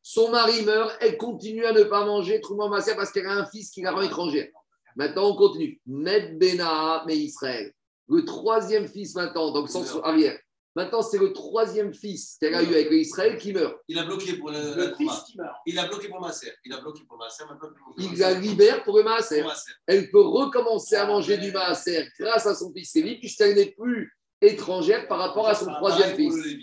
[0.02, 3.46] Son mari meurt, elle continue à ne pas manger trouma maaser parce qu'elle a un
[3.48, 4.48] fils qui la rend étrangère.
[4.96, 5.82] Maintenant, on continue.
[5.86, 7.74] Med Bena, mais Israël.
[8.10, 10.06] Le troisième fils maintenant, donc sens meurt.
[10.06, 10.38] arrière.
[10.78, 13.78] Maintenant, c'est le troisième fils qu'elle a eu avec Israël qui meurt.
[13.88, 15.56] Il a bloqué pour le, Le fils qui meurt.
[15.66, 16.54] Il a bloqué pour ma serre.
[16.64, 17.48] Il a bloqué pour ma serre.
[17.48, 19.44] Maintenant, plus Il la libère pour le maaser.
[19.88, 24.16] Elle peut recommencer à manger du maaser grâce à son fils Lévi, puisqu'elle n'est plus
[24.40, 26.56] étrangère par rapport à son troisième Pareil pour fils.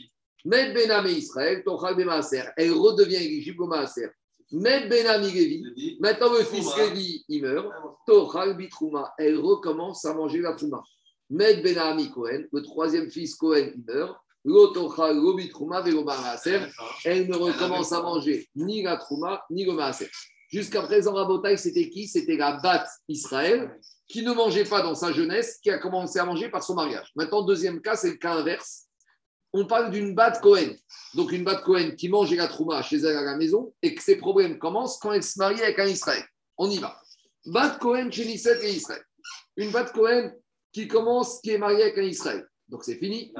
[0.45, 4.11] Med Benami Israël, Tochal de maaser, elle redevient éligible au maaser.
[4.53, 6.69] Med Benami Lévi, maintenant le fils.
[6.77, 7.66] Lévi, il meurt.
[8.07, 10.85] Tochal Bitrouma, elle recommence à manger la Trouma.
[11.35, 14.16] Med Benami Cohen, le troisième fils Cohen, il meurt.
[14.44, 20.09] L'Obitrouma, elle ne recommence à manger ni la Trouma, ni le maaser.
[20.48, 22.06] Jusqu'à présent, Rabotaï, c'était qui?
[22.06, 26.24] C'était la Bat Israël, qui ne mangeait pas dans sa jeunesse, qui a commencé à
[26.24, 27.11] manger par son mariage.
[27.16, 28.85] Maintenant, deuxième cas, c'est le cas inverse.
[29.52, 30.77] On parle d'une Bat Cohen.
[31.15, 34.02] Donc, une Bat Cohen qui mangeait la Trouma chez elle à la maison et que
[34.02, 36.23] ses problèmes commencent quand elle se marie avec un Israël.
[36.59, 36.97] On y va.
[37.47, 39.02] Bat Cohen chez Nisset et Israël.
[39.56, 40.31] Une Bat Cohen
[40.75, 42.47] qui commence, qui est mariée avec un Israël.
[42.69, 43.33] Donc, c'est fini.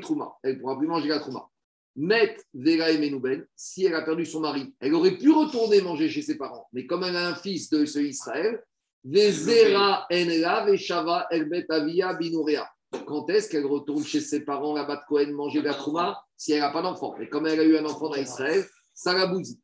[0.00, 0.36] Trouma.
[0.42, 1.48] Elle ne pourra plus manger la Trouma.
[1.96, 6.10] Met Vera et Menouben, si elle a perdu son mari, elle aurait pu retourner manger
[6.10, 6.68] chez ses parents.
[6.74, 8.62] Mais comme elle a un fils de ce Israël,
[9.02, 12.68] Vezera Enla Veshava Elbet Avia Binourea.
[13.06, 16.60] Quand est-ce qu'elle retourne chez ses parents là-bas de Cohen manger la trouma si elle
[16.60, 17.14] n'a pas d'enfant?
[17.18, 19.60] Mais comme elle a eu un enfant dans Israël, ça la bousille.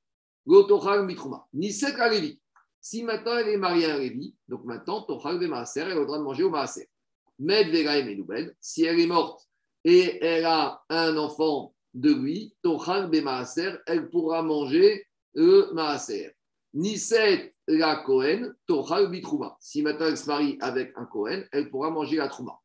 [0.46, 1.46] Mitrouma.
[1.52, 2.40] Nisek à Lévi.
[2.80, 5.94] Si maintenant elle est mariée à un Lévi, donc maintenant, Tochal de Maaser, elle a
[5.96, 6.88] le droit de manger au Maaser.
[7.38, 9.48] Med Vera et Menouben, si elle est morte
[9.84, 16.32] et elle a un enfant de lui, Tochal Maaser, elle pourra manger le Maaser.
[16.74, 19.56] Niset la Cohen, Tochal Bitrouma.
[19.60, 22.58] Si maintenant elle se marie avec un Cohen, elle pourra manger la Trouma.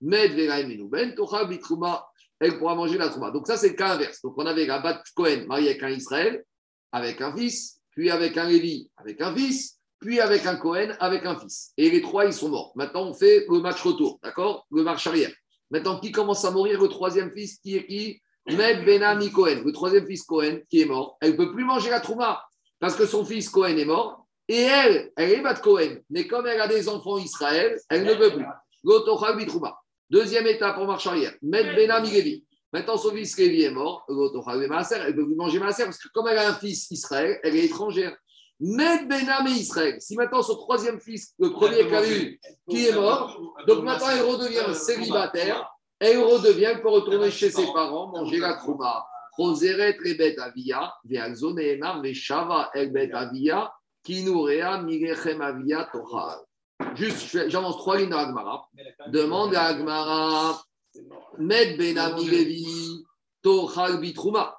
[0.00, 2.06] Med Vera et Menouben, Tochal Bitrouma,
[2.38, 3.30] elle pourra manger la Trouma.
[3.30, 4.22] Donc ça, c'est le cas inverse.
[4.22, 6.44] Donc on avait la Bat Cohen mariée avec un Israël,
[6.92, 11.26] avec un fils, puis avec un Lévi, avec un fils, puis avec un Cohen, avec
[11.26, 11.72] un fils.
[11.76, 12.72] Et les trois, ils sont morts.
[12.74, 14.66] Maintenant, on fait le match retour, d'accord?
[14.70, 15.30] Le marche arrière.
[15.70, 16.80] Maintenant, qui commence à mourir?
[16.80, 18.20] Le troisième fils, qui est qui?
[18.46, 21.18] Med Benami Cohen, le troisième fils Cohen, qui est mort.
[21.20, 22.42] Elle ne peut plus manger la Trouma
[22.80, 24.26] parce que son fils Cohen est mort.
[24.48, 25.98] Et elle, elle est Bat Cohen.
[26.08, 28.46] Mais comme elle a des enfants Israël, elle ne peut plus.
[29.36, 29.78] Bitrouma.
[30.08, 31.34] Deuxième étape en marche arrière.
[31.42, 32.44] Med Benami Lévi.
[32.72, 34.04] Maintenant, son fils Lévi est mort.
[34.08, 37.54] Elle ne peut plus manger Maaser parce que comme elle a un fils Israël, elle
[37.54, 38.16] est étrangère.
[38.60, 39.96] Med Benam et Israël.
[40.00, 42.38] Si maintenant son troisième fils, le premier a eu,
[42.68, 45.66] qui est mort, donc maintenant elle redevient célibataire,
[45.98, 49.06] elle redevient, elle peut retourner chez ses parents, manger la trouma.
[49.38, 53.72] Roseret rebet avia, ve'shava elbet avia,
[54.04, 56.40] kinurea mirechem avia tochal.
[56.94, 58.68] Juste, j'avance trois lignes dans Agmara.
[59.08, 60.62] Demande à Agmara,
[61.38, 63.04] Med Benami Levi,
[63.42, 64.58] Tochal Bitrouma.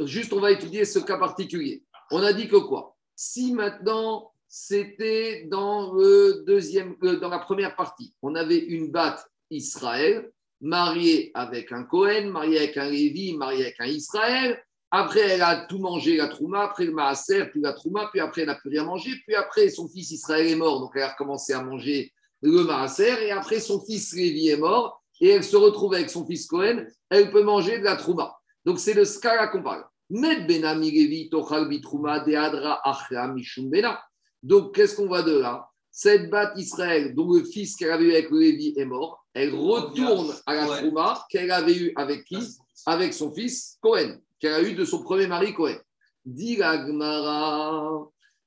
[0.00, 1.82] Juste, on va étudier ce cas particulier.
[2.10, 2.96] On a dit que quoi?
[3.20, 9.28] Si maintenant, c'était dans, le deuxième, euh, dans la première partie, on avait une batte
[9.50, 10.30] Israël,
[10.60, 14.62] mariée avec un Cohen, mariée avec un Lévi, mariée avec un Israël.
[14.92, 18.42] Après, elle a tout mangé, la Trouma, après le Maaser, puis la Trouma, puis après,
[18.42, 19.10] elle n'a plus rien mangé.
[19.26, 23.26] Puis après, son fils Israël est mort, donc elle a recommencé à manger le Maaser.
[23.26, 26.86] Et après, son fils Lévi est mort, et elle se retrouve avec son fils Cohen,
[27.10, 28.38] elle peut manger de la Trouma.
[28.64, 29.84] Donc, c'est le Skala qu'on parle.
[30.10, 34.00] Met Benami Levi, Tochal Bitrouma, Deadra Achra Mishum Bena.
[34.42, 35.68] Donc, qu'est-ce qu'on voit de là?
[35.90, 40.32] Cette batte Israël, dont le fils qu'elle avait eu avec Lévi est mort, elle retourne
[40.46, 40.66] à la.
[40.78, 42.38] Trouma qu'elle avait eu avec qui?
[42.86, 45.76] Avec son fils Cohen, qu'elle a eu de son premier mari Cohen.
[46.24, 46.58] Dit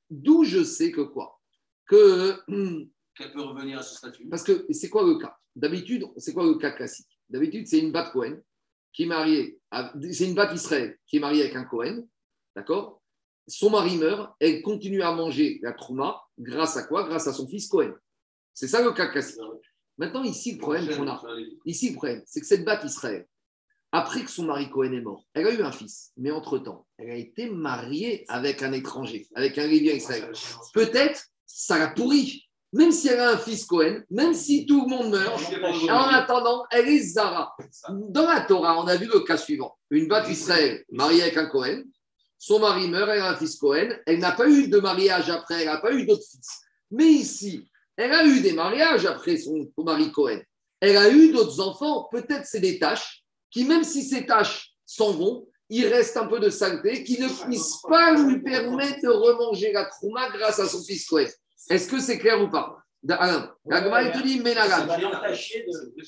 [0.09, 1.39] d'où je sais que quoi?
[1.85, 2.39] Que
[3.15, 4.25] Qu'elle peut revenir à ce statut.
[4.29, 5.35] parce que c'est quoi le cas?
[5.55, 7.19] D'habitude, c'est quoi le cas classique?
[7.29, 8.37] D'habitude, c'est une batte Cohen
[8.93, 9.59] qui est mariée,
[10.11, 12.07] c'est une batte Israël qui est mariée avec un Cohen,
[12.55, 13.01] d'accord?
[13.47, 17.03] Son mari meurt, elle continue à manger la trouma grâce à quoi?
[17.03, 17.93] Grâce à son fils Cohen.
[18.53, 19.39] C'est ça le cas classique.
[19.97, 21.21] Maintenant, ici, le problème qu'on a,
[21.65, 23.27] ici, le problème, c'est que cette batte Israël,
[23.91, 27.11] après que son mari Cohen est mort, elle a eu un fils, mais entre-temps, elle
[27.11, 30.31] a été mariée avec un étranger, avec un Lévien Israël
[30.73, 32.49] peut-être ça l'a pourri.
[32.73, 35.41] Même si elle a un fils Cohen, même si tout le monde meurt,
[35.89, 37.53] en attendant, elle est Zara.
[37.89, 39.77] Dans la Torah, on a vu le cas suivant.
[39.89, 41.83] Une batte Israël mariée avec un Cohen,
[42.37, 45.61] son mari meurt, elle a un fils Cohen, elle n'a pas eu de mariage après,
[45.61, 46.61] elle n'a pas eu d'autres fils.
[46.91, 47.67] Mais ici,
[47.97, 50.39] elle a eu des mariages après son mari Cohen.
[50.79, 55.11] Elle a eu d'autres enfants, peut-être c'est des tâches qui, même si ces tâches s'en
[55.11, 59.71] vont, il reste un peu de saleté qui ne puisse pas lui permettre de remanger
[59.71, 61.27] la trouma grâce à son fils Cohen.
[61.69, 62.77] Est-ce que c'est clair ou pas
[63.09, 64.85] Alain, la Gemara, te dit Menagan.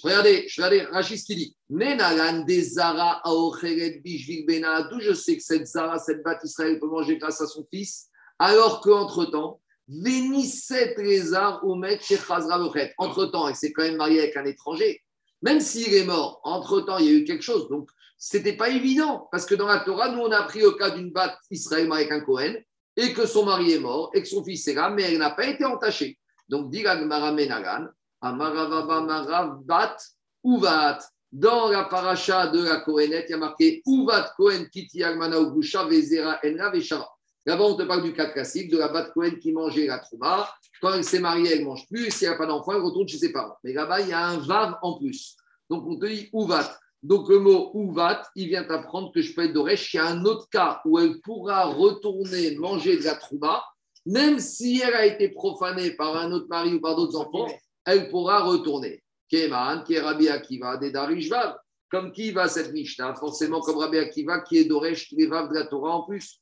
[0.04, 1.58] Regardez, je regardez Rachid ce qu'il dit.
[1.70, 4.84] Menagan des Zara aocheret bishvil bena.
[4.84, 8.10] D'où je sais que cette Zara, cette batte Israël peut manger grâce à son fils,
[8.38, 12.94] alors qu'entre-temps, Vénisset Lézar Oumet Shechazra Lochet.
[12.98, 15.02] Entre-temps, elle s'est quand même mariée avec un étranger.
[15.42, 17.68] Même s'il est mort, entre-temps, il y a eu quelque chose.
[17.70, 19.28] Donc, c'était pas évident.
[19.32, 22.08] Parce que dans la Torah, nous, on a pris au cas d'une batte Israël mariée
[22.08, 22.54] avec un Cohen,
[22.96, 25.32] et que son mari est mort, et que son fils est là, mais elle n'a
[25.32, 26.18] pas été entachée.
[26.48, 27.88] Donc, dit la Gemara Menagan,
[28.22, 29.98] Amaravava Marav Bat
[30.44, 31.00] Uvat.
[31.32, 35.86] Dans la paracha de la Kohenet, il y a marqué Uvat Kohen Kiti Almana Ugusha
[35.86, 36.72] Vezera Enra.
[37.46, 40.48] Là-bas, on te parle du cas classique de la Bat Kohen qui mangeait la Trouma.
[40.80, 42.12] Quand elle s'est mariée, elle ne mange plus.
[42.12, 43.58] Si elle n'a pas d'enfant, elle retourne chez ses parents.
[43.64, 45.36] Mais là-bas, il y a un Vav en plus.
[45.70, 46.78] Donc, on te dit Uvat.
[47.04, 49.94] Donc, le mot Uvat, il vient t'apprendre que je peux être d'Oresh.
[49.94, 53.62] Il y a un autre cas où elle pourra retourner manger de la Trouma,
[54.06, 57.48] même si elle a été profanée par un autre mari ou par d'autres enfants,
[57.86, 59.04] elle pourra retourner.
[59.30, 61.58] Keman, qui est Rabbi Akiva, des Darishvav.
[61.90, 63.16] Comme qui va cette Mishnah?
[63.16, 66.40] Forcément comme Rabbi Akiva, qui est d'Oresh, les Vav de la Torah en plus.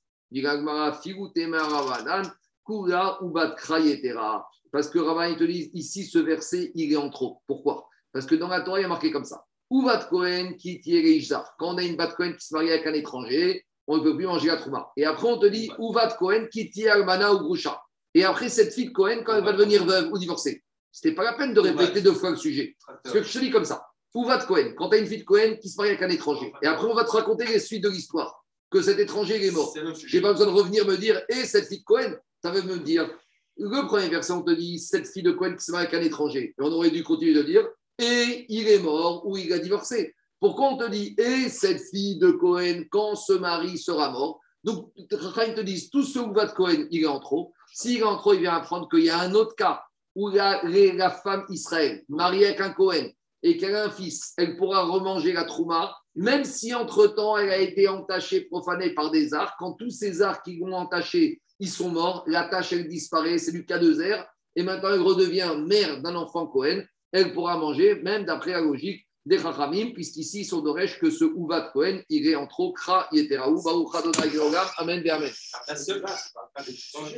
[4.72, 7.42] Parce que Rabbi, il te dit ici, ce verset, il est en trop.
[7.48, 7.90] Pourquoi?
[8.14, 9.44] Parce que dans la Torah, il y a marqué comme ça.
[9.72, 10.82] Uvat Cohen qui.
[11.58, 14.16] Quand on a une Bat Cohen qui se marie avec un étranger, on ne peut
[14.16, 14.92] plus manger la Trouma.
[14.98, 17.82] Et après, on te dit Uvat Cohen qui Almana ou Groucha.
[18.14, 21.24] Et après, cette fille de Cohen, quand elle va devenir veuve ou divorcée, c'était pas
[21.24, 22.76] la peine de répéter deux fois le sujet.
[22.86, 23.88] Parce que je te dis comme ça.
[24.14, 26.52] Uvat Cohen, quand tu as une fille de Cohen qui se marie avec un étranger.
[26.62, 28.44] Et après, on va te raconter les suites de l'histoire.
[28.70, 29.74] Que cet étranger est mort.
[30.06, 32.78] J'ai pas besoin de revenir me dire, et cette fille de Cohen, ça veut me
[32.80, 33.10] dire.
[33.58, 36.04] Le premier verset, on te dit, cette fille de Cohen qui se marie avec un
[36.04, 36.56] étranger.
[36.58, 37.68] Et on aurait dû continuer de dire,
[38.02, 40.16] et il est mort ou il a divorcé.
[40.40, 44.92] Pourquoi on te dit, et cette fille de Cohen, quand ce mari sera mort Donc,
[44.98, 47.54] ils te disent, tout ce Uvat Cohen, il est en trop.
[47.72, 49.84] S'il est en trop, il vient apprendre qu'il y a un autre cas
[50.16, 53.08] où la, la femme Israël, mariée avec un Cohen,
[53.44, 57.58] et qu'elle a un fils, elle pourra remanger la trouma, même si entre-temps elle a
[57.58, 59.56] été entachée, profanée par des arcs.
[59.60, 63.52] Quand tous ces arcs qui l'ont entachée, ils sont morts, la tâche, elle disparaît, c'est
[63.52, 67.96] du cas de zer, et maintenant elle redevient mère d'un enfant Cohen, elle pourra manger,
[67.96, 72.28] même d'après la logique des Chachamim, puisqu'ici, ils sont d'Oresh que ce Uvat Cohen, il
[72.28, 75.30] est en trop, Kra, Yeteraou, Baruch Adonai Geogam, Amen, Amen.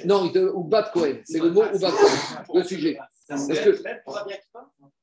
[0.06, 2.98] Non, Uvat Cohen, c'est le mot Uvat Cohen, le sujet.
[3.28, 3.82] Parce que,